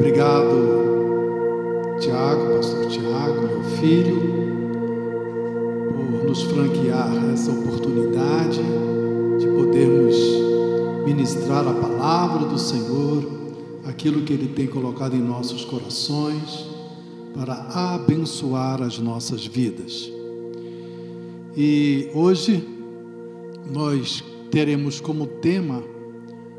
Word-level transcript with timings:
Obrigado, 0.00 1.98
Tiago, 2.00 2.56
pastor 2.56 2.86
Tiago, 2.86 3.42
meu 3.46 3.62
filho, 3.78 4.18
por 5.90 6.24
nos 6.24 6.40
franquear 6.40 7.30
essa 7.34 7.50
oportunidade 7.50 8.62
de 9.38 9.46
podermos 9.46 10.16
ministrar 11.04 11.68
a 11.68 11.74
palavra 11.74 12.48
do 12.48 12.58
Senhor, 12.58 13.30
aquilo 13.84 14.22
que 14.22 14.32
Ele 14.32 14.48
tem 14.48 14.66
colocado 14.66 15.14
em 15.14 15.20
nossos 15.20 15.66
corações, 15.66 16.66
para 17.34 17.66
abençoar 17.94 18.80
as 18.80 18.98
nossas 18.98 19.44
vidas. 19.44 20.10
E 21.54 22.08
hoje 22.14 22.66
nós 23.70 24.24
teremos 24.50 24.98
como 24.98 25.26
tema 25.26 25.84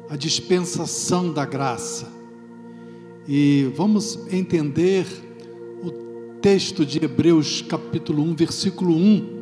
a 0.08 0.16
dispensação 0.16 1.34
da 1.34 1.44
graça. 1.44 2.20
E 3.27 3.71
vamos 3.75 4.17
entender 4.31 5.05
o 5.84 5.91
texto 6.41 6.84
de 6.84 7.03
Hebreus 7.03 7.62
capítulo 7.62 8.23
1, 8.23 8.35
versículo 8.35 8.95
1, 8.95 9.41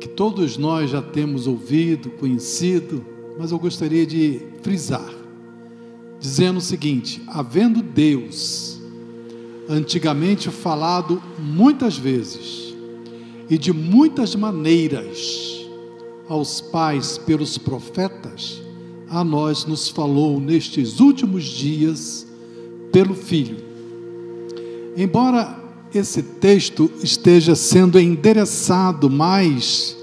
que 0.00 0.08
todos 0.08 0.56
nós 0.56 0.90
já 0.90 1.02
temos 1.02 1.46
ouvido, 1.46 2.08
conhecido, 2.12 3.04
mas 3.38 3.52
eu 3.52 3.58
gostaria 3.58 4.06
de 4.06 4.40
frisar, 4.62 5.12
dizendo 6.18 6.56
o 6.56 6.62
seguinte: 6.62 7.22
havendo 7.26 7.82
Deus 7.82 8.80
antigamente 9.68 10.48
falado 10.48 11.22
muitas 11.38 11.98
vezes 11.98 12.74
e 13.50 13.58
de 13.58 13.70
muitas 13.70 14.34
maneiras 14.34 15.68
aos 16.26 16.62
pais 16.62 17.18
pelos 17.18 17.58
profetas, 17.58 18.62
a 19.10 19.22
nós 19.22 19.66
nos 19.66 19.90
falou 19.90 20.40
nestes 20.40 21.00
últimos 21.00 21.44
dias 21.44 22.29
pelo 22.92 23.14
Filho. 23.14 23.56
Embora 24.96 25.58
esse 25.94 26.22
texto 26.22 26.90
esteja 27.02 27.54
sendo 27.54 27.98
endereçado 27.98 29.10
mais 29.10 29.96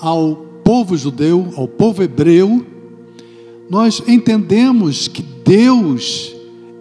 ao 0.00 0.36
povo 0.64 0.96
judeu, 0.96 1.52
ao 1.56 1.68
povo 1.68 2.02
hebreu, 2.02 2.64
nós 3.68 4.02
entendemos 4.06 5.08
que 5.08 5.22
Deus, 5.22 6.34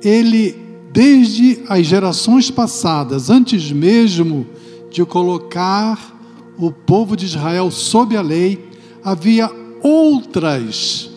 ele 0.03 0.55
desde 0.91 1.63
as 1.67 1.85
gerações 1.85 2.51
passadas, 2.51 3.29
antes 3.29 3.71
mesmo 3.71 4.45
de 4.89 5.05
colocar 5.05 6.19
o 6.57 6.71
povo 6.71 7.15
de 7.15 7.25
Israel 7.25 7.71
sob 7.71 8.15
a 8.15 8.21
lei, 8.21 8.69
havia 9.03 9.49
outras 9.81 11.09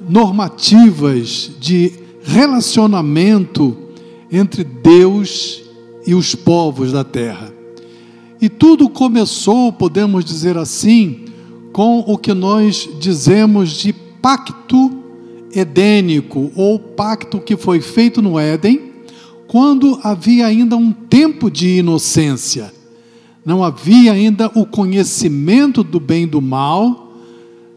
normativas 0.00 1.50
de 1.60 1.99
relacionamento 2.22 3.76
entre 4.30 4.64
Deus 4.64 5.62
e 6.06 6.14
os 6.14 6.34
povos 6.34 6.92
da 6.92 7.04
terra. 7.04 7.52
E 8.40 8.48
tudo 8.48 8.88
começou, 8.88 9.72
podemos 9.72 10.24
dizer 10.24 10.56
assim, 10.56 11.26
com 11.72 11.98
o 12.00 12.16
que 12.16 12.32
nós 12.32 12.88
dizemos 12.98 13.72
de 13.72 13.92
pacto 13.92 14.90
edênico, 15.52 16.50
ou 16.54 16.78
pacto 16.78 17.40
que 17.40 17.56
foi 17.56 17.80
feito 17.80 18.22
no 18.22 18.38
Éden, 18.38 18.90
quando 19.46 19.98
havia 20.02 20.46
ainda 20.46 20.76
um 20.76 20.92
tempo 20.92 21.50
de 21.50 21.78
inocência. 21.78 22.72
Não 23.44 23.64
havia 23.64 24.12
ainda 24.12 24.50
o 24.54 24.64
conhecimento 24.64 25.82
do 25.82 25.98
bem 25.98 26.22
e 26.22 26.26
do 26.26 26.40
mal, 26.40 27.12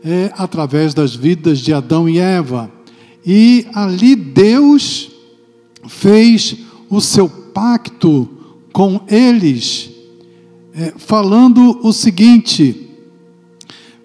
é, 0.03 0.31
através 0.37 0.93
das 0.93 1.15
vidas 1.15 1.59
de 1.59 1.73
Adão 1.73 2.07
e 2.07 2.19
Eva. 2.19 2.69
E 3.25 3.65
ali 3.73 4.15
Deus 4.15 5.11
fez 5.87 6.57
o 6.89 6.99
seu 6.99 7.29
pacto 7.29 8.29
com 8.71 9.01
eles, 9.07 9.91
é, 10.73 10.93
falando 10.97 11.79
o 11.85 11.93
seguinte: 11.93 12.89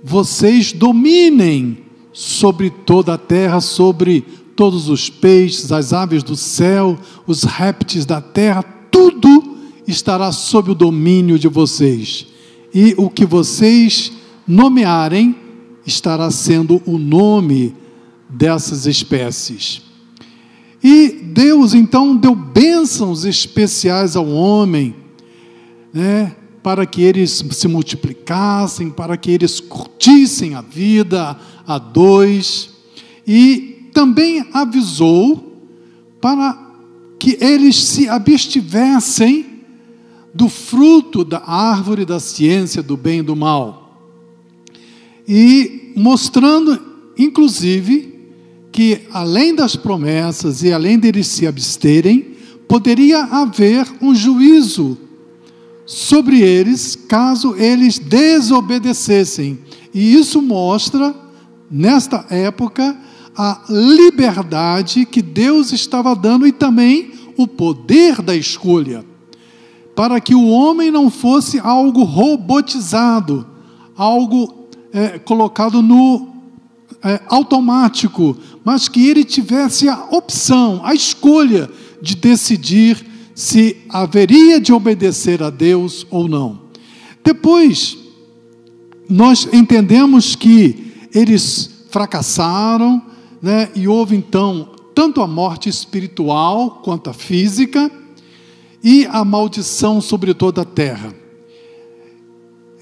vocês 0.03 0.73
dominem 0.73 1.79
sobre 2.13 2.71
toda 2.71 3.15
a 3.15 3.19
terra, 3.19 3.61
sobre 3.61 4.25
todos 4.55 4.89
os 4.89 5.09
peixes, 5.09 5.73
as 5.73 5.93
aves 5.93 6.23
do 6.23 6.37
céu, 6.37 6.99
os 7.27 7.45
répteis 7.45 8.05
da 8.05 8.21
terra, 8.21 8.63
tudo 8.91 9.57
estará 9.87 10.33
sob 10.33 10.73
o 10.73 10.75
domínio 10.75 11.39
de 11.39 11.49
vocês. 11.49 12.27
E 12.75 12.95
o 12.99 13.09
que 13.09 13.25
vocês 13.25 14.13
nomearem, 14.47 15.37
estará 15.87 16.31
sendo 16.31 16.83
o 16.85 16.99
nome 16.99 17.75
dessas 18.29 18.87
espécies. 18.87 19.83
E 20.83 21.09
Deus 21.09 21.75
então 21.75 22.17
deu 22.17 22.35
bênçãos 22.35 23.25
especiais 23.25 24.15
ao 24.17 24.29
homem, 24.29 24.95
né, 25.93 26.37
para 26.63 26.87
que 26.87 27.03
eles 27.03 27.45
se 27.51 27.67
multiplicassem, 27.67 28.91
para 28.91 29.17
que 29.17 29.31
eles 29.31 29.61
curtissem 29.61 30.55
a 30.55 30.61
vida 30.61 31.39
a 31.67 31.79
dois, 31.79 32.71
e 33.27 33.91
também 33.93 34.47
avisou 34.53 35.67
para 36.21 36.67
que 37.19 37.37
eles 37.41 37.77
se 37.77 38.09
abstivessem 38.09 39.47
do 40.33 40.49
fruto 40.49 41.25
da 41.25 41.43
árvore 41.45 42.05
da 42.05 42.21
ciência 42.21 42.83
do 42.83 42.97
bem 42.97 43.21
e 43.21 43.23
do 43.23 43.35
mal 43.35 43.89
e 45.29 45.93
mostrando, 45.95 46.81
inclusive, 47.19 48.18
que 48.79 49.01
além 49.13 49.57
das 49.57 49.75
promessas 49.75 50.63
e 50.63 50.73
além 50.73 51.01
deles 51.01 51.27
se 51.27 51.49
absterem, 51.49 52.37
poderia 52.69 53.25
haver 53.25 53.85
um 54.01 54.15
juízo 54.15 54.97
sobre 55.85 56.43
eles 56.43 56.95
caso 56.95 57.57
eles 57.57 57.99
desobedecessem. 57.99 59.59
E 59.93 60.15
isso 60.15 60.41
mostra, 60.41 61.13
nesta 61.69 62.25
época, 62.31 62.97
a 63.37 63.63
liberdade 63.69 65.05
que 65.05 65.23
Deus 65.23 65.73
estava 65.73 66.15
dando 66.15 66.47
e 66.47 66.53
também 66.53 67.11
o 67.37 67.49
poder 67.49 68.23
da 68.23 68.37
escolha, 68.37 69.05
para 69.97 70.21
que 70.21 70.37
o 70.37 70.47
homem 70.47 70.89
não 70.89 71.11
fosse 71.11 71.59
algo 71.59 72.05
robotizado, 72.05 73.45
algo 73.97 74.69
é, 74.93 75.19
colocado 75.19 75.83
no 75.83 76.39
é, 77.03 77.21
automático, 77.29 78.37
mas 78.65 78.89
que 78.89 79.09
ele 79.09 79.25
tivesse 79.25 79.89
a 79.89 80.07
opção, 80.11 80.81
a 80.85 80.95
escolha 80.95 81.71
de 82.01 82.15
decidir 82.17 83.05
se 83.35 83.77
haveria 83.89 84.61
de 84.61 84.73
obedecer 84.73 85.43
a 85.43 85.51
Deus 85.51 86.07
ou 86.11 86.29
não. 86.29 86.61
Depois, 87.23 87.97
nós 89.09 89.49
entendemos 89.53 90.35
que 90.35 91.09
eles 91.15 91.87
fracassaram, 91.91 93.03
né, 93.41 93.71
e 93.75 93.87
houve 93.87 94.17
então 94.17 94.71
tanto 94.95 95.23
a 95.23 95.27
morte 95.27 95.69
espiritual 95.69 96.81
quanto 96.83 97.09
a 97.09 97.13
física, 97.13 97.91
e 98.83 99.07
a 99.07 99.25
maldição 99.25 100.01
sobre 100.01 100.35
toda 100.35 100.63
a 100.63 100.65
terra. 100.65 101.15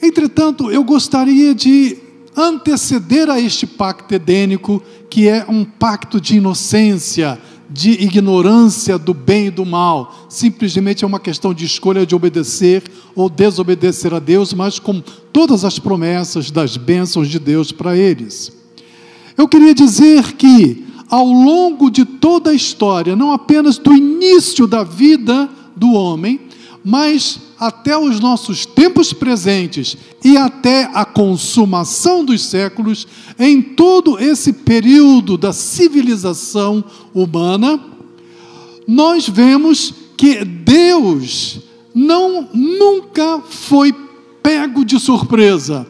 Entretanto, 0.02 0.70
eu 0.70 0.84
gostaria 0.84 1.54
de 1.54 1.98
anteceder 2.36 3.30
a 3.30 3.40
este 3.40 3.66
pacto 3.66 4.14
edênico, 4.14 4.82
que 5.08 5.26
é 5.26 5.46
um 5.48 5.64
pacto 5.64 6.20
de 6.20 6.36
inocência, 6.36 7.40
de 7.68 7.92
ignorância 7.92 8.98
do 8.98 9.14
bem 9.14 9.46
e 9.46 9.50
do 9.50 9.64
mal. 9.64 10.26
Simplesmente 10.28 11.02
é 11.02 11.06
uma 11.06 11.18
questão 11.18 11.54
de 11.54 11.64
escolha 11.64 12.04
de 12.06 12.14
obedecer 12.14 12.84
ou 13.14 13.28
desobedecer 13.28 14.12
a 14.12 14.18
Deus, 14.18 14.52
mas 14.52 14.78
com 14.78 15.00
todas 15.32 15.64
as 15.64 15.78
promessas 15.78 16.50
das 16.50 16.76
bênçãos 16.76 17.28
de 17.28 17.38
Deus 17.38 17.72
para 17.72 17.96
eles. 17.96 18.52
Eu 19.36 19.48
queria 19.48 19.74
dizer 19.74 20.32
que, 20.32 20.84
ao 21.08 21.26
longo 21.26 21.90
de 21.90 22.04
toda 22.04 22.50
a 22.50 22.54
história, 22.54 23.16
não 23.16 23.32
apenas 23.32 23.78
do 23.78 23.92
início 23.92 24.66
da 24.66 24.84
vida 24.84 25.48
do 25.74 25.92
homem, 25.92 26.40
mas 26.84 27.40
até 27.58 27.96
os 27.96 28.20
nossos 28.20 28.66
tempos 28.66 29.12
presentes 29.12 29.96
e 30.22 30.36
até 30.36 30.90
a 30.92 31.04
consumação 31.04 32.24
dos 32.24 32.44
séculos, 32.44 33.06
em 33.38 33.62
todo 33.62 34.18
esse 34.18 34.52
período 34.52 35.38
da 35.38 35.52
civilização 35.52 36.84
humana, 37.14 37.80
nós 38.86 39.28
vemos 39.28 39.92
que 40.16 40.44
Deus 40.44 41.60
não 41.94 42.48
nunca 42.52 43.40
foi 43.40 43.92
pego 44.42 44.84
de 44.84 45.00
surpresa 45.00 45.86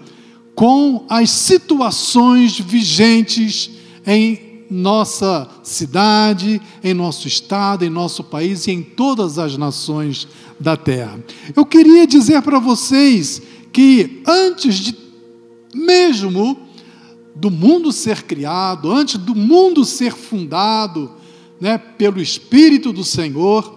com 0.55 1.05
as 1.09 1.31
situações 1.31 2.59
vigentes 2.59 3.71
em 4.07 4.46
nossa 4.71 5.49
cidade, 5.63 6.61
em 6.83 6.95
nosso 6.95 7.29
estado, 7.29 7.85
em 7.85 7.91
nosso 7.91 8.25
país 8.25 8.67
e 8.67 8.73
em 8.73 8.83
todas 8.83 9.39
as 9.39 9.57
nações 9.57 10.27
da 10.59 10.77
terra. 10.77 11.19
Eu 11.55 11.65
queria 11.65 12.07
dizer 12.07 12.43
para 12.43 12.59
vocês 12.59 13.41
que 13.73 14.23
antes 14.27 14.77
de 14.77 14.97
mesmo 15.75 16.59
do 17.35 17.51
mundo 17.51 17.93
ser 17.93 18.23
criado, 18.23 18.91
antes 18.91 19.19
do 19.19 19.35
mundo 19.35 19.85
ser 19.85 20.15
fundado, 20.15 21.11
né, 21.61 21.77
pelo 21.77 22.21
Espírito 22.21 22.93
do 22.93 23.05
Senhor. 23.05 23.75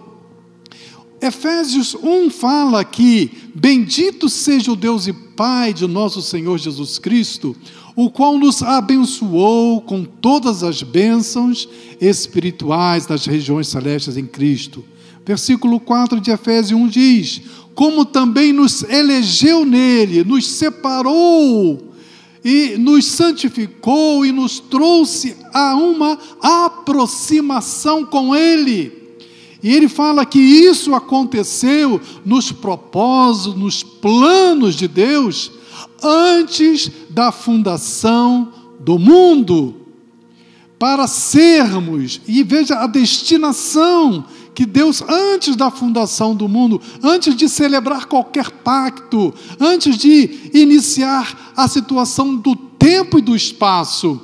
Efésios 1.20 1.94
1 1.94 2.30
fala 2.30 2.82
que 2.82 3.30
bendito 3.54 4.28
seja 4.28 4.72
o 4.72 4.76
Deus 4.76 5.06
e 5.06 5.12
Pai 5.12 5.74
de 5.74 5.86
nosso 5.86 6.22
Senhor 6.22 6.58
Jesus 6.58 6.98
Cristo, 6.98 7.54
o 7.96 8.10
qual 8.10 8.38
nos 8.38 8.62
abençoou 8.62 9.80
com 9.80 10.04
todas 10.04 10.62
as 10.62 10.82
bênçãos 10.82 11.68
espirituais 12.00 13.06
nas 13.06 13.26
regiões 13.26 13.68
celestes 13.68 14.16
em 14.16 14.26
Cristo. 14.26 14.84
Versículo 15.24 15.78
4 15.78 16.20
de 16.20 16.30
Efésios 16.30 16.80
1 16.80 16.88
diz: 16.88 17.42
Como 17.74 18.04
também 18.04 18.52
nos 18.52 18.82
elegeu 18.82 19.64
nele, 19.64 20.24
nos 20.24 20.46
separou 20.46 21.90
e 22.44 22.76
nos 22.78 23.04
santificou 23.04 24.24
e 24.24 24.32
nos 24.32 24.58
trouxe 24.58 25.36
a 25.52 25.76
uma 25.76 26.18
aproximação 26.40 28.04
com 28.04 28.34
ele. 28.34 28.98
E 29.62 29.74
ele 29.74 29.88
fala 29.88 30.24
que 30.24 30.38
isso 30.38 30.94
aconteceu 30.94 32.00
nos 32.24 32.50
propósitos, 32.50 33.60
nos 33.60 33.82
planos 33.82 34.74
de 34.74 34.88
Deus, 34.88 35.52
antes 36.02 36.90
da 37.10 37.32
fundação 37.32 38.52
do 38.80 38.98
mundo, 38.98 39.76
para 40.78 41.06
sermos, 41.06 42.20
e 42.26 42.42
veja 42.42 42.76
a 42.76 42.86
destinação 42.86 44.24
que 44.54 44.66
Deus, 44.66 45.02
antes 45.02 45.56
da 45.56 45.70
fundação 45.70 46.34
do 46.34 46.48
mundo, 46.48 46.80
antes 47.02 47.36
de 47.36 47.48
celebrar 47.48 48.06
qualquer 48.06 48.50
pacto, 48.50 49.32
antes 49.58 49.96
de 49.96 50.50
iniciar 50.54 51.52
a 51.56 51.68
situação 51.68 52.36
do 52.36 52.56
tempo 52.56 53.18
e 53.18 53.22
do 53.22 53.36
espaço, 53.36 54.20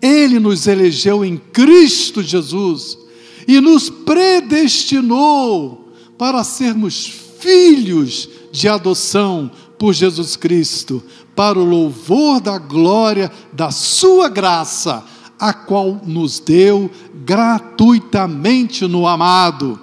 Ele 0.00 0.38
nos 0.38 0.66
elegeu 0.66 1.24
em 1.24 1.36
Cristo 1.36 2.22
Jesus 2.22 2.98
e 3.46 3.60
nos 3.60 3.90
predestinou 3.90 5.92
para 6.18 6.44
sermos 6.44 7.06
filhos 7.38 8.28
de 8.52 8.68
adoção 8.68 9.50
por 9.78 9.94
Jesus 9.94 10.36
Cristo, 10.36 11.02
para 11.36 11.58
o 11.58 11.64
louvor 11.64 12.40
da 12.40 12.58
glória 12.58 13.30
da 13.52 13.70
Sua 13.70 14.28
graça, 14.28 15.04
a 15.38 15.52
qual 15.52 16.00
nos 16.04 16.40
deu 16.40 16.90
gratuitamente 17.24 18.86
no 18.86 19.06
amado, 19.06 19.78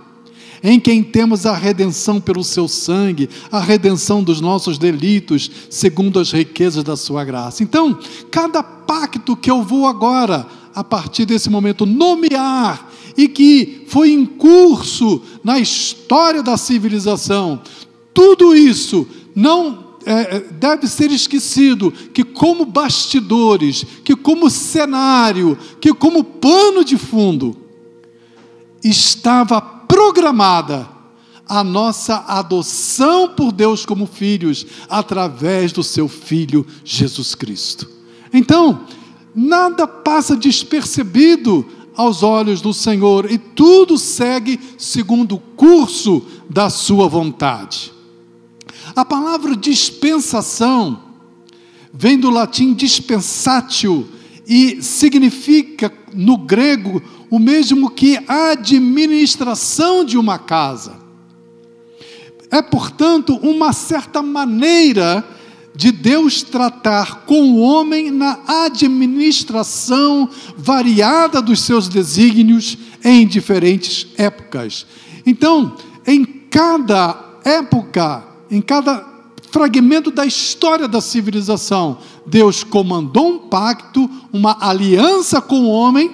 em 0.62 0.80
quem 0.80 1.03
temos 1.03 1.45
a 1.45 1.53
redenção 1.53 2.19
pelo 2.19 2.44
seu 2.44 2.68
sangue, 2.68 3.30
a 3.51 3.59
redenção 3.59 4.24
dos 4.24 4.42
nossos 4.42 4.77
delitos, 4.77 5.50
segundo 5.69 6.19
as 6.19 6.31
riquezas 6.31 6.83
da 6.83 6.98
sua 6.98 7.24
graça. 7.24 7.62
Então, 7.63 7.98
cada 8.31 8.63
pacto 8.63 9.36
que 9.36 9.50
eu 9.50 9.62
vou 9.62 9.86
agora, 9.86 10.48
a 10.74 10.83
partir 10.83 11.25
desse 11.25 11.50
momento, 11.50 11.86
nomear 11.86 12.91
e 13.15 13.27
que 13.27 13.86
foi 13.88 14.12
em 14.12 14.25
curso 14.25 15.21
na 15.44 15.59
história 15.59 16.41
da 16.41 16.57
civilização, 16.57 17.62
tudo 18.13 18.56
isso 18.56 19.07
não 19.36 19.85
é, 20.06 20.38
é, 20.38 20.40
deve 20.40 20.88
ser 20.88 21.12
esquecido 21.12 21.92
que, 21.92 22.24
como 22.24 22.63
bastidores, 22.63 23.84
que, 24.04 24.16
como 24.16 24.50
cenário, 24.50 25.57
que, 25.81 25.94
como 25.94 26.24
pano 26.24 26.86
de 26.86 26.98
fundo, 26.98 27.57
estava 28.84 29.60
programada 29.60 30.88
a 31.48 31.63
nossa 31.63 32.24
adoção 32.28 33.30
por 33.30 33.52
Deus 33.52 33.86
como 33.86 34.06
filhos, 34.06 34.66
através 34.90 35.72
do 35.72 35.84
seu 35.84 36.08
Filho 36.08 36.66
Jesus 36.84 37.34
Cristo. 37.36 37.90
Então, 38.31 38.86
nada 39.34 39.88
passa 39.88 40.36
despercebido 40.36 41.66
aos 41.96 42.24
olhos 42.24 42.62
do 42.62 42.74
Senhor 42.74 43.31
e 43.31 43.38
tudo 43.38 43.98
segue 43.98 44.60
segundo 44.78 45.36
o 45.36 45.40
curso 45.40 46.24
da 46.50 46.69
sua 46.69 47.08
vontade. 47.08 47.94
A 48.95 49.03
palavra 49.03 49.56
dispensação 49.56 51.01
vem 51.94 52.18
do 52.18 52.30
latim 52.30 52.74
dispensatio 52.74 54.07
e 54.47 54.81
significa 54.81 55.92
no 56.13 56.38
grego 56.38 57.01
o 57.30 57.38
mesmo 57.38 57.89
que 57.89 58.18
administração 58.27 60.06
de 60.06 60.18
uma 60.18 60.39
casa. 60.39 60.95
É, 62.50 62.62
portanto, 62.62 63.36
uma 63.42 63.74
certa 63.74 64.21
maneira 64.21 65.27
de 65.75 65.91
Deus 65.91 66.41
tratar 66.41 67.25
com 67.25 67.53
o 67.53 67.59
homem 67.59 68.09
na 68.09 68.39
administração 68.48 70.30
variada 70.56 71.41
dos 71.41 71.59
seus 71.62 71.89
desígnios 71.89 72.77
em 73.03 73.27
diferentes 73.27 74.07
épocas. 74.18 74.86
Então, 75.25 75.75
em 76.07 76.24
cada 76.24 77.39
época, 77.44 78.35
em 78.50 78.62
cada 78.62 79.06
fragmento 79.51 80.12
da 80.12 80.25
história 80.25 80.88
da 80.88 81.00
civilização, 81.00 82.00
Deus 82.25 82.63
comandou 82.63 83.27
um 83.27 83.39
pacto, 83.39 84.09
uma 84.33 84.57
aliança 84.59 85.42
com 85.42 85.62
o 85.62 85.69
homem, 85.69 86.12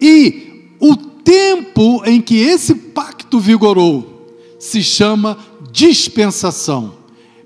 e 0.00 0.74
o 0.78 0.96
tempo 0.96 2.02
em 2.04 2.20
que 2.20 2.36
esse 2.36 2.74
pacto 2.74 3.38
vigorou 3.38 4.36
se 4.58 4.82
chama 4.82 5.38
dispensação. 5.70 6.94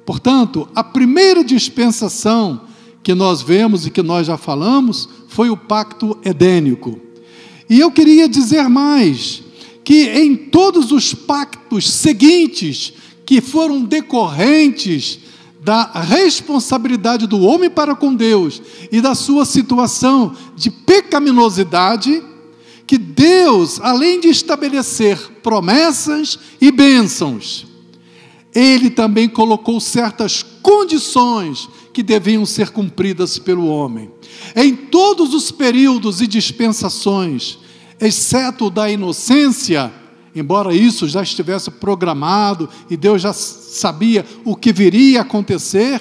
Portanto, 0.05 0.69
a 0.75 0.82
primeira 0.82 1.44
dispensação 1.44 2.62
que 3.03 3.15
nós 3.15 3.43
vemos 3.43 3.87
e 3.87 3.91
que 3.91 4.03
nós 4.03 4.27
já 4.27 4.37
falamos 4.37 5.09
foi 5.29 5.50
o 5.50 5.56
pacto 5.56 6.19
edênico. 6.25 6.99
E 7.69 7.81
eu 7.81 7.91
queria 7.91 8.29
dizer 8.29 8.69
mais 8.69 9.43
que 9.85 10.09
em 10.09 10.35
todos 10.35 10.91
os 10.91 11.15
pactos 11.15 11.91
seguintes 11.91 12.94
que 13.25 13.41
foram 13.41 13.82
decorrentes 13.85 15.21
da 15.62 15.85
responsabilidade 15.85 17.26
do 17.26 17.41
homem 17.41 17.71
para 17.71 17.94
com 17.94 18.15
Deus 18.15 18.61
e 18.93 19.00
da 19.00 19.15
sua 19.15 19.47
situação 19.47 20.37
de 20.55 20.71
pecaminosidade, 20.71 22.23
que 22.87 22.99
Deus, 22.99 23.81
além 23.81 24.21
de 24.21 24.29
estabelecer 24.29 25.19
promessas 25.43 26.38
e 26.61 26.71
bênçãos, 26.71 27.67
ele 28.55 28.91
também 28.91 29.27
colocou 29.27 29.81
certas 29.81 30.43
condições 30.62 31.69
que 31.94 32.03
deviam 32.03 32.44
ser 32.44 32.70
cumpridas 32.70 33.38
pelo 33.38 33.67
homem. 33.67 34.11
Em 34.55 34.77
todos 34.77 35.32
os 35.32 35.50
períodos 35.50 36.20
e 36.20 36.27
dispensações, 36.27 37.59
exceto 37.99 38.69
da 38.69 38.91
inocência, 38.91 39.91
embora 40.34 40.74
isso 40.74 41.08
já 41.08 41.22
estivesse 41.22 41.70
programado 41.70 42.69
e 42.91 42.96
Deus 42.96 43.22
já 43.22 43.32
sabia 43.32 44.24
o 44.44 44.56
que 44.56 44.72
viria 44.72 45.20
a 45.20 45.22
acontecer, 45.22 46.00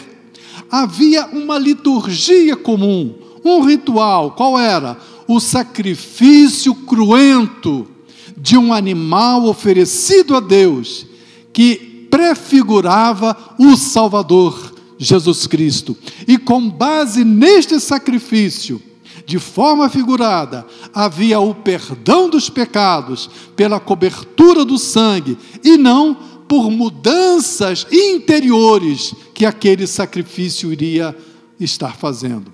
havia 0.69 1.27
uma 1.27 1.57
liturgia 1.57 2.55
comum, 2.55 3.15
um 3.43 3.61
ritual. 3.61 4.31
Qual 4.31 4.59
era? 4.59 4.97
O 5.27 5.39
sacrifício 5.39 6.73
cruento 6.73 7.87
de 8.35 8.57
um 8.57 8.73
animal 8.73 9.45
oferecido 9.45 10.35
a 10.35 10.39
Deus, 10.39 11.05
que 11.53 12.07
prefigurava 12.09 13.55
o 13.57 13.75
Salvador, 13.77 14.73
Jesus 14.97 15.47
Cristo. 15.47 15.95
E 16.27 16.37
com 16.37 16.69
base 16.69 17.23
neste 17.23 17.79
sacrifício, 17.79 18.81
de 19.25 19.39
forma 19.39 19.89
figurada, 19.89 20.65
havia 20.93 21.39
o 21.39 21.55
perdão 21.55 22.29
dos 22.29 22.49
pecados 22.49 23.29
pela 23.55 23.79
cobertura 23.79 24.65
do 24.65 24.77
sangue 24.77 25.37
e 25.63 25.77
não 25.77 26.13
por 26.47 26.69
mudanças 26.69 27.87
interiores 27.91 29.13
que 29.33 29.45
aquele 29.45 29.87
sacrifício 29.87 30.71
iria 30.71 31.15
estar 31.59 31.95
fazendo. 31.95 32.51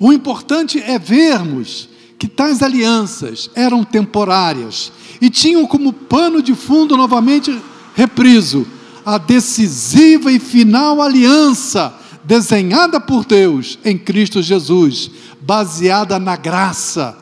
O 0.00 0.12
importante 0.12 0.80
é 0.80 0.98
vermos 0.98 1.88
que 2.18 2.26
tais 2.26 2.62
alianças 2.62 3.50
eram 3.54 3.84
temporárias 3.84 4.92
e 5.20 5.30
tinham 5.30 5.66
como 5.66 5.92
pano 5.92 6.42
de 6.42 6.54
fundo 6.54 6.96
novamente 6.96 7.56
repriso, 7.94 8.66
a 9.04 9.18
decisiva 9.18 10.32
e 10.32 10.38
final 10.38 11.00
aliança 11.00 11.94
desenhada 12.24 13.00
por 13.00 13.24
Deus 13.24 13.78
em 13.84 13.96
Cristo 13.98 14.42
Jesus, 14.42 15.10
baseada 15.40 16.18
na 16.18 16.36
graça, 16.36 17.18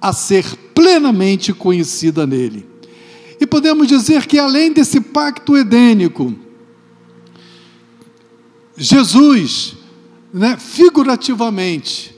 a 0.00 0.12
ser 0.12 0.44
plenamente 0.74 1.52
conhecida 1.52 2.26
nele. 2.26 2.66
E 3.40 3.46
podemos 3.46 3.86
dizer 3.86 4.26
que 4.26 4.38
além 4.38 4.72
desse 4.72 5.00
pacto 5.00 5.56
edênico, 5.56 6.34
Jesus, 8.76 9.74
né, 10.32 10.56
figurativamente, 10.56 12.14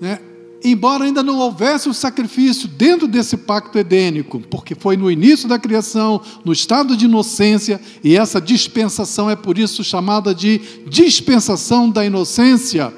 né, 0.00 0.18
embora 0.64 1.04
ainda 1.04 1.22
não 1.22 1.38
houvesse 1.38 1.88
o 1.88 1.94
sacrifício 1.94 2.68
dentro 2.68 3.08
desse 3.08 3.36
pacto 3.36 3.78
edênico, 3.78 4.40
porque 4.50 4.74
foi 4.74 4.96
no 4.96 5.10
início 5.10 5.48
da 5.48 5.58
criação, 5.58 6.20
no 6.44 6.52
estado 6.52 6.96
de 6.96 7.06
inocência, 7.06 7.80
e 8.02 8.16
essa 8.16 8.40
dispensação 8.40 9.28
é 9.28 9.36
por 9.36 9.58
isso 9.58 9.82
chamada 9.82 10.34
de 10.34 10.60
dispensação 10.88 11.90
da 11.90 12.04
inocência, 12.04 12.92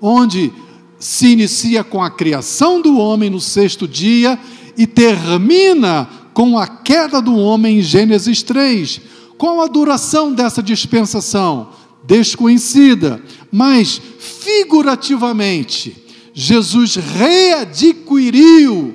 onde 0.00 0.52
se 0.98 1.28
inicia 1.28 1.84
com 1.84 2.02
a 2.02 2.10
criação 2.10 2.80
do 2.80 2.98
homem 2.98 3.30
no 3.30 3.40
sexto 3.40 3.86
dia 3.86 4.38
e 4.76 4.86
termina 4.86 6.08
com 6.34 6.58
a 6.58 6.66
queda 6.66 7.20
do 7.20 7.34
homem 7.34 7.78
em 7.78 7.82
Gênesis 7.82 8.42
3. 8.42 9.00
Qual 9.38 9.60
a 9.62 9.66
duração 9.66 10.32
dessa 10.32 10.62
dispensação? 10.62 11.70
Desconhecida, 12.04 13.22
mas 13.50 14.00
figurativamente, 14.18 16.05
Jesus 16.38 16.96
readquiriu 16.96 18.94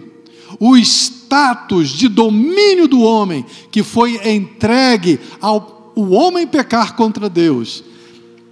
o 0.60 0.78
status 0.78 1.90
de 1.90 2.08
domínio 2.08 2.88
do 2.88 3.02
homem 3.02 3.44
que 3.72 3.82
foi 3.82 4.22
entregue 4.32 5.20
ao 5.42 5.82
o 5.96 6.12
homem 6.12 6.46
pecar 6.46 6.96
contra 6.96 7.28
Deus. 7.28 7.84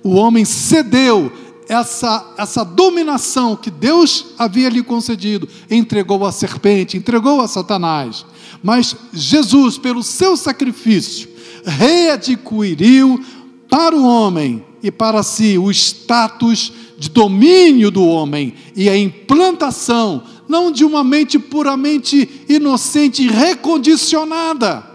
O 0.04 0.16
homem 0.16 0.44
cedeu 0.44 1.32
essa, 1.70 2.34
essa 2.36 2.66
dominação 2.66 3.56
que 3.56 3.70
Deus 3.70 4.26
havia 4.40 4.70
lhe 4.70 4.82
concedido, 4.82 5.48
entregou 5.70 6.26
à 6.26 6.32
serpente, 6.32 6.98
entregou 6.98 7.40
a 7.42 7.48
Satanás. 7.48 8.26
Mas 8.64 8.96
Jesus, 9.14 9.78
pelo 9.78 10.02
seu 10.02 10.36
sacrifício, 10.36 11.30
readquiriu 11.64 13.24
para 13.70 13.96
o 13.96 14.04
homem 14.04 14.66
e 14.82 14.90
para 14.90 15.22
si 15.22 15.60
o 15.60 15.70
status 15.70 16.74
de 17.00 17.10
domínio 17.10 17.90
do 17.90 18.06
homem 18.06 18.54
e 18.76 18.90
a 18.90 18.98
implantação, 18.98 20.22
não 20.48 20.70
de 20.70 20.84
uma 20.84 21.04
mente 21.04 21.40
puramente 21.40 22.30
inocente 22.50 23.24
e 23.24 23.28
recondicionada, 23.30 24.86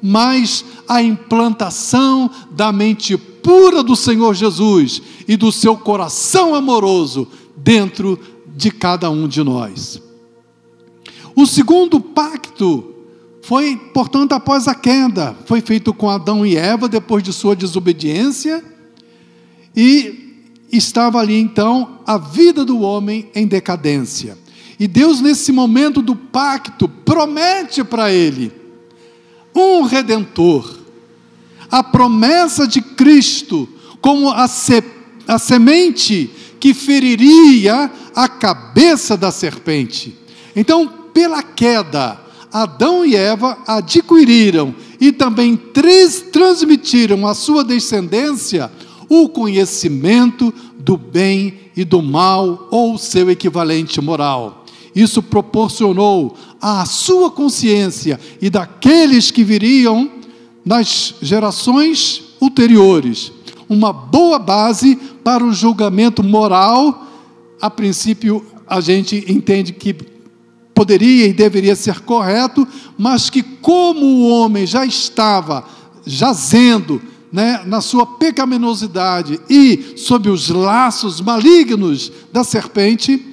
mas 0.00 0.64
a 0.88 1.02
implantação 1.02 2.30
da 2.52 2.70
mente 2.70 3.16
pura 3.16 3.82
do 3.82 3.96
Senhor 3.96 4.34
Jesus 4.34 5.02
e 5.26 5.36
do 5.36 5.50
seu 5.50 5.76
coração 5.76 6.54
amoroso 6.54 7.26
dentro 7.56 8.18
de 8.56 8.70
cada 8.70 9.10
um 9.10 9.26
de 9.26 9.42
nós. 9.42 10.00
O 11.34 11.46
segundo 11.46 12.00
pacto 12.00 12.94
foi, 13.42 13.76
portanto, 13.92 14.32
após 14.32 14.68
a 14.68 14.74
queda, 14.74 15.36
foi 15.46 15.60
feito 15.60 15.92
com 15.92 16.08
Adão 16.08 16.44
e 16.46 16.56
Eva 16.56 16.88
depois 16.88 17.22
de 17.22 17.32
sua 17.32 17.56
desobediência 17.56 18.62
e 19.74 20.19
estava 20.70 21.18
ali 21.18 21.38
então 21.38 22.00
a 22.06 22.16
vida 22.16 22.64
do 22.64 22.80
homem 22.80 23.30
em 23.34 23.46
decadência. 23.46 24.36
E 24.78 24.86
Deus, 24.88 25.20
nesse 25.20 25.52
momento 25.52 26.00
do 26.00 26.16
pacto, 26.16 26.88
promete 26.88 27.84
para 27.84 28.12
ele 28.12 28.52
um 29.54 29.82
redentor, 29.82 30.78
a 31.70 31.82
promessa 31.82 32.66
de 32.66 32.80
Cristo 32.80 33.68
como 34.00 34.30
a, 34.30 34.48
se, 34.48 34.82
a 35.26 35.38
semente 35.38 36.30
que 36.58 36.72
feriria 36.72 37.90
a 38.14 38.28
cabeça 38.28 39.16
da 39.16 39.30
serpente. 39.30 40.16
Então, 40.54 40.86
pela 41.12 41.42
queda, 41.42 42.20
Adão 42.52 43.04
e 43.04 43.14
Eva 43.14 43.58
adquiriram 43.66 44.74
e 45.00 45.12
também 45.12 45.56
transmitiram 45.56 47.26
à 47.26 47.34
sua 47.34 47.64
descendência 47.64 48.70
o 49.10 49.28
conhecimento 49.28 50.54
do 50.78 50.96
bem 50.96 51.54
e 51.76 51.84
do 51.84 52.00
mal, 52.00 52.68
ou 52.70 52.96
seu 52.96 53.28
equivalente 53.28 54.00
moral. 54.00 54.64
Isso 54.94 55.20
proporcionou 55.20 56.36
à 56.60 56.86
sua 56.86 57.30
consciência 57.30 58.20
e 58.40 58.48
daqueles 58.48 59.32
que 59.32 59.42
viriam 59.42 60.08
nas 60.64 61.16
gerações 61.20 62.22
ulteriores 62.40 63.32
uma 63.68 63.92
boa 63.92 64.38
base 64.38 64.96
para 65.22 65.44
o 65.44 65.52
julgamento 65.52 66.22
moral. 66.22 67.06
A 67.60 67.70
princípio, 67.70 68.44
a 68.66 68.80
gente 68.80 69.24
entende 69.28 69.72
que 69.72 69.94
poderia 70.74 71.26
e 71.26 71.32
deveria 71.32 71.76
ser 71.76 72.00
correto, 72.00 72.66
mas 72.96 73.28
que, 73.30 73.42
como 73.42 74.06
o 74.06 74.28
homem 74.28 74.66
já 74.66 74.84
estava 74.84 75.64
jazendo 76.06 77.00
né, 77.32 77.62
na 77.64 77.80
sua 77.80 78.04
pecaminosidade 78.04 79.40
e 79.48 79.94
sob 79.96 80.28
os 80.28 80.48
laços 80.48 81.20
malignos 81.20 82.10
da 82.32 82.42
serpente, 82.42 83.24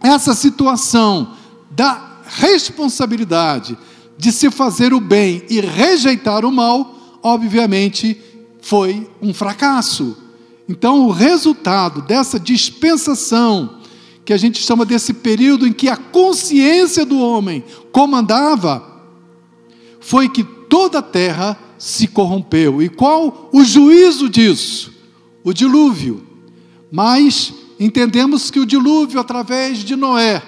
essa 0.00 0.34
situação 0.34 1.34
da 1.70 2.20
responsabilidade 2.26 3.76
de 4.16 4.30
se 4.30 4.50
fazer 4.50 4.92
o 4.92 5.00
bem 5.00 5.42
e 5.50 5.60
rejeitar 5.60 6.44
o 6.44 6.52
mal, 6.52 7.18
obviamente 7.22 8.20
foi 8.60 9.10
um 9.20 9.34
fracasso. 9.34 10.16
Então, 10.68 11.06
o 11.06 11.10
resultado 11.10 12.02
dessa 12.02 12.38
dispensação, 12.38 13.80
que 14.24 14.32
a 14.32 14.36
gente 14.36 14.62
chama 14.62 14.84
desse 14.84 15.12
período 15.12 15.66
em 15.66 15.72
que 15.72 15.88
a 15.88 15.96
consciência 15.96 17.04
do 17.04 17.18
homem 17.18 17.64
comandava, 17.90 19.02
foi 20.00 20.28
que 20.28 20.44
toda 20.44 21.00
a 21.00 21.02
terra 21.02 21.58
se 21.82 22.06
corrompeu. 22.06 22.80
E 22.80 22.88
qual 22.88 23.50
o 23.52 23.64
juízo 23.64 24.28
disso? 24.28 24.92
O 25.42 25.52
dilúvio. 25.52 26.24
Mas 26.92 27.52
entendemos 27.78 28.52
que 28.52 28.60
o 28.60 28.66
dilúvio, 28.66 29.18
através 29.18 29.78
de 29.78 29.96
Noé, 29.96 30.40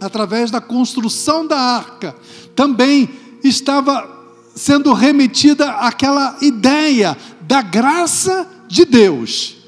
através 0.00 0.50
da 0.50 0.60
construção 0.60 1.46
da 1.46 1.56
arca, 1.56 2.16
também 2.56 3.08
estava 3.44 4.34
sendo 4.52 4.92
remetida 4.92 5.70
àquela 5.74 6.36
ideia 6.42 7.16
da 7.42 7.62
graça 7.62 8.44
de 8.66 8.84
Deus, 8.84 9.58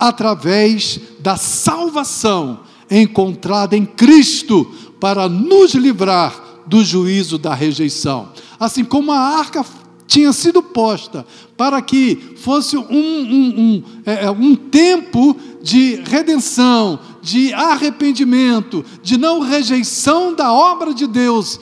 através 0.00 0.98
da 1.20 1.36
salvação 1.36 2.60
encontrada 2.90 3.76
em 3.76 3.84
Cristo 3.84 4.64
para 4.98 5.28
nos 5.28 5.74
livrar 5.74 6.62
do 6.66 6.82
juízo 6.82 7.36
da 7.36 7.54
rejeição. 7.54 8.32
Assim 8.58 8.84
como 8.84 9.12
a 9.12 9.18
arca 9.18 9.62
tinha 10.08 10.32
sido 10.32 10.62
posta 10.62 11.26
para 11.54 11.82
que 11.82 12.34
fosse 12.38 12.78
um, 12.78 12.82
um, 12.90 13.60
um, 13.60 13.82
é, 14.06 14.24
é, 14.24 14.30
um 14.30 14.56
tempo 14.56 15.36
de 15.62 15.96
redenção, 15.96 16.98
de 17.20 17.52
arrependimento, 17.52 18.82
de 19.02 19.18
não 19.18 19.40
rejeição 19.40 20.34
da 20.34 20.50
obra 20.50 20.94
de 20.94 21.06
Deus 21.06 21.60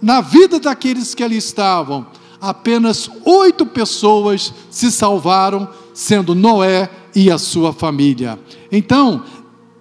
na 0.00 0.20
vida 0.20 0.60
daqueles 0.60 1.14
que 1.14 1.24
ali 1.24 1.38
estavam. 1.38 2.06
Apenas 2.38 3.10
oito 3.24 3.64
pessoas 3.64 4.52
se 4.70 4.92
salvaram, 4.92 5.66
sendo 5.94 6.34
Noé 6.34 6.90
e 7.16 7.30
a 7.30 7.38
sua 7.38 7.72
família. 7.72 8.38
Então, 8.70 9.24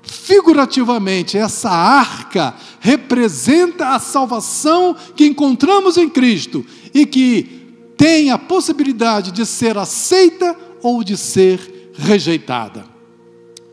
figurativamente, 0.04 1.38
essa 1.38 1.70
arca 1.70 2.56
representa 2.80 3.90
a 3.90 4.00
salvação 4.00 4.96
que 5.18 5.26
encontramos 5.26 5.98
em 5.98 6.08
Cristo 6.08 6.66
e 6.94 7.06
que 7.06 7.59
tem 8.00 8.32
a 8.32 8.38
possibilidade 8.38 9.34
de 9.34 9.46
ser 9.46 9.78
aceita 9.78 10.56
ou 10.82 11.04
de 11.04 11.18
ser 11.18 11.92
rejeitada. 11.94 12.86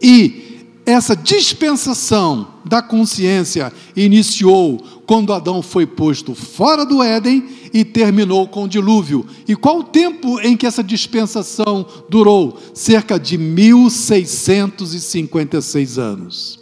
E 0.03 0.67
essa 0.85 1.15
dispensação 1.15 2.49
da 2.65 2.83
consciência 2.83 3.73
iniciou 3.95 4.85
quando 5.07 5.33
Adão 5.33 5.63
foi 5.63 5.87
posto 5.87 6.35
fora 6.35 6.85
do 6.85 7.01
Éden 7.01 7.47
e 7.73 7.85
terminou 7.85 8.49
com 8.49 8.65
o 8.65 8.69
dilúvio. 8.69 9.25
E 9.47 9.55
qual 9.55 9.79
o 9.79 9.85
tempo 9.85 10.41
em 10.41 10.57
que 10.57 10.67
essa 10.67 10.83
dispensação 10.83 11.87
durou? 12.09 12.59
Cerca 12.75 13.21
de 13.21 13.39
1656 13.39 15.99
anos. 15.99 16.59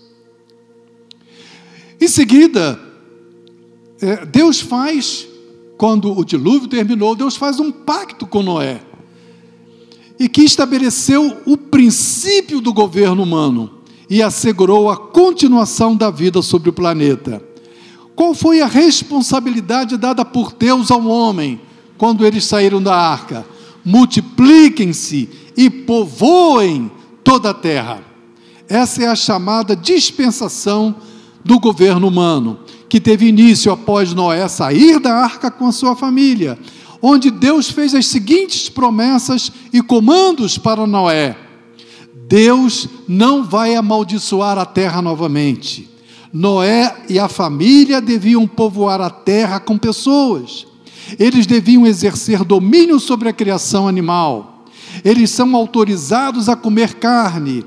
Em 1.98 2.08
seguida, 2.08 2.78
é, 4.02 4.26
Deus 4.26 4.60
faz 4.60 5.32
quando 5.76 6.16
o 6.16 6.24
dilúvio 6.24 6.68
terminou, 6.68 7.14
Deus 7.14 7.36
faz 7.36 7.58
um 7.58 7.70
pacto 7.70 8.26
com 8.26 8.42
Noé 8.42 8.80
e 10.18 10.28
que 10.28 10.42
estabeleceu 10.42 11.40
o 11.44 11.56
princípio 11.56 12.60
do 12.60 12.72
governo 12.72 13.22
humano 13.22 13.70
e 14.08 14.22
assegurou 14.22 14.90
a 14.90 14.96
continuação 14.96 15.96
da 15.96 16.10
vida 16.10 16.40
sobre 16.42 16.70
o 16.70 16.72
planeta. 16.72 17.42
Qual 18.14 18.32
foi 18.32 18.60
a 18.60 18.66
responsabilidade 18.66 19.96
dada 19.96 20.24
por 20.24 20.52
Deus 20.52 20.90
ao 20.90 21.04
homem 21.06 21.60
quando 21.98 22.24
eles 22.24 22.44
saíram 22.44 22.80
da 22.80 22.94
arca? 22.94 23.44
Multipliquem-se 23.84 25.28
e 25.56 25.68
povoem 25.68 26.90
toda 27.24 27.50
a 27.50 27.54
terra. 27.54 28.02
Essa 28.68 29.02
é 29.02 29.08
a 29.08 29.16
chamada 29.16 29.74
dispensação 29.74 30.94
do 31.44 31.58
governo 31.58 32.08
humano 32.08 32.60
que 32.88 33.00
teve 33.00 33.26
início 33.26 33.72
após 33.72 34.14
Noé 34.14 34.46
sair 34.48 35.00
da 35.00 35.14
arca 35.14 35.50
com 35.50 35.66
a 35.66 35.72
sua 35.72 35.96
família, 35.96 36.58
onde 37.02 37.30
Deus 37.30 37.68
fez 37.68 37.94
as 37.94 38.06
seguintes 38.06 38.68
promessas 38.68 39.50
e 39.72 39.82
comandos 39.82 40.56
para 40.56 40.86
Noé: 40.86 41.36
Deus 42.28 42.88
não 43.08 43.44
vai 43.44 43.74
amaldiçoar 43.74 44.58
a 44.58 44.64
terra 44.64 45.02
novamente. 45.02 45.90
Noé 46.32 46.94
e 47.08 47.18
a 47.18 47.28
família 47.28 48.00
deviam 48.00 48.46
povoar 48.46 49.00
a 49.00 49.10
terra 49.10 49.60
com 49.60 49.78
pessoas. 49.78 50.66
Eles 51.18 51.46
deviam 51.46 51.86
exercer 51.86 52.42
domínio 52.44 52.98
sobre 52.98 53.28
a 53.28 53.32
criação 53.32 53.86
animal. 53.86 54.64
Eles 55.04 55.30
são 55.30 55.54
autorizados 55.56 56.48
a 56.48 56.54
comer 56.54 56.94
carne 56.94 57.64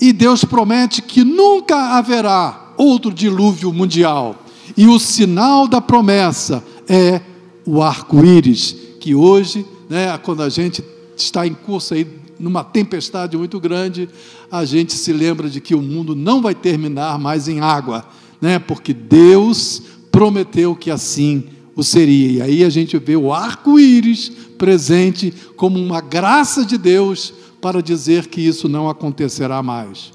E 0.00 0.12
Deus 0.12 0.44
promete 0.44 1.02
que 1.02 1.22
nunca 1.22 1.98
haverá 1.98 2.69
outro 2.80 3.12
dilúvio 3.12 3.72
mundial. 3.72 4.44
E 4.76 4.86
o 4.86 4.98
sinal 4.98 5.66
da 5.66 5.80
promessa 5.80 6.64
é 6.88 7.20
o 7.66 7.82
arco-íris, 7.82 8.76
que 9.00 9.14
hoje, 9.14 9.66
né, 9.88 10.16
quando 10.18 10.42
a 10.42 10.48
gente 10.48 10.82
está 11.16 11.46
em 11.46 11.54
curso 11.54 11.94
aí 11.94 12.06
numa 12.38 12.64
tempestade 12.64 13.36
muito 13.36 13.60
grande, 13.60 14.08
a 14.50 14.64
gente 14.64 14.94
se 14.94 15.12
lembra 15.12 15.48
de 15.48 15.60
que 15.60 15.74
o 15.74 15.82
mundo 15.82 16.14
não 16.16 16.40
vai 16.40 16.54
terminar 16.54 17.18
mais 17.18 17.48
em 17.48 17.60
água, 17.60 18.04
né? 18.40 18.58
Porque 18.58 18.94
Deus 18.94 19.82
prometeu 20.10 20.74
que 20.74 20.90
assim 20.90 21.44
o 21.76 21.84
seria. 21.84 22.30
E 22.30 22.42
aí 22.42 22.64
a 22.64 22.70
gente 22.70 22.96
vê 22.98 23.14
o 23.14 23.32
arco-íris 23.32 24.32
presente 24.56 25.32
como 25.56 25.78
uma 25.78 26.00
graça 26.00 26.64
de 26.64 26.78
Deus 26.78 27.32
para 27.60 27.82
dizer 27.82 28.26
que 28.26 28.40
isso 28.40 28.68
não 28.68 28.88
acontecerá 28.88 29.62
mais. 29.62 30.12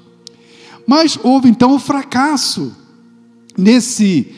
Mas 0.86 1.18
houve 1.22 1.48
então 1.48 1.74
o 1.74 1.78
fracasso 1.78 2.74
nesse 3.56 4.34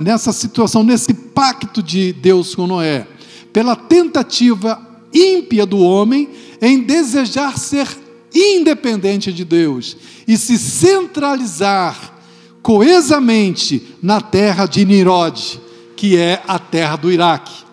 nessa 0.00 0.32
situação, 0.32 0.82
nesse 0.82 1.12
pacto 1.12 1.82
de 1.82 2.12
Deus 2.12 2.54
com 2.54 2.66
Noé, 2.66 3.06
pela 3.52 3.76
tentativa 3.76 4.80
ímpia 5.12 5.66
do 5.66 5.78
homem 5.78 6.28
em 6.60 6.80
desejar 6.80 7.58
ser 7.58 7.86
independente 8.34 9.32
de 9.32 9.44
Deus 9.44 9.96
e 10.26 10.36
se 10.36 10.58
centralizar 10.58 12.14
coesamente 12.62 13.94
na 14.02 14.20
terra 14.20 14.66
de 14.66 14.84
Nirod, 14.84 15.60
que 15.96 16.16
é 16.16 16.42
a 16.46 16.58
terra 16.58 16.96
do 16.96 17.10
Iraque. 17.10 17.64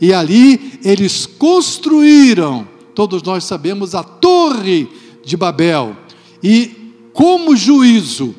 E 0.00 0.12
ali 0.12 0.78
eles 0.84 1.26
construíram, 1.26 2.66
todos 2.94 3.22
nós 3.22 3.44
sabemos, 3.44 3.94
a 3.94 4.02
Torre 4.02 4.88
de 5.24 5.36
Babel. 5.36 5.96
E 6.42 6.77
como 7.18 7.56
juízo, 7.56 8.32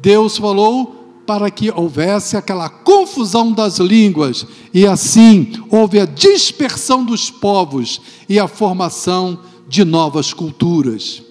Deus 0.00 0.38
falou 0.38 1.20
para 1.26 1.50
que 1.50 1.70
houvesse 1.70 2.38
aquela 2.38 2.70
confusão 2.70 3.52
das 3.52 3.78
línguas, 3.78 4.46
e 4.72 4.86
assim 4.86 5.52
houve 5.68 6.00
a 6.00 6.06
dispersão 6.06 7.04
dos 7.04 7.28
povos 7.28 8.00
e 8.26 8.38
a 8.38 8.48
formação 8.48 9.40
de 9.68 9.84
novas 9.84 10.32
culturas. 10.32 11.22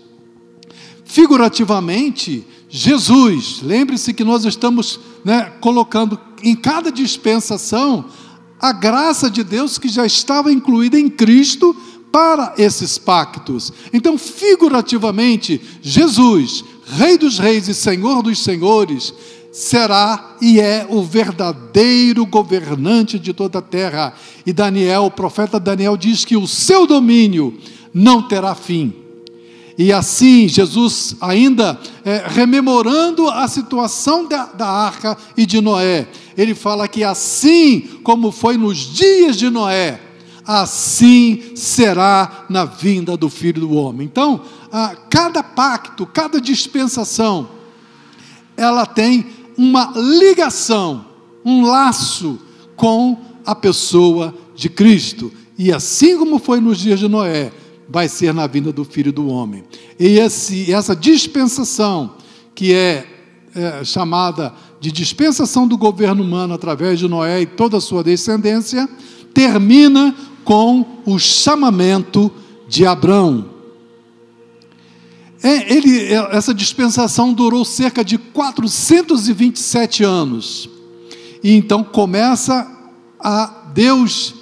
Figurativamente, 1.04 2.46
Jesus, 2.70 3.62
lembre-se 3.64 4.14
que 4.14 4.24
nós 4.24 4.46
estamos 4.46 5.00
né, 5.26 5.52
colocando 5.60 6.20
em 6.44 6.56
cada 6.56 6.92
dispensação 6.92 8.06
a 8.62 8.72
graça 8.72 9.32
de 9.32 9.44
Deus 9.44 9.80
que 9.80 9.90
já 9.90 10.06
estava 10.06 10.54
incluída 10.54 11.00
em 11.00 11.10
Cristo 11.10 11.76
para 12.14 12.54
esses 12.60 13.00
pactos. 13.00 13.74
Então, 13.92 14.20
figurativamente, 14.20 15.60
Jesus, 15.82 16.64
Rei 16.86 17.18
dos 17.18 17.40
Reis 17.40 17.68
e 17.68 17.74
Senhor 17.74 18.22
dos 18.22 18.40
Senhores, 18.44 19.14
será 19.52 20.36
e 20.42 20.60
é 20.60 20.86
o 20.90 21.04
verdadeiro 21.04 22.26
governante 22.26 23.20
de 23.20 23.34
toda 23.34 23.60
a 23.60 23.62
terra. 23.62 24.14
E 24.46 24.52
Daniel, 24.52 25.06
o 25.06 25.12
profeta 25.12 25.60
Daniel, 25.60 25.96
diz 25.96 26.26
que 26.26 26.36
o 26.36 26.48
seu 26.48 26.88
domínio 26.88 27.58
não 27.94 28.28
terá 28.28 28.56
fim. 28.56 28.94
E 29.78 29.92
assim, 29.92 30.48
Jesus, 30.48 31.16
ainda 31.20 31.80
é, 32.06 32.24
rememorando 32.28 33.28
a 33.28 33.48
situação 33.48 34.28
da, 34.28 34.46
da 34.46 34.68
arca 34.68 35.18
e 35.36 35.46
de 35.46 35.62
Noé, 35.62 36.08
ele 36.38 36.54
fala 36.54 36.88
que 36.88 37.04
assim 37.04 37.82
como 38.04 38.32
foi 38.32 38.58
nos 38.58 38.78
dias 38.78 39.36
de 39.36 39.50
Noé, 39.50 40.00
assim 40.46 41.56
será 41.56 42.46
na 42.50 42.66
vinda 42.66 43.18
do 43.18 43.30
filho 43.30 43.62
do 43.62 43.74
homem. 43.74 44.06
Então, 44.06 44.42
a, 44.74 44.96
cada 45.08 45.44
pacto, 45.44 46.04
cada 46.04 46.42
dispensação, 46.42 47.48
ela 48.58 48.88
tem 48.88 49.28
uma 49.56 49.94
ligação, 49.96 51.06
um 51.46 51.68
laço 51.68 52.40
com 52.76 53.16
a 53.46 53.54
pessoa 53.54 54.34
de 54.56 54.70
Cristo. 54.70 55.32
E 55.60 55.72
assim 55.72 56.18
como 56.18 56.40
foi 56.40 56.60
nos 56.60 56.80
dias 56.80 57.00
de 57.00 57.08
Noé, 57.08 57.52
vai 57.88 58.10
ser 58.10 58.34
na 58.34 58.48
vinda 58.48 58.74
do 58.74 58.84
Filho 58.84 59.14
do 59.14 59.28
Homem. 59.28 59.64
E 60.00 60.18
esse, 60.18 60.74
essa 60.74 60.96
dispensação, 60.96 62.16
que 62.56 62.74
é, 62.74 63.06
é 63.56 63.84
chamada 63.84 64.52
de 64.80 64.92
dispensação 64.92 65.68
do 65.68 65.78
governo 65.78 66.24
humano 66.24 66.56
através 66.56 66.98
de 66.98 67.08
Noé 67.08 67.42
e 67.42 67.46
toda 67.46 67.78
a 67.78 67.82
sua 67.82 68.04
descendência, 68.04 68.90
termina 69.36 70.16
com 70.44 70.84
o 71.06 71.20
chamamento 71.20 72.32
de 72.68 72.88
Abrão. 72.88 73.53
É, 75.44 75.74
ele, 75.74 76.00
é, 76.06 76.30
essa 76.32 76.54
dispensação 76.54 77.34
durou 77.34 77.66
cerca 77.66 78.02
de 78.04 78.18
427 78.18 80.02
anos. 80.02 80.70
E 81.44 81.52
então 81.52 81.84
começa 81.84 82.66
a 83.20 83.72
Deus 83.74 84.36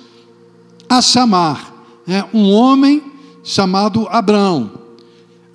a 0.87 1.01
chamar 1.01 1.73
né, 2.05 2.23
um 2.31 2.51
homem 2.51 3.01
chamado 3.43 4.07
Abraão. 4.11 4.79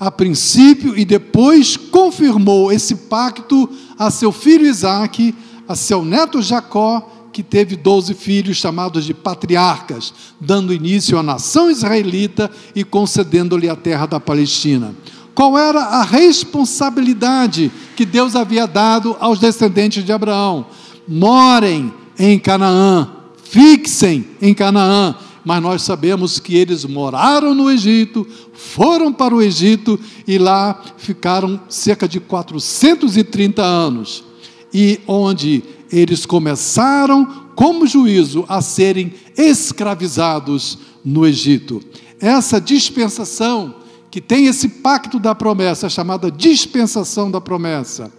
A 0.01 0.11
princípio, 0.11 0.99
e 0.99 1.05
depois 1.05 1.77
confirmou 1.77 2.73
esse 2.73 2.95
pacto 2.95 3.71
a 3.97 4.11
seu 4.11 4.33
filho 4.33 4.67
Isaque, 4.67 5.33
a 5.69 5.77
seu 5.77 6.05
neto 6.05 6.43
Jacó, 6.43 7.13
que 7.33 7.43
teve 7.43 7.77
doze 7.77 8.15
filhos 8.15 8.57
chamados 8.57 9.05
de 9.05 9.15
patriarcas, 9.15 10.13
dando 10.41 10.75
início 10.75 11.17
à 11.19 11.23
nação 11.23 11.71
israelita 11.71 12.51
e 12.75 12.83
concedendo-lhe 12.83 13.69
a 13.69 13.77
terra 13.77 14.07
da 14.07 14.19
Palestina 14.19 14.95
qual 15.37 15.59
era 15.59 15.81
a 15.81 16.03
responsabilidade 16.03 17.70
que 17.94 18.07
Deus 18.07 18.35
havia 18.35 18.66
dado 18.66 19.14
aos 19.20 19.38
descendentes 19.38 20.03
de 20.03 20.11
Abraão. 20.11 20.64
Morem 21.07 21.92
em 22.18 22.38
Canaã, 22.38 23.12
fixem 23.44 24.27
em 24.40 24.55
Canaã. 24.55 25.14
Mas 25.44 25.62
nós 25.62 25.83
sabemos 25.83 26.40
que 26.40 26.57
eles 26.57 26.87
moraram 26.87 27.55
no 27.55 27.70
Egito, 27.70 28.27
foram 28.55 29.12
para 29.12 29.35
o 29.35 29.42
Egito 29.42 30.01
e 30.27 30.38
lá 30.38 30.83
ficaram 30.96 31.61
cerca 31.68 32.09
de 32.09 32.18
430 32.18 33.62
anos. 33.62 34.25
E 34.72 34.99
onde 35.07 35.62
eles 35.92 36.25
começaram, 36.25 37.27
como 37.55 37.87
juízo, 37.87 38.46
a 38.49 38.62
serem 38.62 39.12
escravizados 39.37 40.79
no 41.05 41.27
Egito. 41.27 41.83
Essa 42.18 42.59
dispensação 42.59 43.86
que 44.16 44.20
tem 44.22 44.46
esse 44.46 44.66
pacto 44.66 45.18
da 45.18 45.35
promessa, 45.35 45.90
chamada 45.90 46.31
dispensação 46.31 47.31
da 47.31 47.38
promessa. 47.38 48.11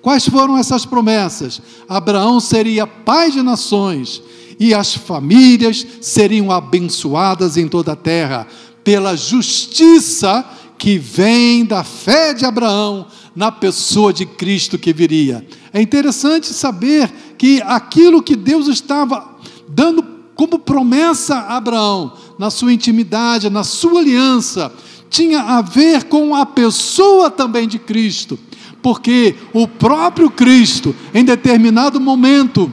Quais 0.00 0.28
foram 0.28 0.56
essas 0.56 0.86
promessas? 0.86 1.60
Abraão 1.88 2.38
seria 2.38 2.86
pai 2.86 3.32
de 3.32 3.42
nações 3.42 4.22
e 4.56 4.72
as 4.72 4.94
famílias 4.94 5.84
seriam 6.00 6.48
abençoadas 6.52 7.56
em 7.56 7.66
toda 7.66 7.94
a 7.94 7.96
terra 7.96 8.46
pela 8.84 9.16
justiça 9.16 10.44
que 10.78 10.96
vem 10.96 11.64
da 11.64 11.82
fé 11.82 12.32
de 12.32 12.44
Abraão 12.44 13.08
na 13.34 13.50
pessoa 13.50 14.12
de 14.12 14.24
Cristo 14.24 14.78
que 14.78 14.92
viria. 14.92 15.44
É 15.72 15.82
interessante 15.82 16.46
saber 16.54 17.12
que 17.36 17.60
aquilo 17.62 18.22
que 18.22 18.36
Deus 18.36 18.68
estava 18.68 19.38
dando 19.68 20.04
como 20.36 20.58
promessa 20.58 21.34
a 21.34 21.56
Abraão, 21.56 22.12
na 22.38 22.50
sua 22.50 22.72
intimidade, 22.72 23.50
na 23.50 23.64
sua 23.64 24.00
aliança, 24.00 24.72
tinha 25.08 25.40
a 25.40 25.62
ver 25.62 26.04
com 26.04 26.34
a 26.34 26.44
pessoa 26.44 27.30
também 27.30 27.68
de 27.68 27.78
Cristo, 27.78 28.38
porque 28.82 29.34
o 29.52 29.68
próprio 29.68 30.30
Cristo, 30.30 30.94
em 31.14 31.24
determinado 31.24 32.00
momento 32.00 32.72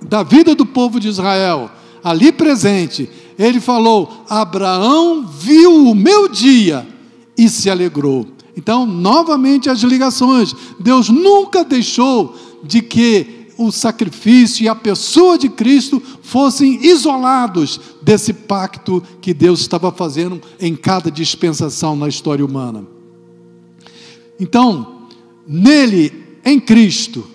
da 0.00 0.22
vida 0.22 0.54
do 0.54 0.64
povo 0.64 1.00
de 1.00 1.08
Israel, 1.08 1.70
ali 2.02 2.32
presente, 2.32 3.08
ele 3.38 3.60
falou: 3.60 4.24
Abraão 4.28 5.26
viu 5.26 5.86
o 5.86 5.94
meu 5.94 6.28
dia 6.28 6.86
e 7.36 7.48
se 7.48 7.68
alegrou. 7.70 8.26
Então, 8.56 8.84
novamente 8.84 9.70
as 9.70 9.80
ligações. 9.80 10.54
Deus 10.78 11.08
nunca 11.08 11.64
deixou 11.64 12.36
de 12.62 12.82
que 12.82 13.39
o 13.60 13.70
sacrifício 13.70 14.64
e 14.64 14.68
a 14.68 14.74
pessoa 14.74 15.36
de 15.36 15.50
Cristo 15.50 16.02
fossem 16.22 16.82
isolados 16.82 17.78
desse 18.00 18.32
pacto 18.32 19.02
que 19.20 19.34
Deus 19.34 19.60
estava 19.60 19.92
fazendo 19.92 20.40
em 20.58 20.74
cada 20.74 21.10
dispensação 21.10 21.94
na 21.94 22.08
história 22.08 22.42
humana. 22.42 22.86
Então, 24.40 25.02
nele, 25.46 26.38
em 26.42 26.58
Cristo, 26.58 27.28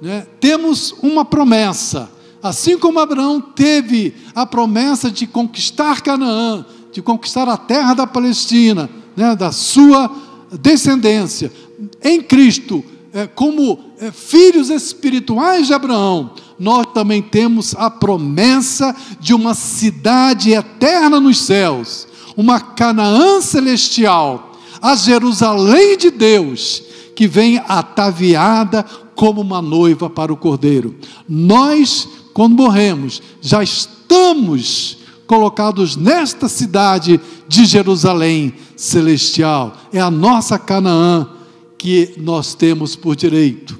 né, 0.00 0.24
temos 0.38 0.94
uma 1.02 1.24
promessa. 1.24 2.08
Assim 2.40 2.78
como 2.78 3.00
Abraão 3.00 3.40
teve 3.40 4.14
a 4.32 4.46
promessa 4.46 5.10
de 5.10 5.26
conquistar 5.26 6.02
Canaã, 6.02 6.64
de 6.92 7.02
conquistar 7.02 7.48
a 7.48 7.56
terra 7.56 7.94
da 7.94 8.06
Palestina, 8.06 8.88
né, 9.16 9.34
da 9.34 9.50
sua 9.50 10.08
descendência, 10.60 11.50
em 12.00 12.22
Cristo 12.22 12.84
como 13.34 13.78
é, 14.00 14.10
filhos 14.10 14.70
espirituais 14.70 15.68
de 15.68 15.72
Abraão, 15.72 16.32
nós 16.58 16.86
também 16.92 17.22
temos 17.22 17.74
a 17.76 17.88
promessa 17.88 18.94
de 19.20 19.32
uma 19.32 19.54
cidade 19.54 20.52
eterna 20.52 21.20
nos 21.20 21.40
céus, 21.40 22.08
uma 22.36 22.60
Canaã 22.60 23.40
celestial, 23.40 24.52
a 24.82 24.96
Jerusalém 24.96 25.96
de 25.96 26.10
Deus, 26.10 26.82
que 27.14 27.28
vem 27.28 27.62
ataviada 27.68 28.84
como 29.14 29.40
uma 29.40 29.62
noiva 29.62 30.10
para 30.10 30.32
o 30.32 30.36
cordeiro. 30.36 30.96
Nós, 31.28 32.08
quando 32.32 32.56
morremos, 32.56 33.22
já 33.40 33.62
estamos 33.62 34.98
colocados 35.26 35.96
nesta 35.96 36.48
cidade 36.48 37.20
de 37.46 37.64
Jerusalém 37.64 38.54
celestial. 38.76 39.76
É 39.92 40.00
a 40.00 40.10
nossa 40.10 40.58
Canaã 40.58 41.28
que 41.84 42.14
nós 42.16 42.54
temos 42.54 42.96
por 42.96 43.14
direito. 43.14 43.78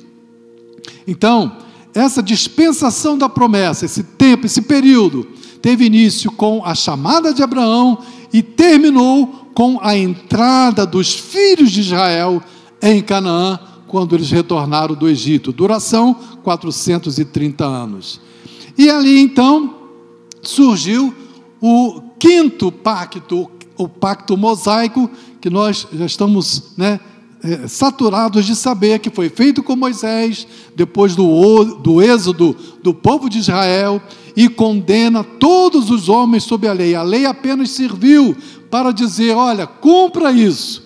Então, 1.07 1.57
essa 1.95 2.23
dispensação 2.23 3.17
da 3.17 3.31
promessa, 3.31 3.87
esse 3.87 4.03
tempo, 4.03 4.45
esse 4.45 4.61
período, 4.61 5.27
teve 5.63 5.87
início 5.87 6.31
com 6.31 6.63
a 6.67 6.75
chamada 6.75 7.33
de 7.33 7.43
Abraão 7.43 7.97
e 8.31 8.43
terminou 8.43 9.49
com 9.55 9.79
a 9.81 9.97
entrada 9.97 10.85
dos 10.85 11.15
filhos 11.15 11.71
de 11.71 11.81
Israel 11.81 12.43
em 12.83 13.01
Canaã, 13.01 13.59
quando 13.89 14.15
eles 14.15 14.31
retornaram 14.31 14.95
do 14.95 15.09
Egito. 15.09 15.51
Duração 15.51 16.15
430 16.43 17.65
anos. 17.65 18.21
E 18.77 18.91
ali 18.91 19.19
então 19.19 19.77
surgiu 20.43 21.15
o 21.59 22.03
quinto 22.19 22.71
pacto, 22.71 23.51
o 23.79 23.89
pacto 23.89 24.37
mosaico, 24.37 25.11
que 25.41 25.49
nós 25.49 25.87
já 25.91 26.05
estamos 26.05 26.75
né, 26.77 27.01
saturados 27.69 28.47
de 28.47 28.57
saber 28.57 28.99
que 28.99 29.11
foi 29.11 29.29
feito 29.29 29.63
com 29.63 29.77
Moisés, 29.77 30.47
depois 30.75 31.15
do, 31.15 31.65
do 31.77 32.01
êxodo 32.01 32.57
do 32.83 32.95
povo 32.95 33.29
de 33.29 33.39
Israel, 33.39 34.01
e 34.37 34.49
condena 34.49 35.23
todos 35.23 35.91
os 35.91 36.09
homens 36.09 36.45
sob 36.45 36.67
a 36.67 36.73
lei. 36.73 36.95
A 36.95 37.03
lei 37.03 37.27
apenas 37.27 37.71
serviu 37.71 38.37
para 38.71 38.93
dizer: 38.93 39.35
olha, 39.37 39.67
cumpra 39.67 40.33
isso. 40.33 40.83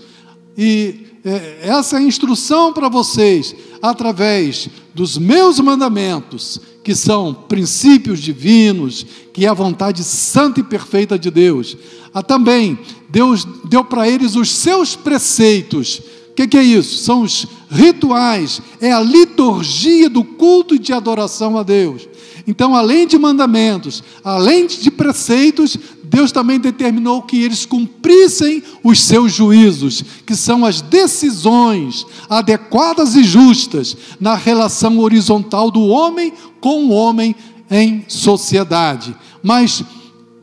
E 0.56 1.06
é, 1.24 1.60
essa 1.62 1.96
é 1.96 2.00
a 2.00 2.02
instrução 2.02 2.72
para 2.72 2.88
vocês, 2.88 3.54
através 3.80 4.68
dos 4.94 5.16
meus 5.16 5.60
mandamentos, 5.60 6.60
que 6.82 6.94
são 6.94 7.32
princípios 7.32 8.20
divinos, 8.20 9.06
que 9.32 9.46
é 9.46 9.48
a 9.48 9.54
vontade 9.54 10.02
santa 10.02 10.60
e 10.60 10.64
perfeita 10.64 11.18
de 11.18 11.30
Deus. 11.30 11.76
Ah, 12.12 12.22
também, 12.22 12.78
Deus 13.08 13.46
deu 13.64 13.84
para 13.84 14.08
eles 14.08 14.34
os 14.34 14.50
seus 14.50 14.96
preceitos. 14.96 16.02
Que, 16.38 16.46
que 16.46 16.56
é 16.56 16.62
isso? 16.62 16.98
São 16.98 17.22
os 17.22 17.48
rituais, 17.68 18.62
é 18.80 18.92
a 18.92 19.00
liturgia 19.00 20.08
do 20.08 20.22
culto 20.22 20.78
de 20.78 20.92
adoração 20.92 21.58
a 21.58 21.64
Deus. 21.64 22.08
Então, 22.46 22.76
além 22.76 23.08
de 23.08 23.18
mandamentos, 23.18 24.04
além 24.22 24.68
de 24.68 24.88
preceitos, 24.88 25.76
Deus 26.04 26.30
também 26.30 26.60
determinou 26.60 27.22
que 27.22 27.42
eles 27.42 27.66
cumprissem 27.66 28.62
os 28.84 29.00
seus 29.00 29.32
juízos, 29.32 30.04
que 30.24 30.36
são 30.36 30.64
as 30.64 30.80
decisões 30.80 32.06
adequadas 32.30 33.16
e 33.16 33.24
justas 33.24 33.96
na 34.20 34.36
relação 34.36 35.00
horizontal 35.00 35.72
do 35.72 35.88
homem 35.88 36.32
com 36.60 36.84
o 36.84 36.90
homem 36.90 37.34
em 37.68 38.04
sociedade. 38.06 39.12
Mas 39.42 39.82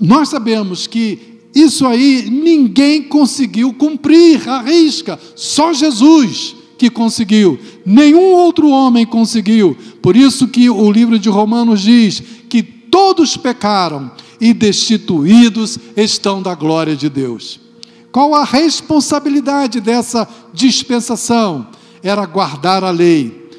nós 0.02 0.28
sabemos 0.28 0.88
que 0.88 1.35
isso 1.56 1.88
aí 1.88 2.30
ninguém 2.30 3.02
conseguiu 3.04 3.74
cumprir 3.74 4.48
a 4.50 4.62
risca, 4.62 5.18
só 5.36 5.72
Jesus 5.72 6.54
que 6.78 6.90
conseguiu, 6.90 7.58
nenhum 7.86 8.34
outro 8.34 8.68
homem 8.68 9.06
conseguiu. 9.06 9.78
Por 10.02 10.18
isso 10.18 10.50
que 10.50 10.70
o 10.70 10.92
livro 10.92 11.18
de 11.18 11.30
Romanos 11.30 11.80
diz 11.80 12.22
que 12.50 12.62
todos 12.62 13.38
pecaram 13.38 14.12
e 14.42 14.54
destituídos 14.54 15.80
estão 15.96 16.42
da 16.42 16.54
glória 16.54 16.96
de 16.96 17.08
Deus. 17.10 17.62
Qual 18.12 18.36
a 18.36 18.44
responsabilidade 18.44 19.80
dessa 19.80 20.28
dispensação? 20.54 21.68
Era 22.04 22.26
guardar 22.26 22.84
a 22.84 22.92
lei. 22.92 23.50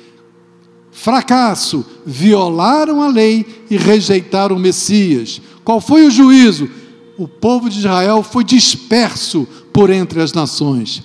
Fracasso, 0.91 1.85
violaram 2.05 3.03
a 3.03 3.09
lei 3.09 3.65
e 3.71 3.77
rejeitaram 3.77 4.57
o 4.57 4.61
Messias. 4.61 5.41
Qual 5.65 5.81
foi 5.81 6.07
o 6.07 6.11
juízo? 6.11 6.71
O 7.19 7.27
povo 7.27 7.71
de 7.71 7.79
Israel 7.79 8.23
foi 8.23 8.45
disperso 8.45 9.47
por 9.73 9.91
entre 9.91 10.21
as 10.21 10.33
nações. 10.33 11.03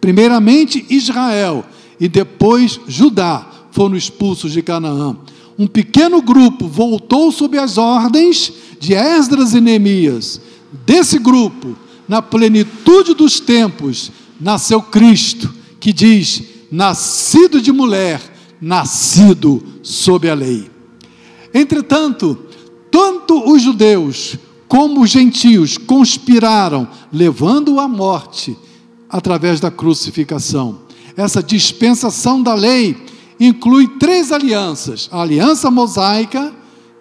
Primeiramente 0.00 0.84
Israel 0.90 1.64
e 1.98 2.08
depois 2.08 2.78
Judá 2.86 3.46
foram 3.70 3.96
expulsos 3.96 4.52
de 4.52 4.62
Canaã. 4.62 5.16
Um 5.58 5.66
pequeno 5.66 6.20
grupo 6.20 6.68
voltou 6.68 7.32
sob 7.32 7.58
as 7.58 7.78
ordens 7.78 8.52
de 8.78 8.94
Esdras 8.94 9.54
e 9.54 9.60
Neemias. 9.60 10.40
Desse 10.84 11.18
grupo, 11.18 11.76
na 12.06 12.20
plenitude 12.20 13.14
dos 13.14 13.40
tempos, 13.40 14.12
nasceu 14.38 14.82
Cristo, 14.82 15.52
que 15.80 15.92
diz: 15.92 16.42
nascido 16.70 17.60
de 17.60 17.72
mulher, 17.72 18.20
nascido 18.60 19.62
sob 19.82 20.28
a 20.28 20.34
lei. 20.34 20.70
Entretanto, 21.54 22.38
tanto 22.90 23.50
os 23.50 23.62
judeus 23.62 24.36
como 24.68 25.02
os 25.02 25.10
gentios 25.10 25.78
conspiraram, 25.78 26.88
levando-o 27.12 27.80
à 27.80 27.88
morte 27.88 28.56
através 29.08 29.60
da 29.60 29.70
crucificação. 29.70 30.80
Essa 31.16 31.42
dispensação 31.42 32.42
da 32.42 32.54
lei 32.54 32.96
inclui 33.38 33.88
três 33.98 34.32
alianças: 34.32 35.08
a 35.12 35.22
aliança 35.22 35.70
mosaica, 35.70 36.52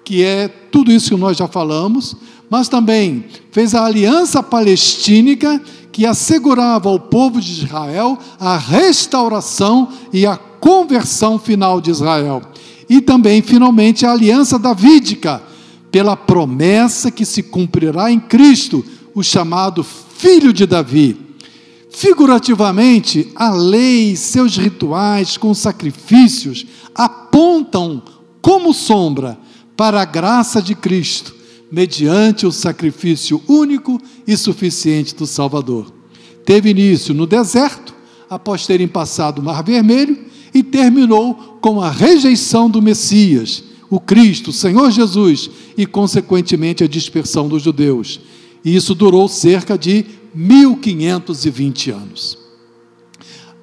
que 0.04 0.24
é 0.24 0.48
tudo 0.48 0.92
isso 0.92 1.10
que 1.10 1.20
nós 1.20 1.38
já 1.38 1.48
falamos, 1.48 2.16
mas 2.50 2.70
também 2.70 3.26
fez 3.52 3.74
a 3.74 3.86
aliança 3.86 4.44
palestínica, 4.44 5.62
que 5.92 6.06
assegurava 6.06 6.90
ao 6.90 7.00
povo 7.00 7.40
de 7.40 7.64
Israel 7.64 8.18
a 8.40 8.58
restauração 8.58 9.90
e 10.12 10.26
a 10.26 10.36
conversão 10.36 11.40
final 11.40 11.80
de 11.80 11.90
Israel. 11.90 12.42
E 12.90 13.02
também, 13.02 13.42
finalmente, 13.42 14.06
a 14.06 14.12
aliança 14.12 14.60
davídica, 14.60 15.42
pela 15.96 16.18
promessa 16.18 17.10
que 17.10 17.24
se 17.24 17.42
cumprirá 17.42 18.12
em 18.12 18.20
Cristo, 18.20 18.84
o 19.14 19.24
chamado 19.24 19.82
Filho 19.82 20.52
de 20.52 20.66
Davi. 20.66 21.16
Figurativamente, 21.90 23.32
a 23.34 23.52
lei, 23.52 24.14
seus 24.18 24.58
rituais 24.58 25.38
com 25.38 25.54
sacrifícios 25.54 26.66
apontam 26.94 28.04
como 28.42 28.74
sombra 28.74 29.40
para 29.78 30.02
a 30.02 30.04
graça 30.04 30.62
de 30.62 30.76
Cristo, 30.76 31.34
mediante 31.72 32.46
o 32.46 32.52
sacrifício 32.52 33.42
único 33.48 33.98
e 34.28 34.36
suficiente 34.36 35.16
do 35.16 35.26
Salvador. 35.26 35.94
Teve 36.44 36.72
início 36.72 37.14
no 37.14 37.26
deserto, 37.26 37.96
após 38.30 38.68
terem 38.68 38.90
passado 38.90 39.40
o 39.40 39.42
Mar 39.42 39.64
Vermelho, 39.64 40.26
e 40.54 40.62
terminou 40.62 41.58
com 41.62 41.80
a 41.80 41.90
rejeição 41.90 42.70
do 42.70 42.82
Messias, 42.82 43.64
o 43.90 44.00
Cristo, 44.00 44.50
o 44.50 44.54
Senhor 44.54 44.92
Jesus, 44.92 45.50
e 45.78 45.86
consequentemente 45.86 46.84
a 46.84 46.88
dispersão 46.88 47.48
dos 47.48 47.62
judeus. 47.62 48.20
E 48.64 48.76
isso 48.76 48.96
durou 48.96 49.28
cerca 49.28 49.78
de 49.78 50.06
1520 50.34 51.92
anos. 51.92 52.38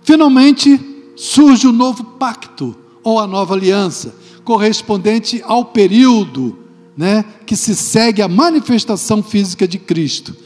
Finalmente, 0.02 0.80
surge 1.16 1.66
o 1.66 1.72
novo 1.72 2.04
pacto, 2.04 2.76
ou 3.02 3.18
a 3.18 3.26
nova 3.26 3.54
aliança, 3.54 4.14
correspondente 4.44 5.42
ao 5.44 5.66
período 5.66 6.58
né, 6.96 7.24
que 7.46 7.56
se 7.56 7.74
segue 7.74 8.22
a 8.22 8.28
manifestação 8.28 9.22
física 9.22 9.66
de 9.66 9.78
Cristo, 9.78 10.36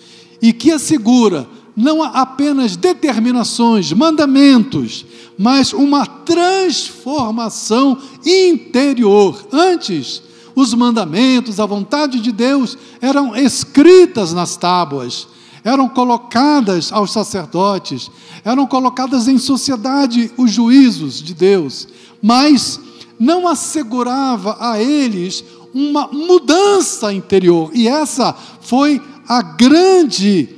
e 0.41 0.53
que 0.53 0.71
assegura 0.71 1.49
não 1.77 2.03
apenas 2.03 2.75
determinações, 2.75 3.93
mandamentos, 3.93 5.05
mas 5.39 5.75
uma 5.75 6.07
transformação 6.07 7.99
interior. 8.25 9.47
Antes, 9.53 10.23
os 10.55 10.73
mandamentos, 10.73 11.61
a 11.61 11.67
vontade 11.67 12.19
de 12.19 12.33
Deus 12.33 12.79
eram 13.01 13.37
escritas 13.37 14.33
nas 14.33 14.57
tábuas, 14.57 15.29
eram 15.63 15.87
colocadas 15.87 16.91
aos 16.91 17.13
sacerdotes, 17.13 18.11
eram 18.43 18.67
colocadas 18.67 19.29
em 19.29 19.37
sociedade 19.37 20.33
os 20.39 20.51
juízos 20.51 21.23
de 21.23 21.35
Deus, 21.35 21.87
mas 22.23 22.81
não 23.19 23.47
assegurava 23.47 24.57
a 24.59 24.81
eles 24.81 25.45
uma 25.75 26.07
mudança 26.07 27.13
interior. 27.13 27.71
E 27.75 27.87
essa 27.87 28.35
foi 28.63 29.03
a 29.29 29.43
grande 29.43 30.56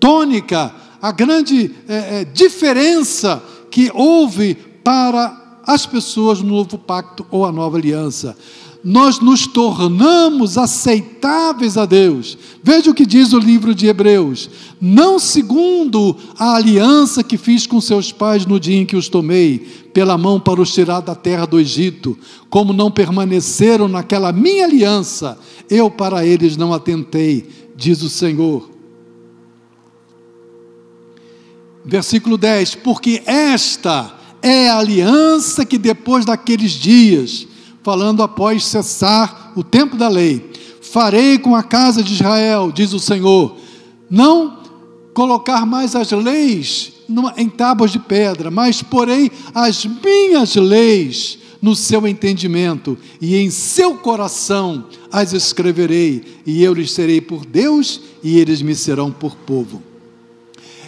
tônica, 0.00 0.74
a 1.00 1.12
grande 1.12 1.74
é, 1.88 2.20
é, 2.20 2.24
diferença 2.24 3.42
que 3.70 3.90
houve 3.94 4.54
para 4.82 5.60
as 5.66 5.84
pessoas 5.86 6.40
no 6.40 6.48
novo 6.48 6.78
pacto 6.78 7.26
ou 7.30 7.44
a 7.44 7.52
nova 7.52 7.76
aliança 7.76 8.36
nós 8.82 9.18
nos 9.20 9.46
tornamos 9.46 10.56
aceitáveis 10.56 11.76
a 11.76 11.84
Deus. 11.84 12.38
Veja 12.62 12.90
o 12.90 12.94
que 12.94 13.04
diz 13.04 13.32
o 13.32 13.38
livro 13.38 13.74
de 13.74 13.86
Hebreus: 13.86 14.48
não 14.80 15.18
segundo 15.18 16.16
a 16.38 16.54
aliança 16.54 17.24
que 17.24 17.36
fiz 17.36 17.66
com 17.66 17.80
seus 17.80 18.12
pais 18.12 18.46
no 18.46 18.58
dia 18.58 18.76
em 18.76 18.86
que 18.86 18.96
os 18.96 19.08
tomei 19.08 19.58
pela 19.92 20.16
mão 20.16 20.38
para 20.38 20.60
os 20.60 20.72
tirar 20.72 21.00
da 21.00 21.14
terra 21.14 21.44
do 21.44 21.58
Egito, 21.58 22.16
como 22.48 22.72
não 22.72 22.90
permaneceram 22.90 23.88
naquela 23.88 24.32
minha 24.32 24.64
aliança, 24.64 25.38
eu 25.68 25.90
para 25.90 26.24
eles 26.24 26.56
não 26.56 26.72
atentei, 26.72 27.48
diz 27.76 28.02
o 28.02 28.08
Senhor. 28.08 28.77
Versículo 31.88 32.36
10: 32.36 32.74
Porque 32.76 33.22
esta 33.24 34.14
é 34.42 34.68
a 34.68 34.78
aliança 34.78 35.64
que 35.64 35.78
depois 35.78 36.26
daqueles 36.26 36.72
dias, 36.72 37.48
falando 37.82 38.22
após 38.22 38.66
cessar 38.66 39.54
o 39.56 39.64
tempo 39.64 39.96
da 39.96 40.06
lei, 40.06 40.52
farei 40.82 41.38
com 41.38 41.56
a 41.56 41.62
casa 41.62 42.02
de 42.02 42.12
Israel, 42.12 42.70
diz 42.70 42.92
o 42.92 43.00
Senhor, 43.00 43.56
não 44.10 44.58
colocar 45.14 45.64
mais 45.64 45.96
as 45.96 46.10
leis 46.10 46.92
em 47.38 47.48
tábuas 47.48 47.90
de 47.90 47.98
pedra, 47.98 48.50
mas 48.50 48.82
porém 48.82 49.30
as 49.54 49.86
minhas 49.86 50.56
leis 50.56 51.38
no 51.60 51.74
seu 51.74 52.06
entendimento 52.06 52.98
e 53.18 53.34
em 53.36 53.48
seu 53.50 53.94
coração 53.94 54.84
as 55.10 55.32
escreverei, 55.32 56.22
e 56.44 56.62
eu 56.62 56.74
lhes 56.74 56.92
serei 56.92 57.22
por 57.22 57.46
Deus 57.46 57.98
e 58.22 58.38
eles 58.38 58.60
me 58.60 58.74
serão 58.74 59.10
por 59.10 59.34
povo. 59.34 59.87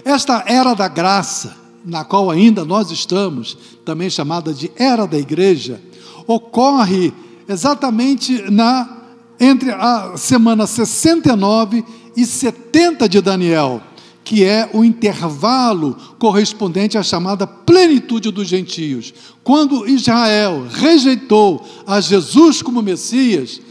Esta 0.05 0.45
era 0.47 0.75
da 0.75 0.89
graça, 0.89 1.57
na 1.85 2.05
qual 2.05 2.31
ainda 2.31 2.65
nós 2.65 2.91
estamos, 2.91 3.57
também 3.85 4.11
chamada 4.11 4.53
de 4.53 4.71
era 4.77 5.07
da 5.07 5.19
igreja, 5.19 5.81
ocorre 6.27 7.13
exatamente 7.49 8.51
na 8.51 8.99
entre 9.41 9.71
a 9.71 10.19
semana 10.19 10.67
69 10.67 11.83
e 12.15 12.27
70 12.27 13.09
de 13.09 13.23
Daniel, 13.23 13.81
que 14.23 14.45
é 14.45 14.69
o 14.75 14.85
intervalo 14.85 15.97
correspondente 16.19 16.99
à 16.99 17.03
chamada 17.03 17.47
plenitude 17.47 18.31
dos 18.31 18.47
gentios. 18.47 19.15
Quando 19.43 19.89
Israel 19.89 20.67
rejeitou 20.71 21.67
a 21.87 22.01
Jesus 22.03 22.61
como 22.61 22.83
Messias, 22.83 23.63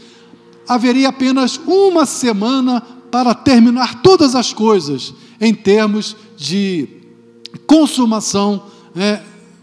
haveria 0.68 1.10
apenas 1.10 1.58
uma 1.66 2.04
semana 2.04 2.82
para 3.10 3.32
terminar 3.32 4.02
todas 4.02 4.34
as 4.34 4.52
coisas 4.52 5.14
em 5.40 5.54
termos 5.54 6.16
de 6.36 6.88
consumação 7.66 8.64
é, 8.94 9.20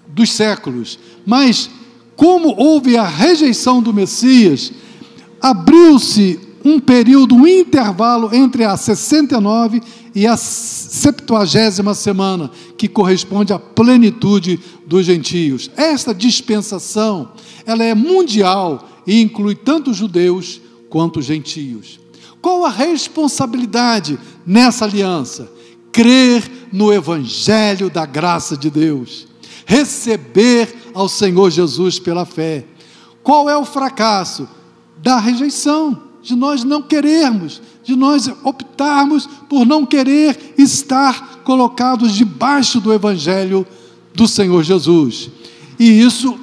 dos 0.08 0.32
séculos. 0.32 0.98
Mas, 1.26 1.70
como 2.16 2.56
houve 2.58 2.98
a 2.98 3.08
rejeição 3.08 3.82
do 3.82 3.94
Messias, 3.94 4.72
abriu-se 5.40 6.40
um 6.66 6.80
período, 6.80 7.36
um 7.36 7.48
intervalo 7.48 8.34
entre 8.34 8.64
a 8.64 8.76
69 8.76 9.82
e 10.14 10.26
a 10.26 10.36
70 10.36 11.94
semana, 11.94 12.52
que 12.78 12.88
corresponde 12.88 13.54
à 13.54 13.60
plenitude 13.60 14.60
dos 14.86 15.06
gentios. 15.06 15.70
Esta 15.78 16.14
dispensação, 16.14 17.32
ela 17.66 17.84
é 17.84 17.94
mundial 17.94 18.90
e 19.06 19.22
inclui 19.22 19.56
tanto 19.56 19.94
judeus 19.94 20.60
quanto 20.90 21.22
gentios. 21.22 22.00
Qual 22.42 22.66
a 22.66 22.70
responsabilidade 22.70 24.18
nessa 24.46 24.86
aliança? 24.86 25.57
Crer 25.98 26.70
no 26.72 26.94
evangelho 26.94 27.90
da 27.90 28.06
graça 28.06 28.56
de 28.56 28.70
Deus, 28.70 29.28
receber 29.66 30.92
ao 30.94 31.10
Senhor 31.10 31.50
Jesus 31.50 31.98
pela 31.98 32.24
fé. 32.24 32.68
Qual 33.24 33.50
é 33.50 33.58
o 33.58 33.66
fracasso? 33.66 34.48
Da 35.00 35.18
rejeição 35.18 36.04
de 36.22 36.36
nós 36.36 36.64
não 36.64 36.84
querermos, 36.84 37.60
de 37.84 37.96
nós 37.96 38.30
optarmos 38.44 39.28
por 39.50 39.66
não 39.66 39.88
querer 39.88 40.54
estar 40.56 41.40
colocados 41.44 42.14
debaixo 42.14 42.80
do 42.80 42.94
Evangelho 42.94 43.66
do 44.14 44.28
Senhor 44.28 44.62
Jesus. 44.62 45.32
E 45.80 46.00
isso 46.00 46.38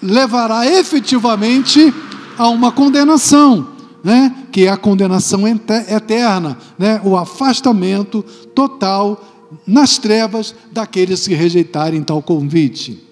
levará 0.00 0.64
efetivamente 0.64 1.92
a 2.38 2.48
uma 2.48 2.70
condenação, 2.70 3.71
né? 4.02 4.34
que 4.50 4.66
é 4.66 4.68
a 4.68 4.76
condenação 4.76 5.46
eterna, 5.46 6.58
né? 6.78 7.00
o 7.04 7.16
afastamento 7.16 8.22
total 8.54 9.22
nas 9.66 9.98
trevas 9.98 10.54
daqueles 10.72 11.26
que 11.26 11.34
rejeitarem 11.34 12.02
tal 12.02 12.22
convite. 12.22 13.02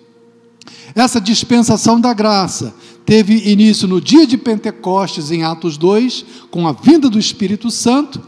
Essa 0.94 1.20
dispensação 1.20 2.00
da 2.00 2.12
graça 2.12 2.74
teve 3.05 3.50
início 3.50 3.87
no 3.87 4.00
dia 4.00 4.26
de 4.26 4.37
Pentecostes, 4.37 5.31
em 5.31 5.44
Atos 5.44 5.76
2, 5.76 6.24
com 6.50 6.66
a 6.66 6.72
vinda 6.72 7.09
do 7.09 7.18
Espírito 7.18 7.70
Santo, 7.70 8.20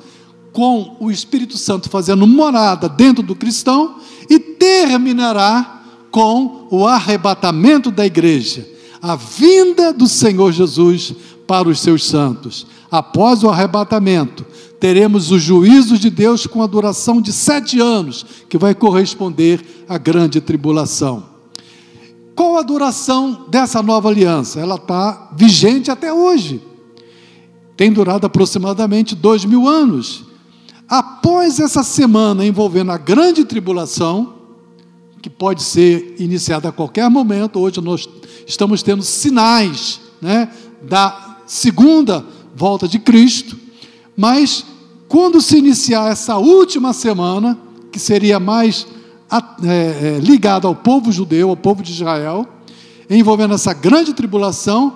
com 0.52 0.96
o 1.00 1.10
Espírito 1.10 1.56
Santo 1.56 1.88
fazendo 1.88 2.26
morada 2.26 2.88
dentro 2.88 3.22
do 3.22 3.34
cristão, 3.34 3.96
e 4.28 4.38
terminará 4.38 5.82
com 6.10 6.68
o 6.70 6.86
arrebatamento 6.86 7.90
da 7.90 8.04
igreja, 8.04 8.68
a 9.00 9.16
vinda 9.16 9.92
do 9.92 10.06
Senhor 10.06 10.52
Jesus 10.52 11.14
para 11.52 11.68
os 11.68 11.80
seus 11.80 12.06
santos. 12.06 12.66
Após 12.90 13.44
o 13.44 13.50
arrebatamento, 13.50 14.42
teremos 14.80 15.30
o 15.30 15.38
juízo 15.38 15.98
de 15.98 16.08
Deus 16.08 16.46
com 16.46 16.62
a 16.62 16.66
duração 16.66 17.20
de 17.20 17.30
sete 17.30 17.78
anos, 17.78 18.24
que 18.48 18.56
vai 18.56 18.74
corresponder 18.74 19.84
à 19.86 19.98
grande 19.98 20.40
tribulação. 20.40 21.24
Qual 22.34 22.56
a 22.56 22.62
duração 22.62 23.44
dessa 23.50 23.82
nova 23.82 24.08
aliança? 24.08 24.60
Ela 24.60 24.76
está 24.76 25.30
vigente 25.36 25.90
até 25.90 26.10
hoje. 26.10 26.62
Tem 27.76 27.92
durado 27.92 28.26
aproximadamente 28.26 29.14
dois 29.14 29.44
mil 29.44 29.68
anos. 29.68 30.24
Após 30.88 31.60
essa 31.60 31.82
semana 31.82 32.46
envolvendo 32.46 32.92
a 32.92 32.96
grande 32.96 33.44
tribulação, 33.44 34.36
que 35.20 35.28
pode 35.28 35.62
ser 35.62 36.16
iniciada 36.18 36.70
a 36.70 36.72
qualquer 36.72 37.10
momento, 37.10 37.58
hoje 37.58 37.78
nós 37.82 38.08
estamos 38.46 38.82
tendo 38.82 39.02
sinais 39.02 40.00
né, 40.22 40.50
da 40.82 41.31
segunda 41.46 42.24
volta 42.54 42.86
de 42.86 42.98
Cristo, 42.98 43.56
mas 44.16 44.64
quando 45.08 45.40
se 45.40 45.58
iniciar 45.58 46.10
essa 46.10 46.38
última 46.38 46.92
semana, 46.92 47.58
que 47.90 47.98
seria 47.98 48.40
mais 48.40 48.86
é, 49.30 49.36
é, 49.66 50.18
ligado 50.20 50.66
ao 50.66 50.74
povo 50.74 51.12
judeu, 51.12 51.50
ao 51.50 51.56
povo 51.56 51.82
de 51.82 51.92
Israel, 51.92 52.46
envolvendo 53.08 53.54
essa 53.54 53.72
grande 53.72 54.12
tribulação, 54.12 54.94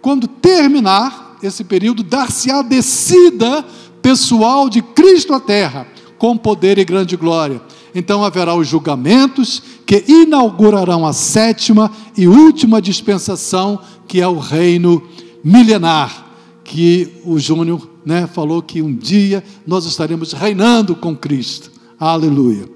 quando 0.00 0.26
terminar 0.26 1.36
esse 1.42 1.64
período, 1.64 2.02
dar-se 2.02 2.50
a 2.50 2.62
descida 2.62 3.64
pessoal 4.00 4.68
de 4.68 4.82
Cristo 4.82 5.32
à 5.32 5.40
terra, 5.40 5.86
com 6.18 6.36
poder 6.36 6.78
e 6.78 6.84
grande 6.84 7.16
glória. 7.16 7.60
Então 7.94 8.24
haverá 8.24 8.54
os 8.54 8.66
julgamentos 8.66 9.62
que 9.86 10.04
inaugurarão 10.08 11.06
a 11.06 11.12
sétima 11.12 11.90
e 12.16 12.26
última 12.26 12.80
dispensação, 12.80 13.78
que 14.08 14.20
é 14.20 14.26
o 14.26 14.38
reino 14.38 15.02
milenar, 15.44 16.30
que 16.64 17.20
o 17.24 17.38
Júnior 17.38 17.88
né, 18.04 18.26
falou 18.26 18.62
que 18.62 18.80
um 18.80 18.94
dia 18.94 19.42
nós 19.66 19.84
estaremos 19.84 20.32
reinando 20.32 20.94
com 20.94 21.16
Cristo. 21.16 21.70
Aleluia. 21.98 22.68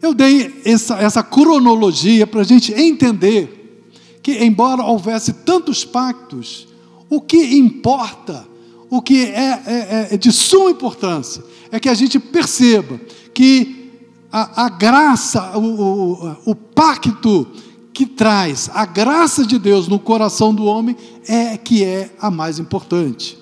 Eu 0.00 0.12
dei 0.12 0.60
essa, 0.64 0.96
essa 0.96 1.22
cronologia 1.22 2.26
para 2.26 2.40
a 2.40 2.44
gente 2.44 2.72
entender 2.72 3.82
que, 4.22 4.44
embora 4.44 4.82
houvesse 4.82 5.32
tantos 5.32 5.84
pactos, 5.84 6.66
o 7.08 7.20
que 7.20 7.56
importa, 7.56 8.46
o 8.90 9.00
que 9.00 9.26
é, 9.26 9.62
é, 9.66 10.08
é 10.12 10.16
de 10.16 10.32
suma 10.32 10.70
importância, 10.70 11.44
é 11.70 11.78
que 11.78 11.88
a 11.88 11.94
gente 11.94 12.18
perceba 12.18 13.00
que 13.32 13.90
a, 14.30 14.64
a 14.64 14.68
graça, 14.68 15.56
o, 15.56 15.60
o, 15.60 16.36
o 16.46 16.54
pacto 16.54 17.46
que 17.92 18.06
traz 18.06 18.70
a 18.72 18.86
graça 18.86 19.46
de 19.46 19.58
Deus 19.58 19.86
no 19.88 19.98
coração 19.98 20.54
do 20.54 20.64
homem 20.64 20.96
é 21.28 21.56
que 21.56 21.84
é 21.84 22.10
a 22.20 22.30
mais 22.30 22.58
importante. 22.58 23.38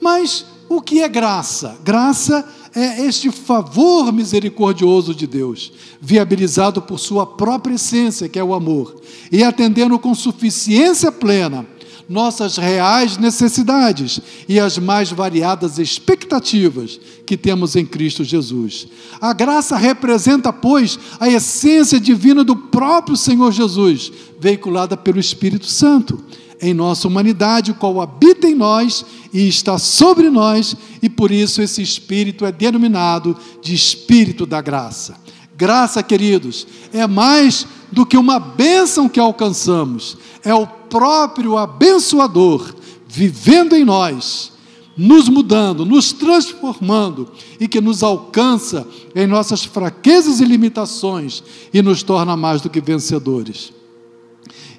Mas 0.00 0.44
o 0.68 0.80
que 0.80 1.02
é 1.02 1.08
graça? 1.08 1.78
Graça 1.84 2.44
é 2.74 3.06
este 3.06 3.30
favor 3.30 4.12
misericordioso 4.12 5.14
de 5.14 5.26
Deus, 5.26 5.72
viabilizado 6.00 6.82
por 6.82 6.98
sua 6.98 7.24
própria 7.24 7.74
essência, 7.74 8.28
que 8.28 8.38
é 8.38 8.42
o 8.42 8.52
amor, 8.52 9.00
e 9.30 9.44
atendendo 9.44 9.98
com 9.98 10.14
suficiência 10.14 11.12
plena 11.12 11.64
nossas 12.08 12.56
reais 12.56 13.16
necessidades 13.16 14.20
e 14.48 14.60
as 14.60 14.78
mais 14.78 15.10
variadas 15.10 15.78
expectativas 15.78 17.00
que 17.26 17.36
temos 17.36 17.76
em 17.76 17.86
Cristo 17.86 18.22
Jesus. 18.24 18.86
A 19.20 19.32
graça 19.32 19.76
representa, 19.76 20.52
pois, 20.52 20.98
a 21.18 21.28
essência 21.28 21.98
divina 21.98 22.44
do 22.44 22.56
próprio 22.56 23.16
Senhor 23.16 23.52
Jesus, 23.52 24.12
veiculada 24.38 24.96
pelo 24.96 25.18
Espírito 25.18 25.66
Santo 25.66 26.22
em 26.60 26.72
nossa 26.72 27.06
humanidade, 27.08 27.72
o 27.72 27.74
qual 27.74 28.00
habita 28.00 28.46
em 28.46 28.54
nós 28.54 29.04
e 29.32 29.48
está 29.48 29.78
sobre 29.78 30.30
nós, 30.30 30.76
e 31.02 31.08
por 31.08 31.30
isso 31.30 31.60
esse 31.60 31.82
Espírito 31.82 32.46
é 32.46 32.52
denominado 32.52 33.36
de 33.60 33.74
Espírito 33.74 34.46
da 34.46 34.60
graça. 34.62 35.16
Graça, 35.56 36.02
queridos, 36.02 36.66
é 36.92 37.06
mais 37.06 37.66
do 37.94 38.04
que 38.04 38.18
uma 38.18 38.40
bênção 38.40 39.08
que 39.08 39.20
alcançamos, 39.20 40.18
é 40.44 40.52
o 40.52 40.66
próprio 40.66 41.56
abençoador 41.56 42.74
vivendo 43.08 43.76
em 43.76 43.84
nós, 43.84 44.52
nos 44.96 45.28
mudando, 45.28 45.86
nos 45.86 46.12
transformando 46.12 47.30
e 47.60 47.68
que 47.68 47.80
nos 47.80 48.02
alcança 48.02 48.86
em 49.14 49.26
nossas 49.26 49.64
fraquezas 49.64 50.40
e 50.40 50.44
limitações 50.44 51.42
e 51.72 51.80
nos 51.80 52.02
torna 52.02 52.36
mais 52.36 52.60
do 52.60 52.68
que 52.68 52.80
vencedores. 52.80 53.72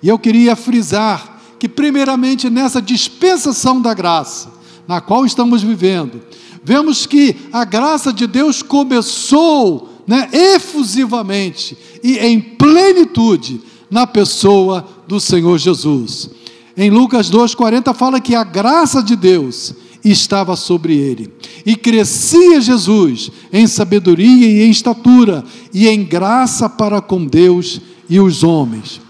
E 0.04 0.10
eu 0.10 0.20
queria 0.20 0.56
frisar 0.56 1.42
que, 1.58 1.70
primeiramente, 1.70 2.50
nessa 2.50 2.82
dispensação 2.82 3.82
da 3.82 3.94
graça, 3.94 4.52
na 4.86 5.00
qual 5.00 5.26
estamos 5.26 5.64
vivendo, 5.64 6.22
vemos 6.64 7.06
que 7.06 7.36
a 7.52 7.64
graça 7.64 8.12
de 8.12 8.28
Deus 8.28 8.62
começou 8.62 9.95
né, 10.08 10.30
efusivamente 10.32 11.78
e 12.04 12.18
em 12.18 12.40
plenitude 12.40 13.62
na 13.90 14.06
pessoa 14.06 14.88
do 15.08 15.20
Senhor 15.20 15.58
Jesus. 15.58 16.30
Em 16.78 16.90
Lucas 16.90 17.30
2,40 17.32 17.94
fala 17.94 18.20
que 18.20 18.36
a 18.36 18.44
graça 18.44 19.02
de 19.02 19.16
Deus 19.16 19.74
estava 20.04 20.56
sobre 20.56 20.96
ele. 20.96 21.34
E 21.66 21.76
crescia 21.76 22.62
Jesus 22.62 23.32
em 23.52 23.66
sabedoria 23.66 24.48
e 24.48 24.64
em 24.64 24.70
estatura, 24.70 25.44
e 25.74 25.88
em 25.88 26.04
graça 26.04 26.70
para 26.70 27.02
com 27.02 27.26
Deus 27.26 27.82
e 28.10 28.20
os 28.20 28.44
homens. 28.44 29.02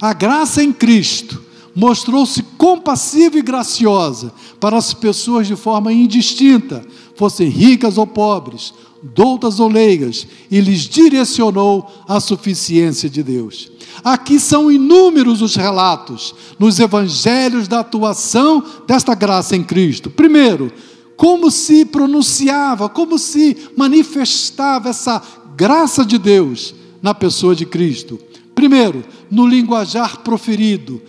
A 0.00 0.14
graça 0.14 0.62
em 0.62 0.72
Cristo 0.72 1.49
mostrou-se 1.74 2.42
compassiva 2.56 3.38
e 3.38 3.42
graciosa 3.42 4.32
para 4.58 4.76
as 4.76 4.92
pessoas 4.92 5.46
de 5.46 5.56
forma 5.56 5.92
indistinta, 5.92 6.84
fossem 7.16 7.48
ricas 7.48 7.98
ou 7.98 8.06
pobres, 8.06 8.74
doutas 9.02 9.60
ou 9.60 9.68
leigas, 9.68 10.26
e 10.50 10.60
lhes 10.60 10.82
direcionou 10.82 11.90
a 12.06 12.20
suficiência 12.20 13.08
de 13.08 13.22
Deus. 13.22 13.70
Aqui 14.04 14.38
são 14.38 14.70
inúmeros 14.70 15.42
os 15.42 15.56
relatos 15.56 16.34
nos 16.58 16.78
evangelhos 16.78 17.68
da 17.68 17.80
atuação 17.80 18.62
desta 18.86 19.14
graça 19.14 19.56
em 19.56 19.62
Cristo. 19.62 20.10
Primeiro, 20.10 20.72
como 21.16 21.50
se 21.50 21.84
pronunciava, 21.84 22.88
como 22.88 23.18
se 23.18 23.56
manifestava 23.76 24.88
essa 24.88 25.22
graça 25.54 26.04
de 26.04 26.16
Deus 26.16 26.74
na 27.02 27.14
pessoa 27.14 27.54
de 27.54 27.66
Cristo. 27.66 28.18
Primeiro, 28.54 29.04
no 29.30 29.46
linguajar 29.46 30.20
proferido, 30.20 31.00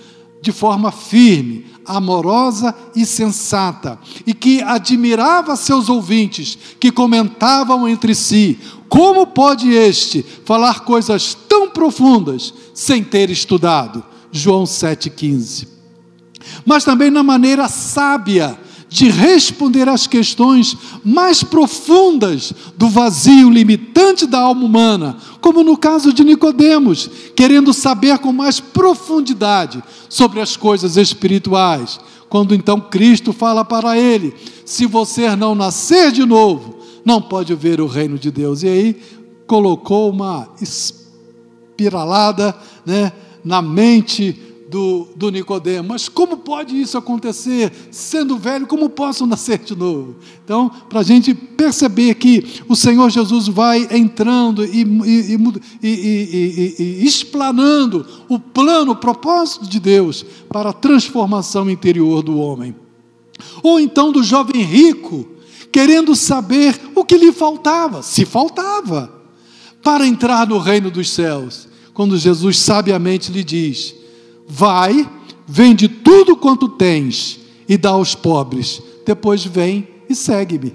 de 0.41 0.51
forma 0.51 0.91
firme, 0.91 1.67
amorosa 1.85 2.75
e 2.95 3.05
sensata, 3.05 3.99
e 4.25 4.33
que 4.33 4.61
admirava 4.61 5.55
seus 5.55 5.87
ouvintes, 5.87 6.57
que 6.79 6.91
comentavam 6.91 7.87
entre 7.87 8.15
si: 8.15 8.59
como 8.89 9.27
pode 9.27 9.71
este 9.71 10.25
falar 10.43 10.81
coisas 10.81 11.33
tão 11.47 11.69
profundas 11.69 12.53
sem 12.73 13.03
ter 13.03 13.29
estudado? 13.29 14.03
João 14.31 14.63
7,15. 14.63 15.67
Mas 16.65 16.83
também 16.83 17.11
na 17.11 17.21
maneira 17.21 17.67
sábia 17.67 18.59
de 18.91 19.09
responder 19.09 19.87
às 19.87 20.05
questões 20.05 20.75
mais 21.01 21.41
profundas 21.41 22.51
do 22.75 22.89
vazio 22.89 23.49
limitante 23.49 24.27
da 24.27 24.41
alma 24.41 24.65
humana, 24.65 25.15
como 25.39 25.63
no 25.63 25.77
caso 25.77 26.11
de 26.11 26.25
Nicodemos, 26.25 27.09
querendo 27.33 27.71
saber 27.71 28.19
com 28.19 28.33
mais 28.33 28.59
profundidade 28.59 29.81
sobre 30.09 30.41
as 30.41 30.57
coisas 30.57 30.97
espirituais. 30.97 32.01
Quando 32.27 32.53
então 32.53 32.81
Cristo 32.81 33.31
fala 33.31 33.63
para 33.63 33.97
ele: 33.97 34.35
se 34.65 34.85
você 34.85 35.37
não 35.37 35.55
nascer 35.55 36.11
de 36.11 36.25
novo, 36.25 36.79
não 37.05 37.21
pode 37.21 37.55
ver 37.55 37.79
o 37.79 37.87
reino 37.87 38.19
de 38.19 38.29
Deus. 38.29 38.61
E 38.61 38.67
aí 38.67 39.01
colocou 39.47 40.09
uma 40.09 40.49
espiralada, 40.61 42.53
né, 42.85 43.13
na 43.41 43.61
mente 43.61 44.37
do, 44.71 45.09
do 45.17 45.29
Nicodemo. 45.29 45.89
Mas 45.89 46.07
como 46.07 46.37
pode 46.37 46.79
isso 46.79 46.97
acontecer? 46.97 47.89
Sendo 47.91 48.37
velho, 48.37 48.65
como 48.65 48.89
posso 48.89 49.27
nascer 49.27 49.59
de 49.59 49.75
novo? 49.75 50.15
Então, 50.43 50.71
para 50.89 51.01
a 51.01 51.03
gente 51.03 51.33
perceber 51.33 52.15
que 52.15 52.61
o 52.69 52.75
Senhor 52.75 53.09
Jesus 53.09 53.49
vai 53.49 53.85
entrando 53.91 54.63
e, 54.63 54.81
e, 54.81 55.37
e, 55.83 56.75
e, 56.79 57.05
explanando 57.05 58.07
o 58.29 58.39
plano, 58.39 58.93
o 58.93 58.95
propósito 58.95 59.67
de 59.67 59.79
Deus 59.79 60.25
para 60.47 60.69
a 60.69 60.73
transformação 60.73 61.69
interior 61.69 62.23
do 62.23 62.37
homem. 62.37 62.73
Ou 63.61 63.77
então 63.77 64.09
do 64.09 64.23
jovem 64.23 64.63
rico, 64.63 65.27
querendo 65.69 66.15
saber 66.15 66.79
o 66.95 67.03
que 67.03 67.17
lhe 67.17 67.33
faltava, 67.33 68.01
se 68.01 68.23
faltava, 68.23 69.11
para 69.83 70.07
entrar 70.07 70.47
no 70.47 70.59
reino 70.59 70.89
dos 70.89 71.09
céus. 71.09 71.67
Quando 71.93 72.17
Jesus 72.17 72.57
sabiamente 72.59 73.31
lhe 73.31 73.43
diz: 73.43 74.00
Vai, 74.53 75.09
vende 75.47 75.87
tudo 75.87 76.35
quanto 76.35 76.67
tens 76.67 77.39
e 77.69 77.77
dá 77.77 77.91
aos 77.91 78.13
pobres. 78.13 78.81
Depois 79.05 79.45
vem 79.45 79.87
e 80.09 80.13
segue-me. 80.13 80.73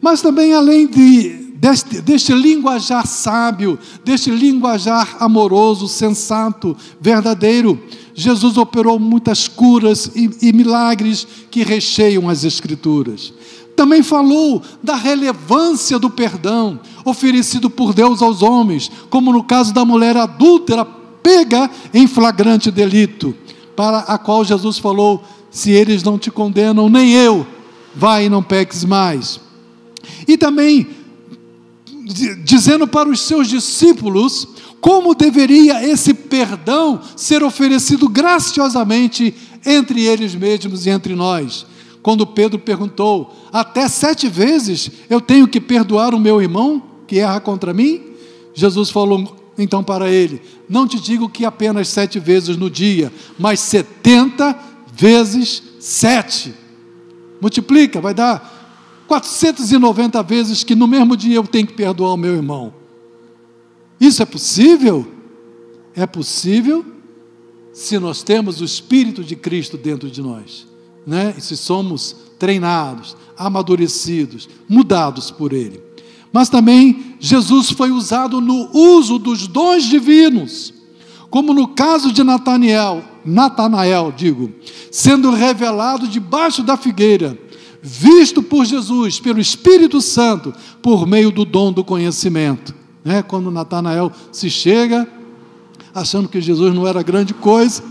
Mas 0.00 0.22
também, 0.22 0.54
além 0.54 0.86
de, 0.86 1.28
deste, 1.56 2.00
deste 2.00 2.32
linguajar 2.32 3.06
sábio, 3.06 3.78
deste 4.02 4.30
linguajar 4.30 5.18
amoroso, 5.20 5.86
sensato, 5.86 6.74
verdadeiro, 6.98 7.78
Jesus 8.14 8.56
operou 8.56 8.98
muitas 8.98 9.46
curas 9.46 10.10
e, 10.16 10.48
e 10.48 10.50
milagres 10.50 11.26
que 11.50 11.62
recheiam 11.62 12.30
as 12.30 12.42
Escrituras. 12.42 13.34
Também 13.76 14.02
falou 14.02 14.62
da 14.82 14.96
relevância 14.96 15.98
do 15.98 16.08
perdão 16.08 16.80
oferecido 17.04 17.68
por 17.68 17.92
Deus 17.92 18.22
aos 18.22 18.40
homens, 18.40 18.90
como 19.10 19.30
no 19.30 19.44
caso 19.44 19.74
da 19.74 19.84
mulher 19.84 20.16
adúltera 20.16 21.03
pega 21.24 21.70
em 21.94 22.06
flagrante 22.06 22.70
delito, 22.70 23.34
para 23.74 24.00
a 24.00 24.18
qual 24.18 24.44
Jesus 24.44 24.78
falou: 24.78 25.24
se 25.50 25.70
eles 25.70 26.02
não 26.02 26.18
te 26.18 26.30
condenam, 26.30 26.90
nem 26.90 27.14
eu, 27.14 27.46
vai 27.96 28.26
e 28.26 28.28
não 28.28 28.42
peques 28.42 28.84
mais. 28.84 29.40
E 30.28 30.36
também 30.36 30.86
dizendo 32.44 32.86
para 32.86 33.08
os 33.08 33.20
seus 33.20 33.48
discípulos 33.48 34.46
como 34.78 35.14
deveria 35.14 35.82
esse 35.82 36.12
perdão 36.12 37.00
ser 37.16 37.42
oferecido 37.42 38.06
graciosamente 38.06 39.34
entre 39.64 40.02
eles 40.02 40.34
mesmos 40.34 40.84
e 40.84 40.90
entre 40.90 41.14
nós. 41.14 41.64
Quando 42.02 42.26
Pedro 42.26 42.58
perguntou: 42.58 43.34
Até 43.50 43.88
sete 43.88 44.28
vezes 44.28 44.90
eu 45.08 45.22
tenho 45.22 45.48
que 45.48 45.58
perdoar 45.58 46.14
o 46.14 46.20
meu 46.20 46.42
irmão 46.42 46.82
que 47.06 47.18
erra 47.18 47.40
contra 47.40 47.72
mim? 47.72 48.02
Jesus 48.52 48.90
falou: 48.90 49.43
então 49.56 49.82
para 49.82 50.10
ele: 50.10 50.42
Não 50.68 50.86
te 50.86 51.00
digo 51.00 51.28
que 51.28 51.44
apenas 51.44 51.88
sete 51.88 52.18
vezes 52.18 52.56
no 52.56 52.70
dia, 52.70 53.12
mas 53.38 53.60
setenta 53.60 54.58
vezes 54.92 55.62
sete. 55.80 56.54
Multiplica, 57.40 58.00
vai 58.00 58.14
dar 58.14 59.04
490 59.06 60.22
vezes 60.22 60.64
que 60.64 60.74
no 60.74 60.86
mesmo 60.86 61.16
dia 61.16 61.36
eu 61.36 61.46
tenho 61.46 61.66
que 61.66 61.74
perdoar 61.74 62.14
o 62.14 62.16
meu 62.16 62.34
irmão. 62.34 62.72
Isso 64.00 64.22
é 64.22 64.26
possível? 64.26 65.06
É 65.94 66.06
possível 66.06 66.84
se 67.72 67.98
nós 67.98 68.22
temos 68.22 68.60
o 68.60 68.64
Espírito 68.64 69.22
de 69.22 69.36
Cristo 69.36 69.76
dentro 69.76 70.10
de 70.10 70.22
nós, 70.22 70.66
né? 71.06 71.34
E 71.36 71.40
se 71.40 71.56
somos 71.56 72.16
treinados, 72.38 73.16
amadurecidos, 73.36 74.48
mudados 74.68 75.30
por 75.30 75.52
Ele. 75.52 75.82
Mas 76.32 76.48
também 76.48 77.13
Jesus 77.24 77.70
foi 77.70 77.90
usado 77.90 78.38
no 78.38 78.68
uso 78.70 79.18
dos 79.18 79.46
dons 79.46 79.84
divinos, 79.84 80.74
como 81.30 81.54
no 81.54 81.68
caso 81.68 82.12
de 82.12 82.22
Natanael, 82.22 83.02
Natanael, 83.24 84.12
digo, 84.14 84.52
sendo 84.92 85.30
revelado 85.30 86.06
debaixo 86.06 86.62
da 86.62 86.76
figueira, 86.76 87.38
visto 87.80 88.42
por 88.42 88.66
Jesus, 88.66 89.20
pelo 89.20 89.40
Espírito 89.40 90.02
Santo, 90.02 90.52
por 90.82 91.06
meio 91.06 91.30
do 91.30 91.46
dom 91.46 91.72
do 91.72 91.82
conhecimento. 91.82 92.74
É, 93.02 93.22
quando 93.22 93.50
Natanael 93.50 94.12
se 94.30 94.50
chega, 94.50 95.08
achando 95.94 96.28
que 96.28 96.42
Jesus 96.42 96.74
não 96.74 96.86
era 96.86 97.02
grande 97.02 97.32
coisa, 97.32 97.82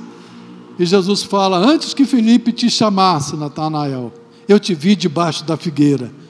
e 0.78 0.86
Jesus 0.86 1.24
fala: 1.24 1.58
Antes 1.58 1.96
que 1.96 2.06
Felipe 2.06 2.52
te 2.52 2.70
chamasse, 2.70 3.36
Natanael, 3.36 4.14
eu 4.48 4.60
te 4.60 4.76
vi 4.76 4.96
debaixo 4.96 5.44
da 5.44 5.58
figueira. 5.58 6.22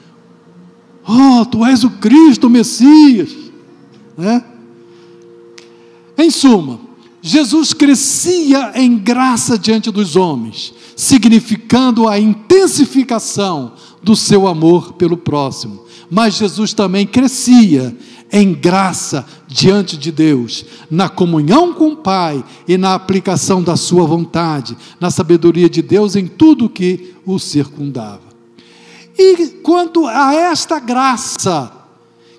Oh, 1.06 1.44
tu 1.44 1.64
és 1.64 1.84
o 1.84 1.90
Cristo, 1.90 2.46
o 2.46 2.50
Messias. 2.50 3.30
Né? 4.16 4.42
Em 6.16 6.30
suma, 6.30 6.80
Jesus 7.20 7.72
crescia 7.72 8.72
em 8.74 8.96
graça 8.96 9.58
diante 9.58 9.90
dos 9.90 10.16
homens, 10.16 10.74
significando 10.96 12.08
a 12.08 12.18
intensificação 12.18 13.72
do 14.02 14.14
seu 14.14 14.46
amor 14.46 14.92
pelo 14.94 15.16
próximo. 15.16 15.84
Mas 16.10 16.34
Jesus 16.34 16.72
também 16.72 17.06
crescia 17.06 17.96
em 18.30 18.52
graça 18.52 19.24
diante 19.46 19.96
de 19.96 20.10
Deus, 20.10 20.64
na 20.90 21.08
comunhão 21.08 21.72
com 21.72 21.92
o 21.92 21.96
Pai 21.96 22.44
e 22.66 22.76
na 22.76 22.94
aplicação 22.94 23.62
da 23.62 23.76
sua 23.76 24.04
vontade, 24.04 24.76
na 25.00 25.10
sabedoria 25.10 25.70
de 25.70 25.80
Deus 25.80 26.16
em 26.16 26.26
tudo 26.26 26.68
que 26.68 27.14
o 27.24 27.38
circundava. 27.38 28.23
E 29.16 29.48
quanto 29.62 30.06
a 30.06 30.34
esta 30.34 30.78
graça, 30.78 31.72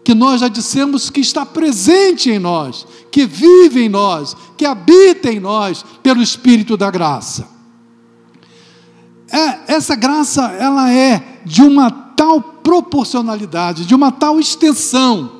que 0.04 0.14
nós 0.14 0.42
já 0.42 0.48
dissemos 0.48 1.10
que 1.10 1.20
está 1.20 1.46
presente 1.46 2.30
em 2.30 2.38
nós, 2.38 2.86
que 3.12 3.26
vive 3.26 3.84
em 3.84 3.90
nós, 3.90 4.36
que 4.56 4.66
habita 4.66 5.32
em 5.32 5.40
nós 5.40 5.84
pelo 6.04 6.22
Espírito 6.22 6.78
da 6.78 6.92
graça. 6.92 7.48
É, 9.32 9.74
essa 9.74 9.96
graça, 9.96 10.44
ela 10.60 10.92
é 10.92 11.42
de 11.44 11.64
uma 11.64 11.90
tal 11.90 12.42
proporcionalidade, 12.42 13.86
de 13.86 13.96
uma 13.96 14.12
tal 14.12 14.40
extensão, 14.40 15.32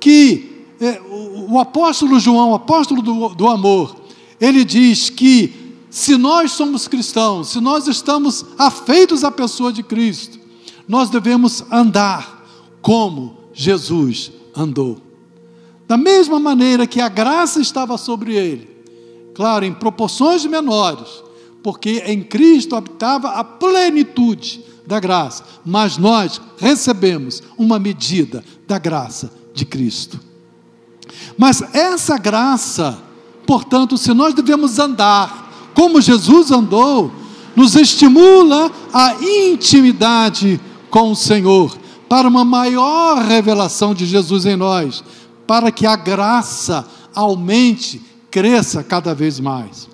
que 0.00 0.66
é, 0.80 1.00
o, 1.08 1.54
o, 1.54 1.60
apóstolo 1.60 2.18
João, 2.18 2.50
o 2.50 2.54
apóstolo 2.54 3.00
do, 3.00 3.28
do 3.28 3.48
amor, 3.48 3.94
ele 4.40 4.64
diz 4.64 5.08
que 5.08 5.76
se 5.88 6.16
nós 6.16 6.50
somos 6.50 6.88
cristãos, 6.88 7.50
se 7.50 7.60
nós 7.60 7.86
estamos 7.86 8.44
afeitos 8.58 9.22
à 9.22 9.30
pessoa 9.30 9.72
de 9.72 9.82
Cristo, 9.82 10.43
nós 10.86 11.10
devemos 11.10 11.64
andar 11.70 12.44
como 12.80 13.38
Jesus 13.52 14.32
andou. 14.54 14.98
Da 15.86 15.96
mesma 15.96 16.38
maneira 16.38 16.86
que 16.86 17.00
a 17.00 17.08
graça 17.08 17.60
estava 17.60 17.96
sobre 17.98 18.34
ele, 18.34 18.68
claro, 19.34 19.64
em 19.64 19.72
proporções 19.72 20.44
menores, 20.46 21.22
porque 21.62 22.02
em 22.06 22.22
Cristo 22.22 22.76
habitava 22.76 23.30
a 23.30 23.44
plenitude 23.44 24.64
da 24.86 25.00
graça, 25.00 25.44
mas 25.64 25.96
nós 25.96 26.40
recebemos 26.58 27.42
uma 27.56 27.78
medida 27.78 28.44
da 28.66 28.78
graça 28.78 29.32
de 29.54 29.64
Cristo. 29.64 30.20
Mas 31.38 31.62
essa 31.74 32.18
graça, 32.18 32.98
portanto, 33.46 33.96
se 33.96 34.12
nós 34.12 34.34
devemos 34.34 34.78
andar 34.78 35.72
como 35.74 36.00
Jesus 36.00 36.50
andou, 36.50 37.10
nos 37.56 37.74
estimula 37.76 38.70
a 38.92 39.14
intimidade 39.22 40.60
com 40.94 41.10
o 41.10 41.16
Senhor, 41.16 41.76
para 42.08 42.28
uma 42.28 42.44
maior 42.44 43.20
revelação 43.20 43.92
de 43.92 44.06
Jesus 44.06 44.46
em 44.46 44.54
nós, 44.54 45.02
para 45.44 45.72
que 45.72 45.86
a 45.86 45.96
graça 45.96 46.86
aumente, 47.12 48.00
cresça 48.30 48.80
cada 48.80 49.12
vez 49.12 49.40
mais. 49.40 49.88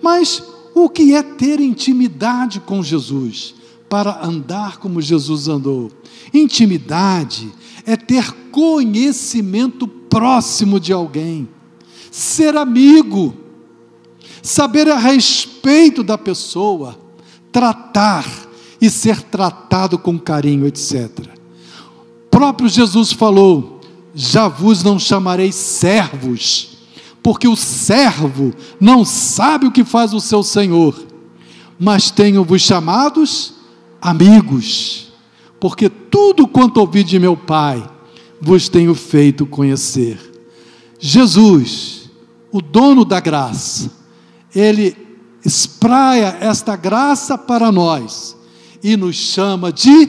Mas 0.00 0.40
o 0.72 0.88
que 0.88 1.16
é 1.16 1.22
ter 1.24 1.58
intimidade 1.58 2.60
com 2.60 2.80
Jesus? 2.80 3.56
Para 3.88 4.24
andar 4.24 4.76
como 4.76 5.02
Jesus 5.02 5.48
andou. 5.48 5.90
Intimidade 6.32 7.52
é 7.84 7.96
ter 7.96 8.30
conhecimento 8.52 9.88
próximo 9.88 10.78
de 10.78 10.92
alguém, 10.92 11.48
ser 12.08 12.56
amigo, 12.56 13.34
saber 14.40 14.88
a 14.92 14.96
respeito 14.96 16.04
da 16.04 16.16
pessoa, 16.16 16.96
tratar 17.50 18.45
e 18.80 18.90
ser 18.90 19.22
tratado 19.22 19.98
com 19.98 20.18
carinho, 20.18 20.66
etc. 20.66 21.10
O 22.26 22.28
próprio 22.30 22.68
Jesus 22.68 23.12
falou: 23.12 23.80
Já 24.14 24.48
vos 24.48 24.82
não 24.82 24.98
chamarei 24.98 25.52
servos, 25.52 26.78
porque 27.22 27.48
o 27.48 27.56
servo 27.56 28.52
não 28.80 29.04
sabe 29.04 29.66
o 29.66 29.72
que 29.72 29.84
faz 29.84 30.12
o 30.12 30.20
seu 30.20 30.42
senhor, 30.42 30.94
mas 31.78 32.10
tenho-vos 32.10 32.62
chamados 32.62 33.54
amigos, 34.00 35.12
porque 35.58 35.88
tudo 35.88 36.46
quanto 36.46 36.78
ouvi 36.78 37.02
de 37.02 37.18
meu 37.18 37.36
Pai 37.36 37.84
vos 38.40 38.68
tenho 38.68 38.94
feito 38.94 39.46
conhecer. 39.46 40.18
Jesus, 40.98 42.10
o 42.52 42.60
dono 42.60 43.04
da 43.04 43.20
graça, 43.20 43.90
ele 44.54 44.96
espraia 45.44 46.36
esta 46.40 46.76
graça 46.76 47.38
para 47.38 47.70
nós 47.70 48.35
e 48.86 48.96
nos 48.96 49.16
chama 49.16 49.72
de 49.72 50.08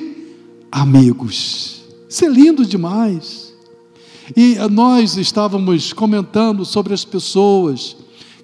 amigos. 0.71 1.82
Isso 2.07 2.23
é 2.23 2.30
lindo 2.30 2.63
demais. 2.63 3.51
E 4.36 4.55
nós 4.69 5.17
estávamos 5.17 5.91
comentando 5.93 6.63
sobre 6.63 6.93
as 6.93 7.03
pessoas 7.03 7.97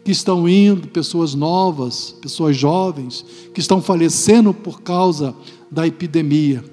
que 0.04 0.12
estão 0.12 0.50
indo, 0.50 0.88
pessoas 0.88 1.36
novas, 1.36 2.16
pessoas 2.20 2.58
jovens, 2.58 3.24
que 3.54 3.60
estão 3.60 3.80
falecendo 3.80 4.56
por 4.56 4.82
causa 4.82 5.36
da 5.70 5.86
epidemia. 5.86 6.66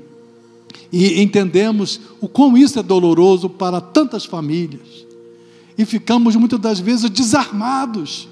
E 0.90 1.20
entendemos 1.20 2.00
o 2.18 2.26
quão 2.26 2.56
isso 2.56 2.78
é 2.78 2.82
doloroso 2.82 3.50
para 3.50 3.78
tantas 3.78 4.24
famílias. 4.24 5.04
E 5.76 5.84
ficamos 5.84 6.34
muitas 6.34 6.58
das 6.58 6.80
vezes 6.80 7.11
desarmados, 7.11 8.26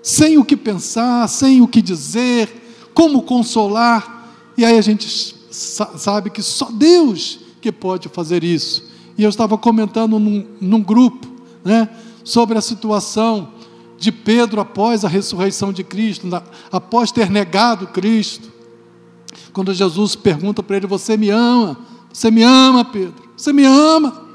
sem 0.00 0.38
o 0.38 0.44
que 0.44 0.56
pensar, 0.56 1.28
sem 1.28 1.60
o 1.60 1.66
que 1.66 1.82
dizer, 1.82 2.48
como 2.94 3.22
consolar. 3.22 4.15
E 4.56 4.64
aí 4.64 4.78
a 4.78 4.82
gente 4.82 5.34
sabe 5.50 6.30
que 6.30 6.42
só 6.42 6.70
Deus 6.70 7.38
que 7.60 7.70
pode 7.72 8.08
fazer 8.08 8.44
isso. 8.44 8.84
E 9.18 9.22
eu 9.22 9.30
estava 9.30 9.56
comentando 9.56 10.18
num, 10.18 10.46
num 10.60 10.82
grupo 10.82 11.26
né, 11.64 11.88
sobre 12.22 12.56
a 12.56 12.60
situação 12.60 13.48
de 13.98 14.12
Pedro 14.12 14.60
após 14.60 15.04
a 15.04 15.08
ressurreição 15.08 15.72
de 15.72 15.82
Cristo, 15.82 16.26
na, 16.26 16.42
após 16.70 17.10
ter 17.10 17.30
negado 17.30 17.86
Cristo. 17.88 18.52
Quando 19.52 19.72
Jesus 19.72 20.14
pergunta 20.14 20.62
para 20.62 20.76
ele: 20.76 20.86
Você 20.86 21.16
me 21.16 21.30
ama? 21.30 21.78
Você 22.12 22.30
me 22.30 22.42
ama, 22.42 22.84
Pedro? 22.84 23.14
Você 23.36 23.52
me 23.52 23.64
ama? 23.64 24.26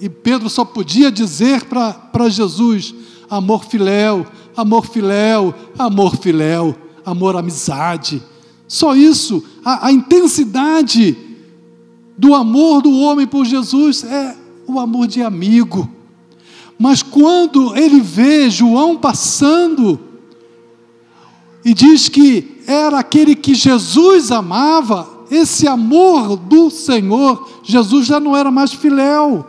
E 0.00 0.08
Pedro 0.08 0.48
só 0.48 0.64
podia 0.64 1.10
dizer 1.10 1.64
para 1.64 2.28
Jesus: 2.28 2.94
amor 3.28 3.64
filéu, 3.64 4.26
amor 4.56 4.86
filéu, 4.86 5.54
amor 5.78 6.16
filéu, 6.16 6.76
amor 7.04 7.36
amizade. 7.36 8.22
Só 8.74 8.96
isso, 8.96 9.40
a, 9.64 9.86
a 9.86 9.92
intensidade 9.92 11.16
do 12.18 12.34
amor 12.34 12.82
do 12.82 12.90
homem 12.90 13.24
por 13.24 13.44
Jesus 13.44 14.02
é 14.02 14.36
o 14.66 14.80
amor 14.80 15.06
de 15.06 15.22
amigo. 15.22 15.88
Mas 16.76 17.00
quando 17.00 17.76
ele 17.76 18.00
vê 18.00 18.50
João 18.50 18.96
passando 18.96 20.00
e 21.64 21.72
diz 21.72 22.08
que 22.08 22.62
era 22.66 22.98
aquele 22.98 23.36
que 23.36 23.54
Jesus 23.54 24.32
amava, 24.32 25.08
esse 25.30 25.68
amor 25.68 26.36
do 26.36 26.68
Senhor, 26.68 27.48
Jesus 27.62 28.06
já 28.06 28.18
não 28.18 28.36
era 28.36 28.50
mais 28.50 28.72
filéu, 28.72 29.46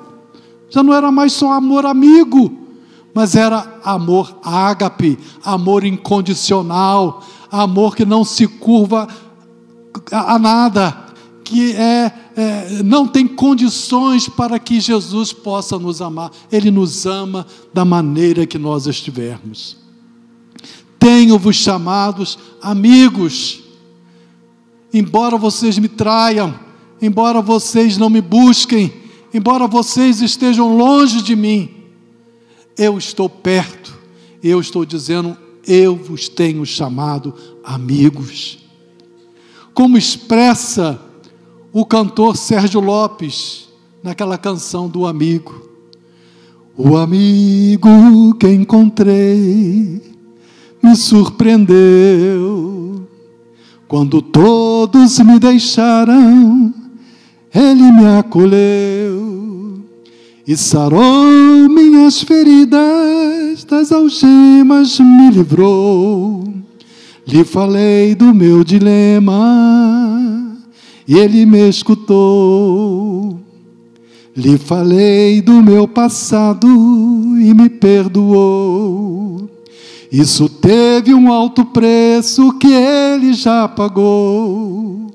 já 0.69 0.83
não 0.83 0.93
era 0.93 1.11
mais 1.11 1.33
só 1.33 1.51
amor 1.51 1.83
amigo, 1.83 2.55
mas 3.11 3.35
era 3.35 3.79
amor 3.83 4.37
ágape, 4.43 5.17
amor 5.43 5.83
incondicional, 5.83 7.23
amor 7.51 7.95
que 7.95 8.05
não 8.05 8.23
se 8.23 8.47
curva 8.47 9.07
a 10.11 10.37
nada, 10.37 11.05
que 11.43 11.73
é, 11.73 12.11
é, 12.35 12.83
não 12.83 13.07
tem 13.07 13.27
condições 13.27 14.27
para 14.27 14.59
que 14.59 14.79
Jesus 14.79 15.31
possa 15.31 15.77
nos 15.77 16.01
amar. 16.01 16.31
Ele 16.51 16.71
nos 16.71 17.05
ama 17.05 17.45
da 17.73 17.85
maneira 17.85 18.45
que 18.45 18.57
nós 18.57 18.87
estivermos. 18.87 19.77
Tenho-vos 20.97 21.55
chamados 21.55 22.37
amigos, 22.61 23.61
embora 24.91 25.37
vocês 25.37 25.77
me 25.77 25.87
traiam, 25.87 26.59
embora 27.01 27.41
vocês 27.41 27.97
não 27.97 28.09
me 28.09 28.21
busquem, 28.21 28.91
embora 29.33 29.67
vocês 29.67 30.21
estejam 30.21 30.75
longe 30.75 31.21
de 31.21 31.35
mim, 31.35 31.69
eu 32.77 32.97
estou 32.97 33.29
perto, 33.29 33.95
eu 34.41 34.59
estou 34.59 34.83
dizendo, 34.83 35.37
eu 35.67 35.95
vos 35.95 36.29
tenho 36.29 36.65
chamado 36.65 37.33
amigos. 37.63 38.59
Como 39.73 39.97
expressa 39.97 40.99
o 41.73 41.85
cantor 41.85 42.37
Sérgio 42.37 42.79
Lopes, 42.79 43.65
naquela 44.05 44.37
canção 44.37 44.87
do 44.87 45.07
amigo. 45.07 45.67
O 46.77 46.95
amigo 46.95 47.89
que 48.39 48.47
encontrei 48.47 49.99
me 50.81 50.95
surpreendeu. 50.95 53.07
Quando 53.87 54.21
todos 54.21 55.19
me 55.19 55.39
deixaram, 55.39 56.73
ele 57.53 57.91
me 57.91 58.05
acolheu 58.19 59.83
e 60.47 60.55
sarou 60.55 61.69
minhas 61.69 62.21
feridas, 62.21 62.79
das 63.63 63.91
algemas 63.91 64.99
me 64.99 65.31
livrou. 65.31 66.53
Lhe 67.27 67.43
falei 67.43 68.13
do 68.13 68.33
meu 68.33 68.63
dilema 68.63 70.55
e 71.07 71.17
ele 71.17 71.45
me 71.45 71.69
escutou. 71.69 73.39
Lhe 74.35 74.57
falei 74.57 75.41
do 75.41 75.63
meu 75.63 75.87
passado 75.87 76.67
e 76.67 77.53
me 77.53 77.69
perdoou. 77.69 79.49
Isso 80.11 80.49
teve 80.49 81.13
um 81.13 81.31
alto 81.31 81.65
preço 81.65 82.53
que 82.59 82.67
ele 82.67 83.33
já 83.33 83.67
pagou. 83.67 85.11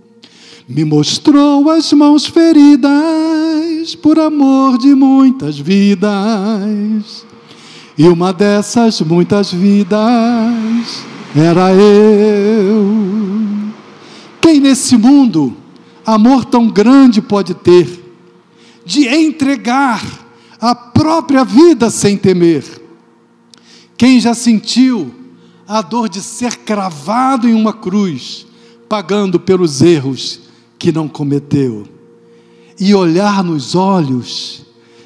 Me 0.68 0.84
mostrou 0.84 1.68
as 1.68 1.92
mãos 1.92 2.26
feridas 2.26 3.94
por 4.02 4.18
amor 4.18 4.78
de 4.78 4.94
muitas 4.94 5.58
vidas. 5.58 7.29
E 8.00 8.08
uma 8.08 8.32
dessas 8.32 8.98
muitas 9.02 9.52
vidas 9.52 10.00
era 11.36 11.70
eu. 11.74 12.96
Quem 14.40 14.58
nesse 14.58 14.96
mundo 14.96 15.54
amor 16.06 16.46
tão 16.46 16.66
grande 16.66 17.20
pode 17.20 17.52
ter, 17.52 18.02
de 18.86 19.06
entregar 19.06 20.02
a 20.58 20.74
própria 20.74 21.44
vida 21.44 21.90
sem 21.90 22.16
temer. 22.16 22.64
Quem 23.98 24.18
já 24.18 24.32
sentiu 24.32 25.14
a 25.68 25.82
dor 25.82 26.08
de 26.08 26.22
ser 26.22 26.56
cravado 26.56 27.46
em 27.46 27.52
uma 27.52 27.74
cruz, 27.74 28.46
pagando 28.88 29.38
pelos 29.38 29.82
erros 29.82 30.40
que 30.78 30.90
não 30.90 31.06
cometeu, 31.06 31.86
e 32.80 32.94
olhar 32.94 33.44
nos 33.44 33.74
olhos 33.74 34.62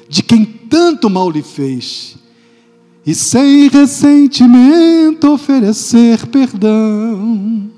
de 0.07 0.23
quem 0.23 0.45
tanto 0.45 1.09
mal 1.09 1.29
lhe 1.29 1.43
fez, 1.43 2.23
e 3.05 3.13
sem 3.13 3.67
ressentimento 3.67 5.31
oferecer 5.31 6.25
perdão 6.27 7.69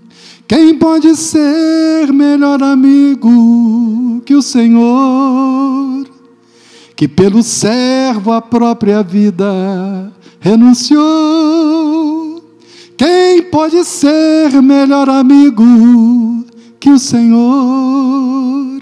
quem 0.48 0.76
pode 0.76 1.14
ser 1.18 2.14
melhor 2.14 2.64
amigo 2.64 4.22
que 4.26 4.34
o 4.34 4.42
Senhor, 4.42 6.08
que 6.96 7.06
pelo 7.06 7.44
servo 7.44 8.32
a 8.32 8.42
própria 8.42 9.04
vida 9.04 10.14
renunciou. 10.40 12.42
Quem 12.96 13.44
pode 13.44 13.84
ser 13.84 14.62
melhor 14.62 15.10
amigo 15.10 16.46
que 16.80 16.92
o 16.92 16.98
Senhor, 16.98 18.80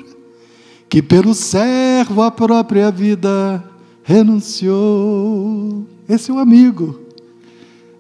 que 0.87 1.01
pelo 1.01 1.33
servo 1.33 2.21
a 2.21 2.29
própria 2.29 2.91
vida 2.91 3.63
renunciou? 4.03 5.94
Esse 6.07 6.29
é 6.29 6.33
o 6.33 6.39
amigo 6.39 6.99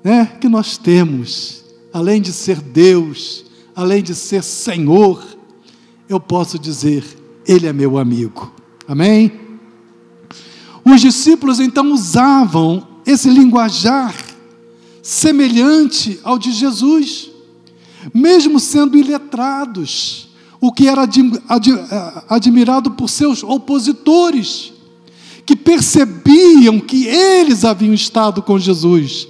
né, 0.03 0.37
que 0.39 0.47
nós 0.47 0.77
temos, 0.77 1.65
além 1.91 2.21
de 2.21 2.31
ser 2.31 2.61
Deus, 2.61 3.45
além 3.75 4.03
de 4.03 4.13
ser 4.13 4.43
Senhor, 4.43 5.25
eu 6.07 6.19
posso 6.19 6.59
dizer, 6.59 7.03
Ele 7.47 7.65
é 7.65 7.73
meu 7.73 7.97
amigo. 7.97 8.53
Amém? 8.87 9.31
Os 10.85 11.01
discípulos 11.01 11.59
então 11.59 11.91
usavam 11.91 12.87
esse 13.03 13.27
linguajar 13.29 14.15
semelhante 15.01 16.19
ao 16.23 16.37
de 16.37 16.51
Jesus, 16.51 17.31
mesmo 18.13 18.59
sendo 18.59 18.95
iletrados, 18.95 20.29
o 20.61 20.71
que 20.71 20.87
era 20.87 21.07
admirado 22.29 22.91
por 22.91 23.09
seus 23.09 23.41
opositores, 23.41 24.73
que 25.45 25.55
percebiam 25.55 26.79
que 26.79 27.05
eles 27.05 27.63
haviam 27.63 27.93
estado 27.93 28.41
com 28.41 28.57
Jesus. 28.57 29.27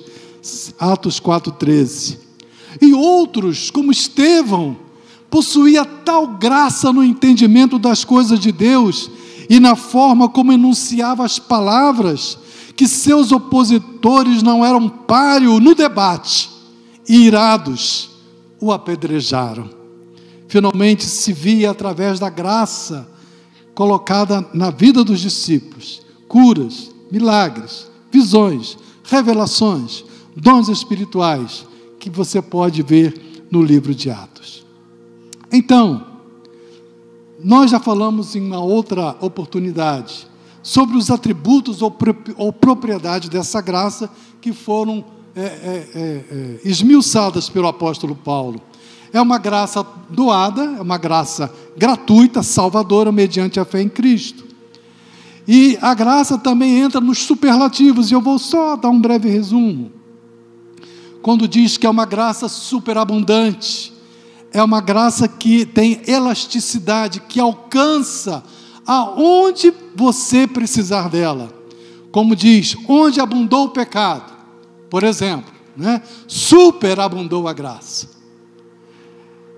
Atos 0.79 1.19
4,13. 1.19 2.17
E 2.81 2.93
outros, 2.93 3.69
como 3.69 3.91
Estevão, 3.91 4.77
possuía 5.29 5.83
tal 5.83 6.27
graça 6.27 6.93
no 6.93 7.03
entendimento 7.03 7.77
das 7.77 8.05
coisas 8.05 8.39
de 8.39 8.51
Deus 8.51 9.09
e 9.49 9.59
na 9.59 9.75
forma 9.75 10.29
como 10.29 10.53
enunciava 10.53 11.25
as 11.25 11.37
palavras, 11.37 12.37
que 12.75 12.87
seus 12.87 13.31
opositores 13.31 14.41
não 14.41 14.65
eram 14.65 14.87
páreo 14.87 15.59
no 15.59 15.75
debate, 15.75 16.49
e 17.07 17.25
irados 17.25 18.09
o 18.59 18.71
apedrejaram. 18.71 19.69
Finalmente 20.47 21.05
se 21.05 21.31
via 21.33 21.71
através 21.71 22.19
da 22.19 22.29
graça 22.29 23.07
colocada 23.73 24.45
na 24.53 24.69
vida 24.71 25.03
dos 25.03 25.19
discípulos 25.19 26.04
curas, 26.35 26.91
milagres, 27.09 27.89
visões, 28.11 28.77
revelações, 29.05 30.03
dons 30.35 30.67
espirituais 30.67 31.65
que 31.97 32.09
você 32.09 32.41
pode 32.41 32.83
ver 32.83 33.47
no 33.49 33.63
livro 33.63 33.95
de 33.95 34.11
Atos. 34.11 34.65
Então, 35.49 36.05
nós 37.41 37.71
já 37.71 37.79
falamos 37.79 38.35
em 38.35 38.41
uma 38.45 38.59
outra 38.59 39.15
oportunidade 39.21 40.27
sobre 40.61 40.97
os 40.97 41.09
atributos 41.09 41.81
ou, 41.81 42.51
propriedade 42.51 43.29
dessa 43.29 43.61
graça 43.61 44.09
que 44.41 44.51
foram 44.51 45.05
é, 45.33 45.41
é, 45.41 45.45
é, 45.45 46.01
é, 46.01 46.59
esmiuçadas 46.65 47.47
pelo 47.47 47.69
apóstolo 47.69 48.13
Paulo. 48.13 48.59
É 49.13 49.21
uma 49.21 49.37
graça 49.37 49.87
doada, 50.09 50.63
é 50.63 50.81
uma 50.81 50.97
graça 50.97 51.49
gratuita, 51.77 52.43
salvadora, 52.43 53.09
mediante 53.09 53.57
a 53.57 53.63
fé 53.63 53.81
em 53.81 53.87
Cristo. 53.87 54.44
E 55.47 55.77
a 55.81 55.93
graça 55.93 56.37
também 56.37 56.79
entra 56.79 56.99
nos 56.99 57.19
superlativos, 57.19 58.09
e 58.09 58.13
eu 58.13 58.21
vou 58.21 58.39
só 58.39 58.75
dar 58.75 58.89
um 58.89 58.99
breve 58.99 59.29
resumo. 59.29 59.91
Quando 61.21 61.47
diz 61.47 61.77
que 61.77 61.85
é 61.85 61.89
uma 61.89 62.05
graça 62.05 62.47
superabundante, 62.47 63.93
é 64.51 64.63
uma 64.63 64.81
graça 64.81 65.27
que 65.27 65.65
tem 65.65 66.01
elasticidade, 66.07 67.19
que 67.21 67.39
alcança 67.39 68.43
aonde 68.85 69.73
você 69.95 70.47
precisar 70.47 71.09
dela. 71.09 71.53
Como 72.11 72.35
diz, 72.35 72.75
onde 72.87 73.19
abundou 73.19 73.65
o 73.65 73.69
pecado, 73.69 74.31
por 74.89 75.03
exemplo, 75.03 75.51
né? 75.75 76.01
superabundou 76.27 77.47
a 77.47 77.53
graça. 77.53 78.09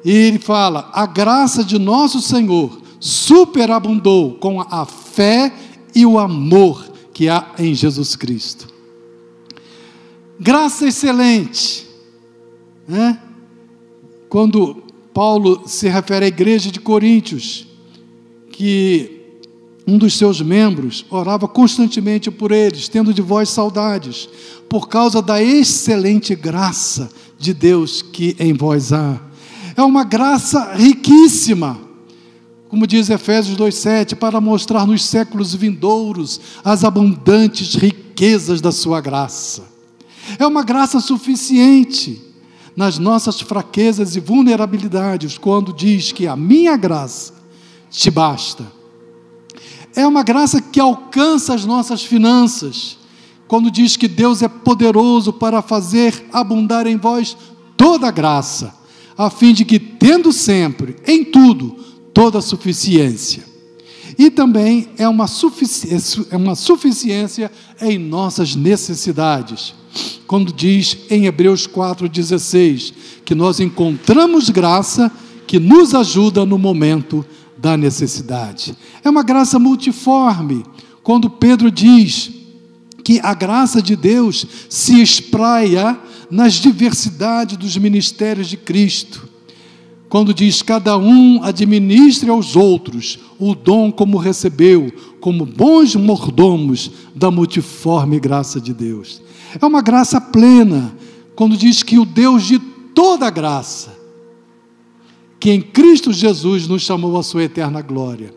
E 0.03 0.11
ele 0.11 0.39
fala: 0.39 0.89
a 0.93 1.05
graça 1.05 1.63
de 1.63 1.77
nosso 1.77 2.21
Senhor 2.21 2.81
superabundou 2.99 4.35
com 4.35 4.61
a 4.61 4.85
fé 4.85 5.53
e 5.97 6.05
o 6.05 6.19
amor 6.19 6.87
que 7.11 7.27
há 7.27 7.55
em 7.57 7.73
Jesus 7.73 8.15
Cristo. 8.15 8.67
Graça 10.39 10.85
excelente, 10.85 11.87
né? 12.87 13.19
Quando 14.29 14.83
Paulo 15.11 15.63
se 15.65 15.89
refere 15.89 16.25
à 16.25 16.27
igreja 16.27 16.71
de 16.71 16.79
Coríntios, 16.79 17.65
que 18.51 19.41
um 19.87 19.97
dos 19.97 20.15
seus 20.15 20.39
membros 20.39 21.03
orava 21.09 21.47
constantemente 21.47 22.29
por 22.29 22.51
eles, 22.51 22.87
tendo 22.87 23.11
de 23.11 23.23
vós 23.23 23.49
saudades, 23.49 24.29
por 24.69 24.87
causa 24.87 25.19
da 25.19 25.41
excelente 25.41 26.35
graça 26.35 27.09
de 27.39 27.55
Deus 27.55 28.03
que 28.03 28.35
em 28.37 28.53
vós 28.53 28.93
há. 28.93 29.19
É 29.75 29.81
uma 29.81 30.03
graça 30.03 30.75
riquíssima, 30.75 31.86
como 32.69 32.87
diz 32.87 33.09
Efésios 33.09 33.57
2,7, 33.57 34.15
para 34.15 34.41
mostrar 34.41 34.85
nos 34.85 35.05
séculos 35.05 35.53
vindouros 35.53 36.39
as 36.63 36.83
abundantes 36.83 37.75
riquezas 37.75 38.61
da 38.61 38.71
sua 38.71 38.99
graça. 38.99 39.63
É 40.37 40.45
uma 40.45 40.63
graça 40.63 40.99
suficiente 40.99 42.21
nas 42.75 42.97
nossas 42.97 43.39
fraquezas 43.41 44.15
e 44.15 44.19
vulnerabilidades, 44.19 45.37
quando 45.37 45.73
diz 45.73 46.11
que 46.11 46.27
a 46.27 46.35
minha 46.35 46.75
graça 46.77 47.33
te 47.89 48.11
basta 48.11 48.77
é 49.97 50.05
uma 50.05 50.21
graça 50.21 50.61
que 50.61 50.79
alcança 50.79 51.55
as 51.55 51.65
nossas 51.65 52.03
finanças, 52.03 52.99
quando 53.47 53.71
diz 53.71 53.97
que 53.97 54.07
Deus 54.07 54.43
é 54.43 54.47
poderoso 54.47 55.33
para 55.33 55.59
fazer 55.59 56.27
abundar 56.31 56.85
em 56.85 56.97
vós 56.97 57.35
toda 57.75 58.07
a 58.07 58.11
graça, 58.11 58.75
a 59.17 59.31
fim 59.31 59.53
de 59.53 59.65
que, 59.65 59.79
tendo 59.79 60.31
sempre, 60.31 60.97
em 61.07 61.25
tudo, 61.25 61.75
toda 62.17 62.39
a 62.39 62.41
suficiência. 62.41 63.43
E 64.17 64.31
também 64.31 64.87
é 64.97 65.07
uma, 65.07 65.27
sufici 65.27 65.87
é 66.31 66.35
uma 66.35 66.55
suficiência 66.55 67.51
em 67.79 67.99
nossas 67.99 68.55
necessidades. 68.55 69.75
Quando 70.25 70.51
diz 70.51 70.97
em 71.11 71.27
Hebreus 71.27 71.67
4,16 71.67 72.91
que 73.23 73.35
nós 73.35 73.59
encontramos 73.59 74.49
graça 74.49 75.11
que 75.45 75.59
nos 75.59 75.93
ajuda 75.93 76.43
no 76.43 76.57
momento 76.57 77.23
da 77.55 77.77
necessidade. 77.77 78.75
É 79.03 79.09
uma 79.11 79.21
graça 79.21 79.59
multiforme. 79.59 80.65
Quando 81.03 81.29
Pedro 81.29 81.69
diz 81.69 82.31
que 83.03 83.19
a 83.21 83.35
graça 83.35 83.79
de 83.79 83.95
Deus 83.95 84.43
se 84.67 84.99
espraia 84.99 85.95
nas 86.31 86.53
diversidades 86.53 87.57
dos 87.57 87.77
ministérios 87.77 88.47
de 88.47 88.57
Cristo. 88.57 89.26
Quando 90.09 90.33
diz 90.33 90.61
cada 90.61 90.97
um 90.97 91.43
administre 91.43 92.29
aos 92.29 92.55
outros 92.55 93.19
o 93.37 93.53
dom 93.53 93.91
como 93.91 94.17
recebeu, 94.17 94.91
como 95.19 95.45
bons 95.45 95.95
mordomos 95.95 96.91
da 97.13 97.29
multiforme 97.29 98.19
graça 98.19 98.61
de 98.61 98.73
Deus. 98.73 99.21
É 99.59 99.65
uma 99.65 99.81
graça 99.81 100.21
plena, 100.21 100.95
quando 101.35 101.57
diz 101.57 101.83
que 101.83 101.99
o 101.99 102.05
Deus 102.05 102.43
de 102.43 102.59
toda 102.93 103.29
graça 103.29 103.97
que 105.39 105.51
em 105.51 105.61
Cristo 105.61 106.11
Jesus 106.11 106.67
nos 106.67 106.81
chamou 106.81 107.17
à 107.17 107.23
sua 107.23 107.43
eterna 107.43 107.81
glória. 107.81 108.33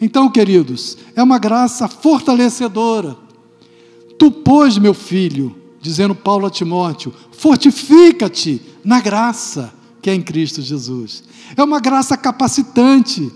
Então, 0.00 0.30
queridos, 0.30 0.96
é 1.14 1.22
uma 1.22 1.38
graça 1.38 1.88
fortalecedora. 1.88 3.16
Tu, 4.18 4.30
pois, 4.30 4.78
meu 4.78 4.94
filho, 4.94 5.56
dizendo 5.80 6.14
Paulo 6.14 6.46
a 6.46 6.50
Timóteo, 6.50 7.12
fortifica-te 7.32 8.60
na 8.84 9.00
graça 9.00 9.74
que 10.06 10.10
é 10.10 10.14
em 10.14 10.22
Cristo 10.22 10.62
Jesus. 10.62 11.24
É 11.56 11.64
uma 11.64 11.80
graça 11.80 12.16
capacitante. 12.16 13.28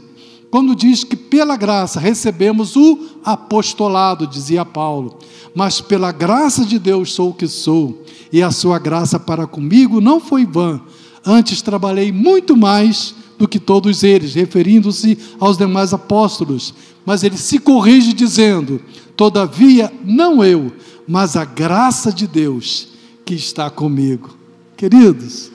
Quando 0.52 0.76
diz 0.76 1.02
que 1.02 1.16
pela 1.16 1.56
graça 1.56 1.98
recebemos 1.98 2.76
o 2.76 2.96
apostolado, 3.24 4.24
dizia 4.24 4.64
Paulo, 4.64 5.18
mas 5.52 5.80
pela 5.80 6.12
graça 6.12 6.64
de 6.64 6.78
Deus 6.78 7.12
sou 7.12 7.30
o 7.30 7.34
que 7.34 7.48
sou, 7.48 8.04
e 8.32 8.40
a 8.40 8.52
sua 8.52 8.78
graça 8.78 9.18
para 9.18 9.48
comigo 9.48 10.00
não 10.00 10.20
foi 10.20 10.46
vã, 10.46 10.80
Antes 11.26 11.60
trabalhei 11.60 12.12
muito 12.12 12.56
mais 12.56 13.16
do 13.36 13.48
que 13.48 13.58
todos 13.58 14.04
eles, 14.04 14.34
referindo-se 14.34 15.18
aos 15.40 15.58
demais 15.58 15.92
apóstolos. 15.92 16.72
Mas 17.04 17.24
ele 17.24 17.36
se 17.36 17.58
corrige 17.58 18.12
dizendo: 18.12 18.80
Todavia, 19.16 19.92
não 20.04 20.44
eu, 20.44 20.72
mas 21.06 21.36
a 21.36 21.44
graça 21.44 22.12
de 22.12 22.28
Deus 22.28 22.88
que 23.24 23.34
está 23.34 23.68
comigo. 23.68 24.30
Queridos, 24.76 25.50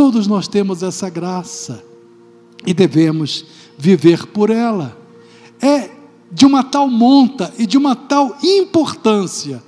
todos 0.00 0.26
nós 0.26 0.48
temos 0.48 0.82
essa 0.82 1.10
graça 1.10 1.84
e 2.64 2.72
devemos 2.72 3.44
viver 3.76 4.28
por 4.28 4.48
ela. 4.48 4.96
É 5.60 5.90
de 6.32 6.46
uma 6.46 6.64
tal 6.64 6.88
monta 6.88 7.52
e 7.58 7.66
de 7.66 7.76
uma 7.76 7.94
tal 7.94 8.34
importância 8.42 9.62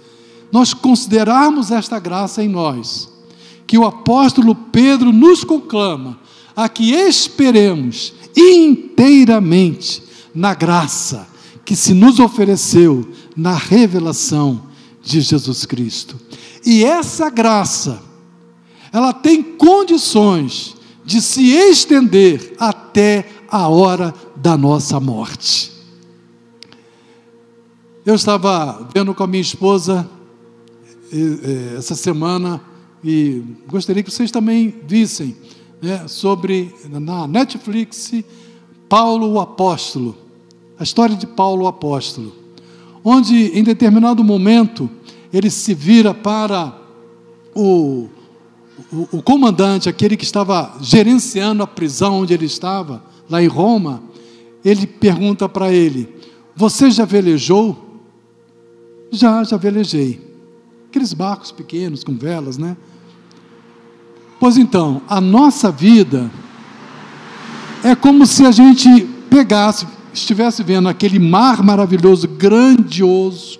nós 0.50 0.72
considerarmos 0.72 1.70
esta 1.70 1.98
graça 1.98 2.42
em 2.42 2.48
nós 2.48 3.12
que 3.66 3.76
o 3.76 3.84
apóstolo 3.84 4.54
Pedro 4.54 5.12
nos 5.12 5.44
conclama 5.44 6.18
a 6.56 6.66
que 6.66 6.94
esperemos 6.94 8.14
inteiramente 8.34 10.02
na 10.34 10.54
graça 10.54 11.28
que 11.62 11.76
se 11.76 11.92
nos 11.92 12.18
ofereceu 12.18 13.06
na 13.36 13.52
revelação 13.52 14.62
de 15.02 15.20
Jesus 15.20 15.66
Cristo. 15.66 16.18
E 16.64 16.82
essa 16.82 17.28
graça, 17.28 18.02
ela 18.92 19.12
tem 19.12 19.42
condições 19.42 20.76
de 21.04 21.20
se 21.20 21.52
estender 21.52 22.54
até 22.58 23.26
a 23.48 23.68
hora 23.68 24.14
da 24.36 24.56
nossa 24.56 25.00
morte. 25.00 25.72
Eu 28.04 28.14
estava 28.14 28.88
vendo 28.94 29.14
com 29.14 29.22
a 29.22 29.26
minha 29.26 29.40
esposa 29.40 30.08
essa 31.76 31.94
semana 31.94 32.60
e 33.04 33.42
gostaria 33.68 34.02
que 34.02 34.10
vocês 34.10 34.30
também 34.30 34.74
vissem 34.86 35.36
né, 35.80 36.06
sobre 36.08 36.74
na 36.88 37.26
Netflix 37.26 38.12
Paulo 38.88 39.32
o 39.32 39.40
Apóstolo, 39.40 40.16
a 40.78 40.82
história 40.82 41.16
de 41.16 41.26
Paulo 41.26 41.64
o 41.64 41.66
Apóstolo, 41.66 42.32
onde 43.04 43.58
em 43.58 43.64
determinado 43.64 44.22
momento 44.22 44.88
ele 45.32 45.50
se 45.50 45.74
vira 45.74 46.12
para 46.12 46.76
o, 47.54 48.08
o, 48.90 49.22
comandante, 49.22 49.88
aquele 49.88 50.16
que 50.16 50.24
estava 50.24 50.74
gerenciando 50.80 51.62
a 51.62 51.66
prisão 51.66 52.20
onde 52.20 52.32
ele 52.32 52.46
estava, 52.46 53.02
lá 53.28 53.42
em 53.42 53.46
Roma, 53.46 54.02
ele 54.64 54.86
pergunta 54.86 55.48
para 55.48 55.72
ele: 55.72 56.08
Você 56.56 56.90
já 56.90 57.04
velejou? 57.04 58.00
Já, 59.10 59.44
já 59.44 59.56
velejei. 59.56 60.20
Aqueles 60.88 61.12
barcos 61.12 61.52
pequenos 61.52 62.02
com 62.02 62.16
velas, 62.16 62.58
né? 62.58 62.76
Pois 64.40 64.56
então, 64.56 65.02
a 65.08 65.20
nossa 65.20 65.70
vida 65.70 66.30
é 67.84 67.94
como 67.94 68.26
se 68.26 68.44
a 68.44 68.50
gente 68.50 69.04
pegasse, 69.30 69.86
estivesse 70.12 70.62
vendo 70.62 70.88
aquele 70.88 71.18
mar 71.18 71.62
maravilhoso, 71.62 72.28
grandioso, 72.28 73.58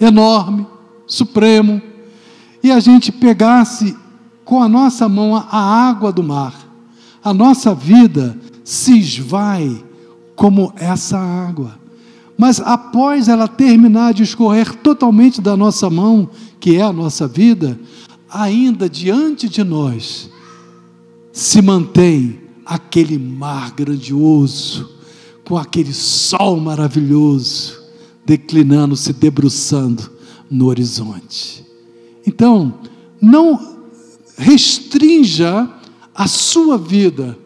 enorme, 0.00 0.66
supremo, 1.06 1.80
e 2.62 2.70
a 2.70 2.80
gente 2.80 3.10
pegasse 3.10 3.96
com 4.50 4.60
a 4.60 4.68
nossa 4.68 5.08
mão 5.08 5.36
a 5.36 5.88
água 5.88 6.10
do 6.10 6.24
mar. 6.24 6.68
A 7.22 7.32
nossa 7.32 7.72
vida 7.72 8.36
se 8.64 8.98
esvai 8.98 9.80
como 10.34 10.72
essa 10.74 11.16
água. 11.16 11.78
Mas 12.36 12.58
após 12.58 13.28
ela 13.28 13.46
terminar 13.46 14.12
de 14.12 14.24
escorrer 14.24 14.74
totalmente 14.74 15.40
da 15.40 15.56
nossa 15.56 15.88
mão, 15.88 16.28
que 16.58 16.74
é 16.74 16.82
a 16.82 16.92
nossa 16.92 17.28
vida, 17.28 17.78
ainda 18.28 18.90
diante 18.90 19.48
de 19.48 19.62
nós 19.62 20.28
se 21.32 21.62
mantém 21.62 22.40
aquele 22.66 23.18
mar 23.18 23.70
grandioso, 23.70 24.90
com 25.44 25.56
aquele 25.56 25.94
sol 25.94 26.58
maravilhoso, 26.58 27.80
declinando, 28.26 28.96
se 28.96 29.12
debruçando 29.12 30.10
no 30.50 30.66
horizonte. 30.66 31.64
Então, 32.26 32.74
não 33.22 33.69
restrinja 34.40 35.68
a 36.14 36.26
sua 36.26 36.78
vida 36.78 37.38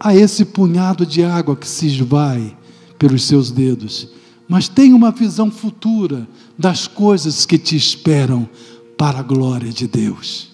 a 0.00 0.16
esse 0.16 0.46
punhado 0.46 1.04
de 1.04 1.22
água 1.22 1.54
que 1.54 1.68
se 1.68 1.86
esvai 1.86 2.56
pelos 2.98 3.24
seus 3.24 3.50
dedos, 3.50 4.08
mas 4.48 4.66
tenha 4.66 4.96
uma 4.96 5.10
visão 5.10 5.50
futura 5.50 6.26
das 6.58 6.86
coisas 6.86 7.44
que 7.44 7.58
te 7.58 7.76
esperam 7.76 8.48
para 8.96 9.18
a 9.18 9.22
glória 9.22 9.70
de 9.70 9.86
Deus. 9.86 10.48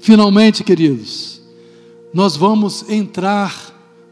Finalmente, 0.00 0.62
queridos, 0.62 1.40
nós 2.12 2.36
vamos 2.36 2.84
entrar, 2.88 3.54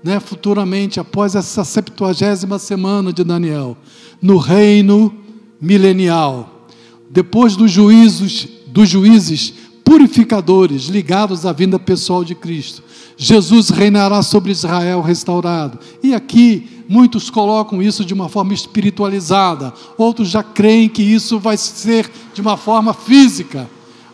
né, 0.02 0.18
futuramente, 0.18 0.98
após 0.98 1.34
essa 1.34 1.64
septuagésima 1.64 2.58
semana 2.58 3.12
de 3.12 3.22
Daniel, 3.22 3.76
no 4.22 4.38
reino 4.38 5.14
milenial, 5.60 6.66
depois 7.10 7.56
dos 7.56 7.70
juízos, 7.70 8.48
dos 8.68 8.88
juízes 8.88 9.61
purificadores 9.92 10.84
ligados 10.84 11.44
à 11.44 11.52
vinda 11.52 11.78
pessoal 11.78 12.24
de 12.24 12.34
Cristo. 12.34 12.82
Jesus 13.14 13.68
reinará 13.68 14.22
sobre 14.22 14.50
Israel 14.50 15.02
restaurado. 15.02 15.78
E 16.02 16.14
aqui 16.14 16.82
muitos 16.88 17.28
colocam 17.28 17.82
isso 17.82 18.02
de 18.02 18.14
uma 18.14 18.26
forma 18.26 18.54
espiritualizada, 18.54 19.70
outros 19.98 20.30
já 20.30 20.42
creem 20.42 20.88
que 20.88 21.02
isso 21.02 21.38
vai 21.38 21.58
ser 21.58 22.10
de 22.32 22.40
uma 22.40 22.56
forma 22.56 22.94
física. 22.94 23.68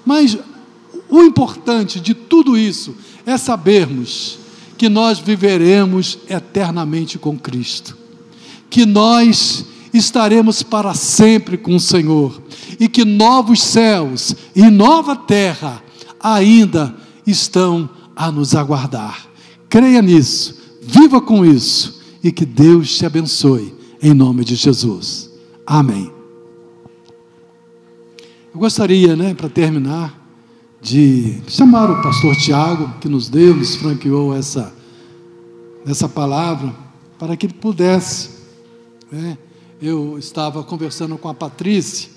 Mas 0.04 0.36
o 1.08 1.22
importante 1.22 2.00
de 2.00 2.12
tudo 2.12 2.58
isso 2.58 2.96
é 3.24 3.36
sabermos 3.36 4.36
que 4.76 4.88
nós 4.88 5.20
viveremos 5.20 6.18
eternamente 6.28 7.20
com 7.20 7.38
Cristo, 7.38 7.96
que 8.68 8.84
nós 8.84 9.64
estaremos 9.94 10.60
para 10.60 10.92
sempre 10.92 11.56
com 11.56 11.76
o 11.76 11.80
Senhor 11.80 12.47
e 12.78 12.88
que 12.88 13.04
novos 13.04 13.62
céus 13.62 14.34
e 14.54 14.62
nova 14.70 15.16
terra 15.16 15.82
ainda 16.20 16.94
estão 17.26 17.88
a 18.14 18.30
nos 18.30 18.54
aguardar. 18.54 19.26
Creia 19.68 20.00
nisso, 20.02 20.56
viva 20.82 21.20
com 21.20 21.44
isso 21.44 22.00
e 22.22 22.32
que 22.32 22.44
Deus 22.44 22.96
te 22.96 23.06
abençoe 23.06 23.74
em 24.02 24.14
nome 24.14 24.44
de 24.44 24.54
Jesus. 24.54 25.30
Amém. 25.66 26.10
Eu 28.52 28.60
gostaria, 28.60 29.14
né, 29.14 29.34
para 29.34 29.48
terminar, 29.48 30.18
de 30.80 31.40
chamar 31.46 31.90
o 31.90 32.02
pastor 32.02 32.34
Tiago, 32.36 32.92
que 33.00 33.08
nos 33.08 33.28
deu, 33.28 33.54
nos 33.54 33.76
franqueou 33.76 34.34
essa, 34.34 34.72
essa 35.86 36.08
palavra, 36.08 36.74
para 37.18 37.36
que 37.36 37.46
ele 37.46 37.54
pudesse. 37.54 38.30
Né? 39.10 39.36
Eu 39.80 40.18
estava 40.18 40.62
conversando 40.62 41.18
com 41.18 41.28
a 41.28 41.34
Patrícia, 41.34 42.10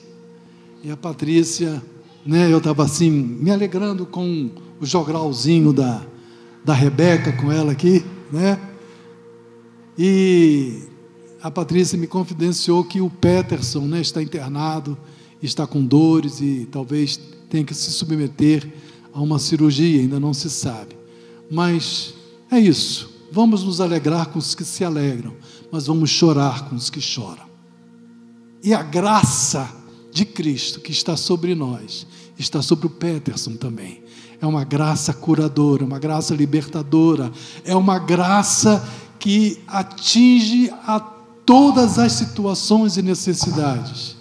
e 0.84 0.90
a 0.90 0.98
Patrícia, 0.98 1.82
né, 2.26 2.52
eu 2.52 2.58
estava 2.58 2.84
assim, 2.84 3.12
me 3.12 3.52
alegrando 3.52 4.06
com 4.06 4.50
o 4.80 4.86
jogralzinho 4.86 5.72
da, 5.72 6.02
da 6.66 6.74
Rebeca, 6.74 7.32
com 7.34 7.52
ela 7.52 7.72
aqui, 7.72 8.04
né? 8.32 8.60
E 9.98 10.84
a 11.42 11.52
Patrícia 11.52 11.98
me 11.98 12.08
confidenciou 12.08 12.84
que 12.84 13.00
o 13.00 13.10
Peterson 13.10 13.82
né, 13.82 14.02
está 14.02 14.24
internado, 14.24 14.98
está 15.42 15.68
com 15.68 15.86
dores 15.86 16.42
e 16.42 16.68
talvez 16.72 17.20
tem 17.48 17.64
que 17.64 17.76
se 17.76 17.92
submeter 17.92 18.68
a 19.14 19.22
uma 19.22 19.38
cirurgia, 19.38 20.02
ainda 20.02 20.20
não 20.20 20.34
se 20.34 20.50
sabe. 20.50 20.96
Mas 21.50 22.16
é 22.50 22.60
isso. 22.60 23.12
Vamos 23.32 23.64
nos 23.64 23.80
alegrar 23.80 24.30
com 24.30 24.40
os 24.40 24.56
que 24.56 24.64
se 24.64 24.84
alegram, 24.84 25.34
mas 25.72 25.86
vamos 25.86 26.10
chorar 26.10 26.68
com 26.70 26.76
os 26.76 26.90
que 26.90 27.00
choram. 27.00 27.46
E 28.64 28.74
a 28.74 28.82
graça 28.82 29.81
de 30.12 30.26
Cristo 30.26 30.80
que 30.80 30.92
está 30.92 31.16
sobre 31.16 31.56
nós, 31.56 32.06
está 32.38 32.62
sobre 32.62 32.88
o 32.88 32.90
Peterson 32.90 33.54
também. 33.54 34.04
É 34.42 34.46
uma 34.46 34.64
graça 34.64 35.14
curadora, 35.14 35.86
uma 35.86 36.00
graça 36.00 36.34
libertadora, 36.34 37.32
é 37.64 37.76
uma 37.76 38.00
graça 38.00 38.84
que 39.20 39.60
atinge 39.68 40.72
a 40.86 41.00
todas 41.00 42.00
as 42.00 42.14
situações 42.14 42.98
e 42.98 43.02
necessidades. 43.02 44.16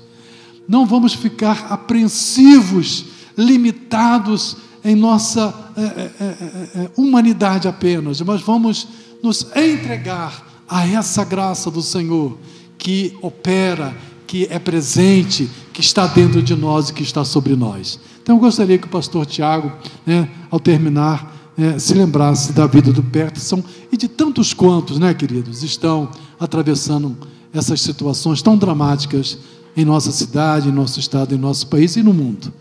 Não 0.68 0.84
vamos 0.86 1.14
ficar 1.14 1.66
apreensivos 1.70 3.07
limitados 3.36 4.57
em 4.84 4.95
nossa 4.95 5.72
é, 5.76 5.82
é, 5.82 6.24
é, 6.24 6.91
humanidade 6.97 7.66
apenas, 7.66 8.20
mas 8.20 8.41
vamos 8.41 8.86
nos 9.22 9.47
entregar 9.57 10.64
a 10.68 10.86
essa 10.86 11.24
graça 11.24 11.70
do 11.70 11.82
Senhor 11.82 12.38
que 12.78 13.16
opera, 13.20 13.97
que 14.26 14.47
é 14.51 14.59
presente, 14.59 15.51
que 15.81 15.87
está 15.87 16.07
dentro 16.07 16.43
de 16.43 16.55
nós 16.55 16.91
e 16.91 16.93
que 16.93 17.03
está 17.03 17.24
sobre 17.24 17.57
nós. 17.57 17.99
Então 18.22 18.37
eu 18.37 18.41
gostaria 18.41 18.76
que 18.76 18.87
o 18.87 18.91
pastor 18.91 19.24
Tiago, 19.24 19.72
né, 20.05 20.28
ao 20.51 20.61
terminar, 20.61 21.35
é, 21.57 21.78
se 21.78 21.95
lembrasse 21.95 22.53
da 22.53 22.66
vida 22.66 22.93
do 22.93 23.03
Peterson 23.03 23.64
e 23.91 23.97
de 23.97 24.07
tantos 24.07 24.53
quantos, 24.53 24.99
né, 24.99 25.14
queridos, 25.14 25.62
estão 25.62 26.11
atravessando 26.39 27.16
essas 27.51 27.81
situações 27.81 28.43
tão 28.43 28.59
dramáticas 28.59 29.39
em 29.74 29.83
nossa 29.83 30.12
cidade, 30.12 30.68
em 30.68 30.72
nosso 30.72 31.01
estado, 31.01 31.35
em 31.35 31.39
nosso 31.39 31.66
país 31.66 31.97
e 31.97 32.03
no 32.03 32.12
mundo. 32.12 32.53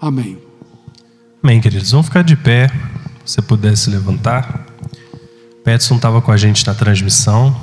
Amém. 0.00 0.36
Amém, 1.40 1.60
queridos. 1.60 1.92
Vamos 1.92 2.06
ficar 2.06 2.22
de 2.22 2.34
pé. 2.34 2.68
Se 3.24 3.40
pudesse 3.40 3.88
levantar. 3.90 4.66
Peterson 5.62 5.94
estava 5.94 6.20
com 6.20 6.32
a 6.32 6.36
gente 6.36 6.66
na 6.66 6.74
transmissão. 6.74 7.54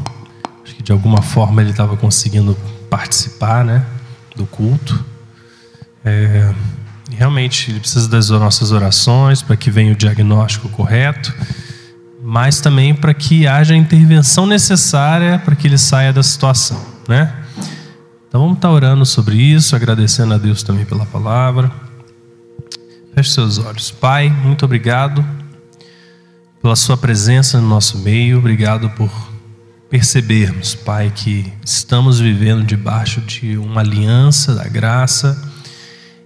Acho 0.64 0.76
que 0.76 0.82
de 0.82 0.94
alguma 0.94 1.22
forma 1.22 1.62
ele 1.62 1.72
estava 1.72 1.98
conseguindo 1.98 2.56
participar 2.90 3.66
né, 3.66 3.86
do 4.38 4.46
culto. 4.46 5.04
É, 6.06 6.54
realmente 7.12 7.72
ele 7.72 7.80
precisa 7.80 8.08
das 8.08 8.30
nossas 8.30 8.72
orações 8.72 9.42
para 9.42 9.58
que 9.58 9.70
venha 9.70 9.92
o 9.92 9.96
diagnóstico 9.96 10.70
correto, 10.70 11.34
mas 12.24 12.62
também 12.62 12.94
para 12.94 13.14
que 13.14 13.48
haja 13.48 13.74
a 13.74 13.78
intervenção 13.78 14.46
necessária 14.46 15.40
para 15.40 15.56
que 15.56 15.68
ele 15.68 15.78
saia 15.78 16.14
da 16.14 16.24
situação, 16.24 16.82
né? 17.08 17.34
Então 18.28 18.42
vamos 18.42 18.58
estar 18.58 18.70
orando 18.70 19.06
sobre 19.06 19.36
isso, 19.36 19.76
agradecendo 19.76 20.34
a 20.34 20.38
Deus 20.38 20.62
também 20.62 20.86
pela 20.86 21.06
palavra. 21.06 21.72
Feche 23.16 23.32
seus 23.32 23.58
olhos. 23.58 23.90
Pai, 23.90 24.30
muito 24.30 24.64
obrigado 24.64 25.26
pela 26.62 26.76
Sua 26.76 26.98
presença 26.98 27.60
no 27.60 27.68
nosso 27.68 27.98
meio, 28.00 28.38
obrigado 28.38 28.90
por 28.92 29.10
percebermos, 29.90 30.76
Pai, 30.76 31.12
que 31.16 31.52
estamos 31.66 32.20
vivendo 32.20 32.66
debaixo 32.66 33.22
de 33.22 33.58
uma 33.58 33.82
aliança 33.82 34.54
da 34.54 34.68
graça, 34.68 35.42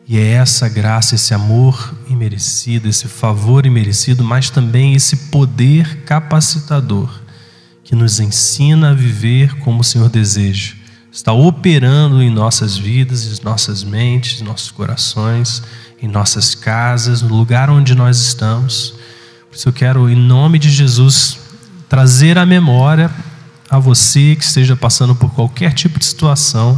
e 0.08 0.18
é 0.18 0.32
essa 0.32 0.68
graça, 0.68 1.16
esse 1.16 1.34
amor 1.34 1.96
imerecido, 2.10 2.90
esse 2.90 3.08
favor 3.08 3.66
imerecido, 3.66 4.24
mas 4.24 4.50
também 4.50 4.94
esse 4.94 5.16
poder 5.30 6.04
capacitador 6.04 7.10
que 7.84 7.96
nos 7.96 8.20
ensina 8.20 8.90
a 8.90 8.94
viver 8.94 9.56
como 9.60 9.82
o 9.82 9.84
Senhor 9.84 10.10
deseja. 10.10 10.74
Está 11.12 11.32
operando 11.32 12.22
em 12.22 12.30
nossas 12.30 12.78
vidas, 12.78 13.26
em 13.26 13.44
nossas 13.44 13.84
mentes, 13.84 14.42
em 14.42 14.44
nossos 14.44 14.72
corações, 14.72 15.62
em 16.02 16.08
nossas 16.08 16.56
casas, 16.56 17.22
no 17.22 17.36
lugar 17.36 17.70
onde 17.70 17.94
nós 17.94 18.18
estamos. 18.18 18.96
Por 19.50 19.56
isso 19.56 19.70
eu 19.70 19.74
quero, 19.74 20.10
em 20.10 20.16
nome 20.16 20.58
de 20.58 20.70
Jesus, 20.70 21.38
trazer 21.88 22.38
à 22.38 22.46
memória 22.46 23.12
a 23.72 23.80
você 23.80 24.36
que 24.36 24.44
esteja 24.44 24.76
passando 24.76 25.16
por 25.16 25.32
qualquer 25.32 25.72
tipo 25.72 25.98
de 25.98 26.04
situação, 26.04 26.78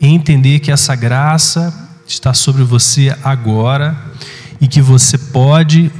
entender 0.00 0.58
que 0.58 0.72
essa 0.72 0.96
graça 0.96 1.90
está 2.08 2.32
sobre 2.32 2.64
você 2.64 3.14
agora 3.22 3.94
e 4.58 4.66
que 4.66 4.80
você 4.80 5.18
pode 5.18 5.92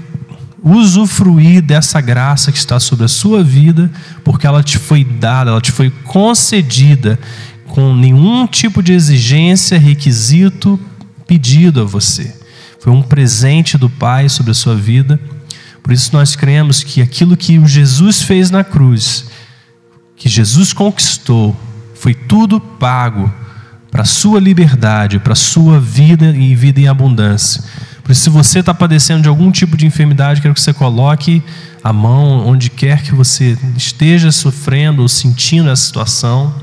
usufruir 0.63 1.61
dessa 1.61 2.01
graça 2.01 2.51
que 2.51 2.57
está 2.57 2.81
sobre 2.81 3.05
a 3.05 3.09
sua 3.09 3.45
vida, 3.45 3.91
porque 4.25 4.47
ela 4.47 4.63
te 4.63 4.79
foi 4.79 5.05
dada, 5.05 5.51
ela 5.51 5.61
te 5.61 5.71
foi 5.71 5.91
concedida 5.91 7.21
com 7.67 7.95
nenhum 7.95 8.47
tipo 8.47 8.83
de 8.83 8.95
exigência, 8.95 9.79
requisito 9.79 10.81
pedido 11.27 11.83
a 11.83 11.85
você. 11.85 12.35
Foi 12.81 12.91
um 12.91 13.03
presente 13.03 13.77
do 13.77 13.91
Pai 13.91 14.31
sobre 14.31 14.53
a 14.53 14.55
sua 14.55 14.75
vida. 14.75 15.21
Por 15.83 15.93
isso 15.93 16.11
nós 16.15 16.35
cremos 16.35 16.83
que 16.83 17.03
aquilo 17.03 17.37
que 17.37 17.63
Jesus 17.67 18.23
fez 18.23 18.51
na 18.51 18.65
cruz 18.65 19.27
que 20.17 20.29
Jesus 20.29 20.73
conquistou, 20.73 21.57
foi 21.95 22.15
tudo 22.15 22.61
pago 22.61 23.33
para 23.91 24.05
sua 24.05 24.41
liberdade, 24.41 25.19
para 25.19 25.35
a 25.35 25.37
sua 25.37 25.79
vida 25.79 26.31
e 26.31 26.55
vida 26.55 26.81
em 26.81 26.89
abundância. 26.89 27.63
Por 28.03 28.13
isso, 28.13 28.23
se 28.23 28.31
você 28.31 28.59
está 28.59 28.75
padecendo 28.75 29.23
de 29.23 29.29
algum 29.29 29.51
tipo 29.51 29.77
de 29.77 29.87
enfermidade, 29.87 30.41
quero 30.41 30.53
que 30.53 30.61
você 30.61 30.75
coloque 30.75 31.43
a 31.83 31.93
mão 31.93 32.47
onde 32.47 32.69
quer 32.69 33.03
que 33.03 33.15
você 33.15 33.57
esteja 33.77 34.31
sofrendo 34.31 35.01
ou 35.01 35.09
sentindo 35.09 35.71
essa 35.71 35.87
situação. 35.87 36.55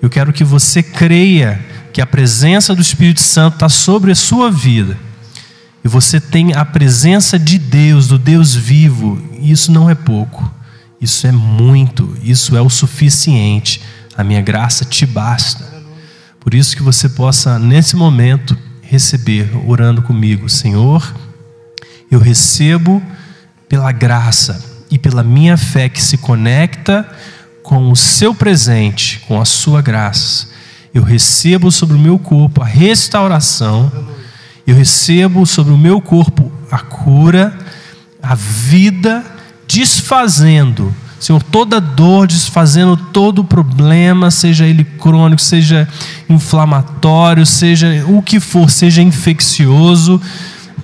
Eu 0.00 0.08
quero 0.08 0.32
que 0.32 0.44
você 0.44 0.82
creia 0.82 1.60
que 1.92 2.00
a 2.00 2.06
presença 2.06 2.74
do 2.74 2.82
Espírito 2.82 3.20
Santo 3.20 3.54
está 3.54 3.68
sobre 3.68 4.12
a 4.12 4.14
sua 4.14 4.50
vida. 4.50 4.96
E 5.84 5.88
você 5.88 6.20
tem 6.20 6.54
a 6.54 6.64
presença 6.64 7.38
de 7.38 7.58
Deus, 7.58 8.06
do 8.06 8.18
Deus 8.18 8.54
vivo. 8.54 9.20
E 9.40 9.50
isso 9.50 9.72
não 9.72 9.88
é 9.88 9.94
pouco. 9.94 10.57
Isso 11.00 11.26
é 11.26 11.32
muito, 11.32 12.16
isso 12.22 12.56
é 12.56 12.60
o 12.60 12.68
suficiente. 12.68 13.80
A 14.16 14.24
minha 14.24 14.40
graça 14.40 14.84
te 14.84 15.06
basta. 15.06 15.64
Por 16.40 16.54
isso 16.54 16.76
que 16.76 16.82
você 16.82 17.08
possa, 17.08 17.58
nesse 17.58 17.94
momento, 17.94 18.56
receber, 18.82 19.50
orando 19.66 20.02
comigo, 20.02 20.48
Senhor, 20.48 21.14
eu 22.10 22.18
recebo 22.18 23.02
pela 23.68 23.92
graça 23.92 24.64
e 24.90 24.98
pela 24.98 25.22
minha 25.22 25.56
fé 25.56 25.88
que 25.88 26.02
se 26.02 26.16
conecta 26.16 27.06
com 27.62 27.90
o 27.90 27.96
seu 27.96 28.34
presente, 28.34 29.20
com 29.28 29.40
a 29.40 29.44
sua 29.44 29.82
graça. 29.82 30.48
Eu 30.94 31.02
recebo 31.02 31.70
sobre 31.70 31.94
o 31.94 31.98
meu 31.98 32.18
corpo 32.18 32.62
a 32.62 32.66
restauração, 32.66 33.92
eu 34.66 34.74
recebo 34.74 35.44
sobre 35.44 35.72
o 35.72 35.78
meu 35.78 36.00
corpo 36.00 36.50
a 36.70 36.78
cura, 36.78 37.56
a 38.22 38.34
vida 38.34 39.22
desfazendo, 39.68 40.94
Senhor, 41.20 41.42
toda 41.42 41.80
dor, 41.80 42.26
desfazendo 42.26 42.96
todo 42.96 43.44
problema, 43.44 44.30
seja 44.30 44.66
ele 44.66 44.84
crônico, 44.84 45.42
seja 45.42 45.86
inflamatório, 46.28 47.44
seja 47.44 48.04
o 48.08 48.22
que 48.22 48.40
for, 48.40 48.70
seja 48.70 49.02
infeccioso. 49.02 50.20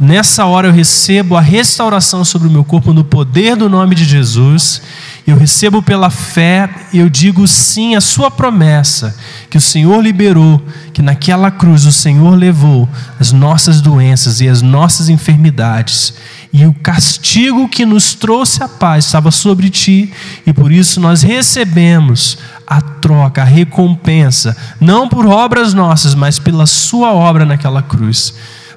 Nessa 0.01 0.45
hora 0.45 0.69
eu 0.69 0.73
recebo 0.73 1.37
a 1.37 1.41
restauração 1.41 2.25
sobre 2.25 2.49
o 2.49 2.51
meu 2.51 2.65
corpo 2.65 2.93
no 2.93 3.05
poder 3.05 3.57
do 3.57 3.69
nome 3.69 3.95
de 3.95 4.05
Jesus. 4.05 4.83
Eu 5.27 5.37
recebo 5.37 5.83
pela 5.83 6.11
fé, 6.11 6.69
eu 6.93 7.09
digo 7.09 7.47
sim 7.47 7.95
à 7.95 8.01
sua 8.01 8.31
promessa 8.31 9.17
que 9.49 9.57
o 9.57 9.61
Senhor 9.61 10.03
liberou, 10.03 10.61
que 10.93 11.01
naquela 11.01 11.51
cruz 11.51 11.87
o 11.87 11.93
Senhor 11.93 12.35
levou 12.35 12.89
as 13.19 13.33
nossas 13.33 13.81
doenças 13.81 14.41
e 14.41 14.49
as 14.49 14.61
nossas 14.61 15.09
enfermidades 15.09 16.15
e 16.55 16.67
o 16.67 16.73
castigo 16.73 17.69
que 17.69 17.85
nos 17.85 18.15
trouxe 18.15 18.63
a 18.63 18.69
paz 18.69 19.07
estava 19.07 19.33
sobre 19.33 19.69
ti, 19.69 20.13
e 20.47 20.53
por 20.53 20.71
isso 20.71 21.01
nós 21.01 21.21
recebemos 21.21 22.39
a 22.65 22.81
troca, 22.81 23.43
a 23.43 23.45
recompensa, 23.45 24.57
não 24.81 25.09
por 25.09 25.27
obras 25.27 25.75
nossas, 25.75 26.15
mas 26.15 26.39
pela 26.39 26.65
Sua 26.65 27.13
obra 27.13 27.45
naquela 27.45 27.83
cruz. 27.83 28.35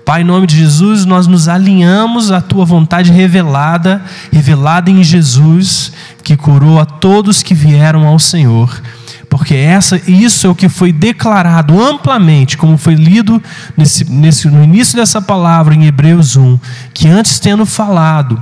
Pai, 0.08 0.22
em 0.22 0.24
nome 0.24 0.48
de 0.48 0.56
Jesus, 0.56 1.04
nós 1.04 1.28
nos 1.28 1.50
alinhamos 1.50 2.32
à 2.32 2.40
tua 2.40 2.64
vontade 2.64 3.12
revelada, 3.12 4.02
revelada 4.32 4.90
em 4.90 5.04
Jesus, 5.04 5.92
que 6.24 6.38
curou 6.38 6.80
a 6.80 6.86
todos 6.86 7.44
que 7.44 7.54
vieram 7.54 8.08
ao 8.08 8.18
Senhor. 8.18 8.82
Porque 9.30 9.54
essa, 9.54 10.02
isso 10.10 10.48
é 10.48 10.50
o 10.50 10.56
que 10.56 10.70
foi 10.70 10.94
declarado 10.94 11.78
amplamente, 11.78 12.56
como 12.56 12.78
foi 12.78 12.96
lido 12.96 13.44
nesse, 13.76 14.10
nesse, 14.10 14.48
no 14.48 14.64
início 14.64 14.96
dessa 14.96 15.22
palavra 15.22 15.76
em 15.76 15.84
Hebreus 15.84 16.38
1, 16.38 16.58
que 16.94 17.10
antes 17.10 17.38
tendo 17.38 17.66
falado 17.66 18.42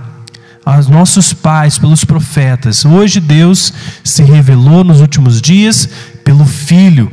aos 0.64 0.88
nossos 0.88 1.34
pais 1.34 1.80
pelos 1.80 2.06
profetas, 2.06 2.86
hoje 2.86 3.20
Deus 3.20 3.74
se 4.04 4.22
revelou 4.22 4.84
nos 4.84 5.02
últimos 5.02 5.42
dias 5.42 5.90
pelo 6.24 6.46
Filho, 6.46 7.12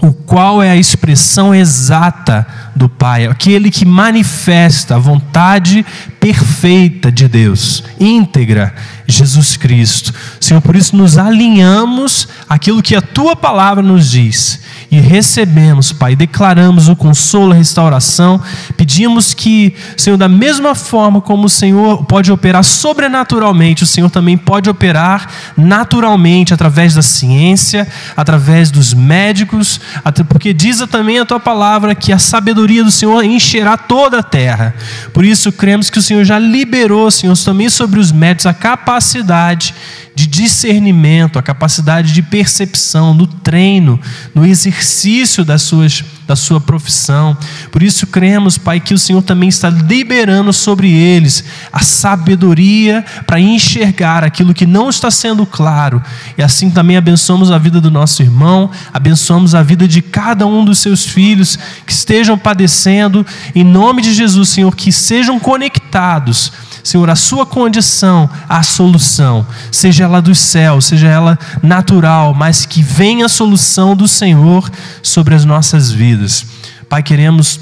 o 0.00 0.14
qual 0.14 0.62
é 0.62 0.70
a 0.70 0.76
expressão 0.76 1.54
exata 1.54 2.46
do 2.74 2.88
Pai, 2.88 3.26
aquele 3.26 3.70
que 3.70 3.84
manifesta 3.84 4.96
a 4.96 4.98
vontade 4.98 5.84
perfeita 6.18 7.10
de 7.10 7.28
Deus, 7.28 7.82
íntegra, 7.98 8.74
Jesus 9.06 9.56
Cristo. 9.56 10.14
Senhor, 10.40 10.60
por 10.60 10.76
isso 10.76 10.96
nos 10.96 11.18
alinhamos 11.18 12.28
àquilo 12.48 12.82
que 12.82 12.94
a 12.94 13.02
tua 13.02 13.34
palavra 13.34 13.82
nos 13.82 14.10
diz 14.10 14.60
e 14.90 15.00
recebemos, 15.00 15.92
Pai, 15.92 16.14
declaramos 16.14 16.88
o 16.88 16.94
consolo, 16.94 17.52
a 17.52 17.56
restauração, 17.56 18.40
pedimos 18.76 19.34
que, 19.34 19.74
Senhor, 19.96 20.16
da 20.16 20.28
mesma 20.28 20.74
forma 20.74 21.20
como 21.20 21.46
o 21.46 21.50
Senhor 21.50 22.04
pode 22.04 22.30
operar 22.30 22.62
sobrenaturalmente, 22.62 23.82
o 23.82 23.86
Senhor 23.86 24.10
também 24.10 24.36
pode 24.36 24.68
operar 24.70 25.28
naturalmente 25.56 26.54
através 26.54 26.94
da 26.94 27.02
ciência, 27.02 27.88
através 28.16 28.70
dos 28.70 28.94
médicos, 28.94 29.80
porque 30.28 30.52
diz 30.52 30.78
também 30.90 31.18
a 31.18 31.24
tua 31.24 31.40
palavra 31.40 31.94
que 31.94 32.12
a 32.12 32.18
sabedoria 32.18 32.61
do 32.84 32.90
Senhor 32.90 33.22
encherá 33.24 33.76
toda 33.76 34.18
a 34.18 34.22
terra. 34.22 34.74
Por 35.12 35.24
isso 35.24 35.52
cremos 35.52 35.90
que 35.90 35.98
o 35.98 36.02
Senhor 36.02 36.24
já 36.24 36.38
liberou, 36.38 37.10
Senhor, 37.10 37.36
também 37.38 37.68
sobre 37.68 37.98
os 37.98 38.12
médicos 38.12 38.46
a 38.46 38.54
capacidade 38.54 39.74
de 40.14 40.26
discernimento, 40.26 41.38
a 41.38 41.42
capacidade 41.42 42.12
de 42.12 42.20
percepção, 42.20 43.14
no 43.14 43.26
treino, 43.26 43.98
no 44.34 44.44
exercício 44.44 45.42
das 45.44 45.62
suas, 45.62 46.04
da 46.26 46.36
sua 46.36 46.60
profissão. 46.60 47.36
Por 47.70 47.82
isso 47.82 48.06
cremos, 48.06 48.58
Pai, 48.58 48.78
que 48.78 48.92
o 48.92 48.98
Senhor 48.98 49.22
também 49.22 49.48
está 49.48 49.70
liberando 49.70 50.52
sobre 50.52 50.90
eles 50.90 51.44
a 51.72 51.80
sabedoria 51.80 53.04
para 53.26 53.40
enxergar 53.40 54.22
aquilo 54.22 54.52
que 54.52 54.66
não 54.66 54.90
está 54.90 55.10
sendo 55.10 55.46
claro. 55.46 56.02
E 56.36 56.42
assim 56.42 56.70
também 56.70 56.98
abençoamos 56.98 57.50
a 57.50 57.56
vida 57.56 57.80
do 57.80 57.90
nosso 57.90 58.22
irmão, 58.22 58.70
abençoamos 58.92 59.54
a 59.54 59.62
vida 59.62 59.88
de 59.88 60.02
cada 60.02 60.46
um 60.46 60.62
dos 60.62 60.78
seus 60.78 61.06
filhos 61.06 61.58
que 61.86 61.92
estejam 61.92 62.36
padecendo, 62.36 63.24
em 63.54 63.64
nome 63.64 64.02
de 64.02 64.12
Jesus, 64.12 64.50
Senhor, 64.50 64.76
que 64.76 64.92
sejam 64.92 65.40
conectados 65.40 66.52
Senhor, 66.82 67.08
a 67.08 67.16
sua 67.16 67.46
condição, 67.46 68.28
a 68.48 68.62
solução, 68.62 69.46
seja 69.70 70.04
ela 70.04 70.20
dos 70.20 70.38
céus, 70.38 70.86
seja 70.86 71.08
ela 71.08 71.38
natural, 71.62 72.34
mas 72.34 72.66
que 72.66 72.82
venha 72.82 73.26
a 73.26 73.28
solução 73.28 73.94
do 73.94 74.08
Senhor 74.08 74.70
sobre 75.02 75.34
as 75.34 75.44
nossas 75.44 75.90
vidas. 75.90 76.44
Pai, 76.88 77.02
queremos 77.02 77.60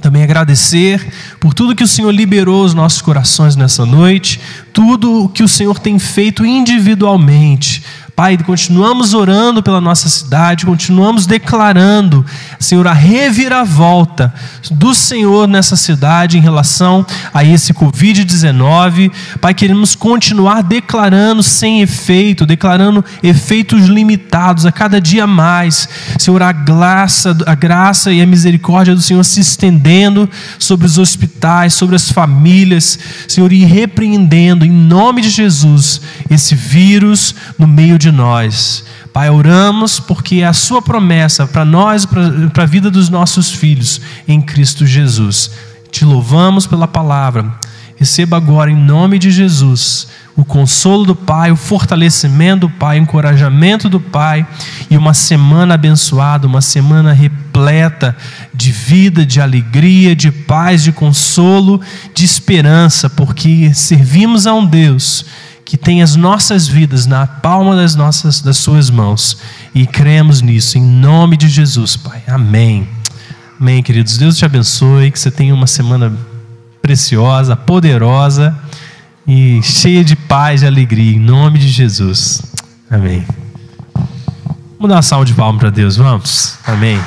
também 0.00 0.22
agradecer 0.22 1.12
por 1.38 1.52
tudo 1.52 1.74
que 1.74 1.84
o 1.84 1.88
Senhor 1.88 2.10
liberou 2.10 2.64
os 2.64 2.74
nossos 2.74 3.02
corações 3.02 3.56
nessa 3.56 3.84
noite, 3.84 4.40
tudo 4.72 5.24
o 5.24 5.28
que 5.28 5.42
o 5.42 5.48
Senhor 5.48 5.78
tem 5.78 5.98
feito 5.98 6.44
individualmente 6.44 7.82
Pai, 8.14 8.36
continuamos 8.38 9.14
orando 9.14 9.62
pela 9.62 9.80
nossa 9.80 10.08
cidade, 10.08 10.66
continuamos 10.66 11.26
declarando, 11.26 12.24
Senhor, 12.58 12.86
a 12.86 12.92
reviravolta 12.92 14.32
do 14.70 14.94
Senhor 14.94 15.48
nessa 15.48 15.76
cidade 15.76 16.36
em 16.36 16.40
relação 16.40 17.04
a 17.32 17.44
esse 17.44 17.72
Covid-19. 17.72 19.10
Pai, 19.40 19.54
queremos 19.54 19.94
continuar 19.94 20.62
declarando 20.62 21.42
sem 21.42 21.82
efeito, 21.82 22.44
declarando 22.46 23.04
efeitos 23.22 23.86
limitados 23.86 24.66
a 24.66 24.72
cada 24.72 25.00
dia 25.00 25.26
mais. 25.26 25.88
Senhor, 26.18 26.42
a 26.42 26.52
graça, 26.52 27.36
a 27.46 27.54
graça 27.54 28.12
e 28.12 28.20
a 28.20 28.26
misericórdia 28.26 28.94
do 28.94 29.02
Senhor 29.02 29.24
se 29.24 29.40
estendendo 29.40 30.28
sobre 30.58 30.86
os 30.86 30.98
hospitais, 30.98 31.74
sobre 31.74 31.96
as 31.96 32.10
famílias, 32.10 32.98
Senhor, 33.28 33.52
e 33.52 33.64
repreendendo 33.64 34.64
em 34.64 34.70
nome 34.70 35.22
de 35.22 35.30
Jesus 35.30 36.00
esse 36.28 36.54
vírus 36.54 37.34
no 37.58 37.66
meio 37.66 37.98
de 38.00 38.10
nós. 38.10 38.82
Pai, 39.12 39.28
oramos 39.28 40.00
porque 40.00 40.36
é 40.36 40.46
a 40.46 40.52
Sua 40.52 40.80
promessa 40.80 41.46
para 41.46 41.64
nós, 41.64 42.06
para 42.06 42.62
a 42.62 42.66
vida 42.66 42.90
dos 42.90 43.08
nossos 43.08 43.52
filhos, 43.52 44.00
em 44.26 44.40
Cristo 44.40 44.86
Jesus. 44.86 45.50
Te 45.90 46.04
louvamos 46.04 46.66
pela 46.66 46.88
palavra. 46.88 47.52
Receba 47.96 48.38
agora, 48.38 48.70
em 48.70 48.76
nome 48.76 49.18
de 49.18 49.30
Jesus, 49.30 50.08
o 50.34 50.42
consolo 50.42 51.04
do 51.04 51.14
Pai, 51.14 51.52
o 51.52 51.56
fortalecimento 51.56 52.60
do 52.66 52.70
Pai, 52.70 52.98
o 52.98 53.02
encorajamento 53.02 53.90
do 53.90 54.00
Pai 54.00 54.46
e 54.90 54.96
uma 54.96 55.12
semana 55.12 55.74
abençoada, 55.74 56.46
uma 56.46 56.62
semana 56.62 57.12
repleta 57.12 58.16
de 58.54 58.72
vida, 58.72 59.26
de 59.26 59.38
alegria, 59.38 60.16
de 60.16 60.32
paz, 60.32 60.82
de 60.82 60.92
consolo, 60.92 61.78
de 62.14 62.24
esperança, 62.24 63.10
porque 63.10 63.74
servimos 63.74 64.46
a 64.46 64.54
um 64.54 64.64
Deus 64.64 65.26
que 65.70 65.78
tem 65.78 66.02
as 66.02 66.16
nossas 66.16 66.66
vidas 66.66 67.06
na 67.06 67.28
palma 67.28 67.76
das 67.76 67.94
nossas 67.94 68.40
das 68.40 68.56
suas 68.56 68.90
mãos 68.90 69.36
e 69.72 69.86
cremos 69.86 70.42
nisso 70.42 70.76
em 70.76 70.82
nome 70.82 71.36
de 71.36 71.48
Jesus, 71.48 71.96
Pai. 71.96 72.24
Amém. 72.26 72.88
Amém, 73.60 73.80
queridos. 73.80 74.18
Deus 74.18 74.36
te 74.36 74.44
abençoe, 74.44 75.12
que 75.12 75.20
você 75.20 75.30
tenha 75.30 75.54
uma 75.54 75.68
semana 75.68 76.12
preciosa, 76.82 77.54
poderosa 77.54 78.52
e 79.24 79.60
cheia 79.62 80.02
de 80.02 80.16
paz 80.16 80.62
e 80.62 80.66
alegria 80.66 81.14
em 81.14 81.20
nome 81.20 81.60
de 81.60 81.68
Jesus. 81.68 82.42
Amém. 82.90 83.24
Vamos 84.76 84.88
dar 84.88 84.96
uma 84.96 85.02
salva 85.02 85.24
de 85.24 85.34
palmas 85.34 85.60
para 85.60 85.70
Deus, 85.70 85.96
vamos? 85.96 86.58
Amém. 86.66 86.98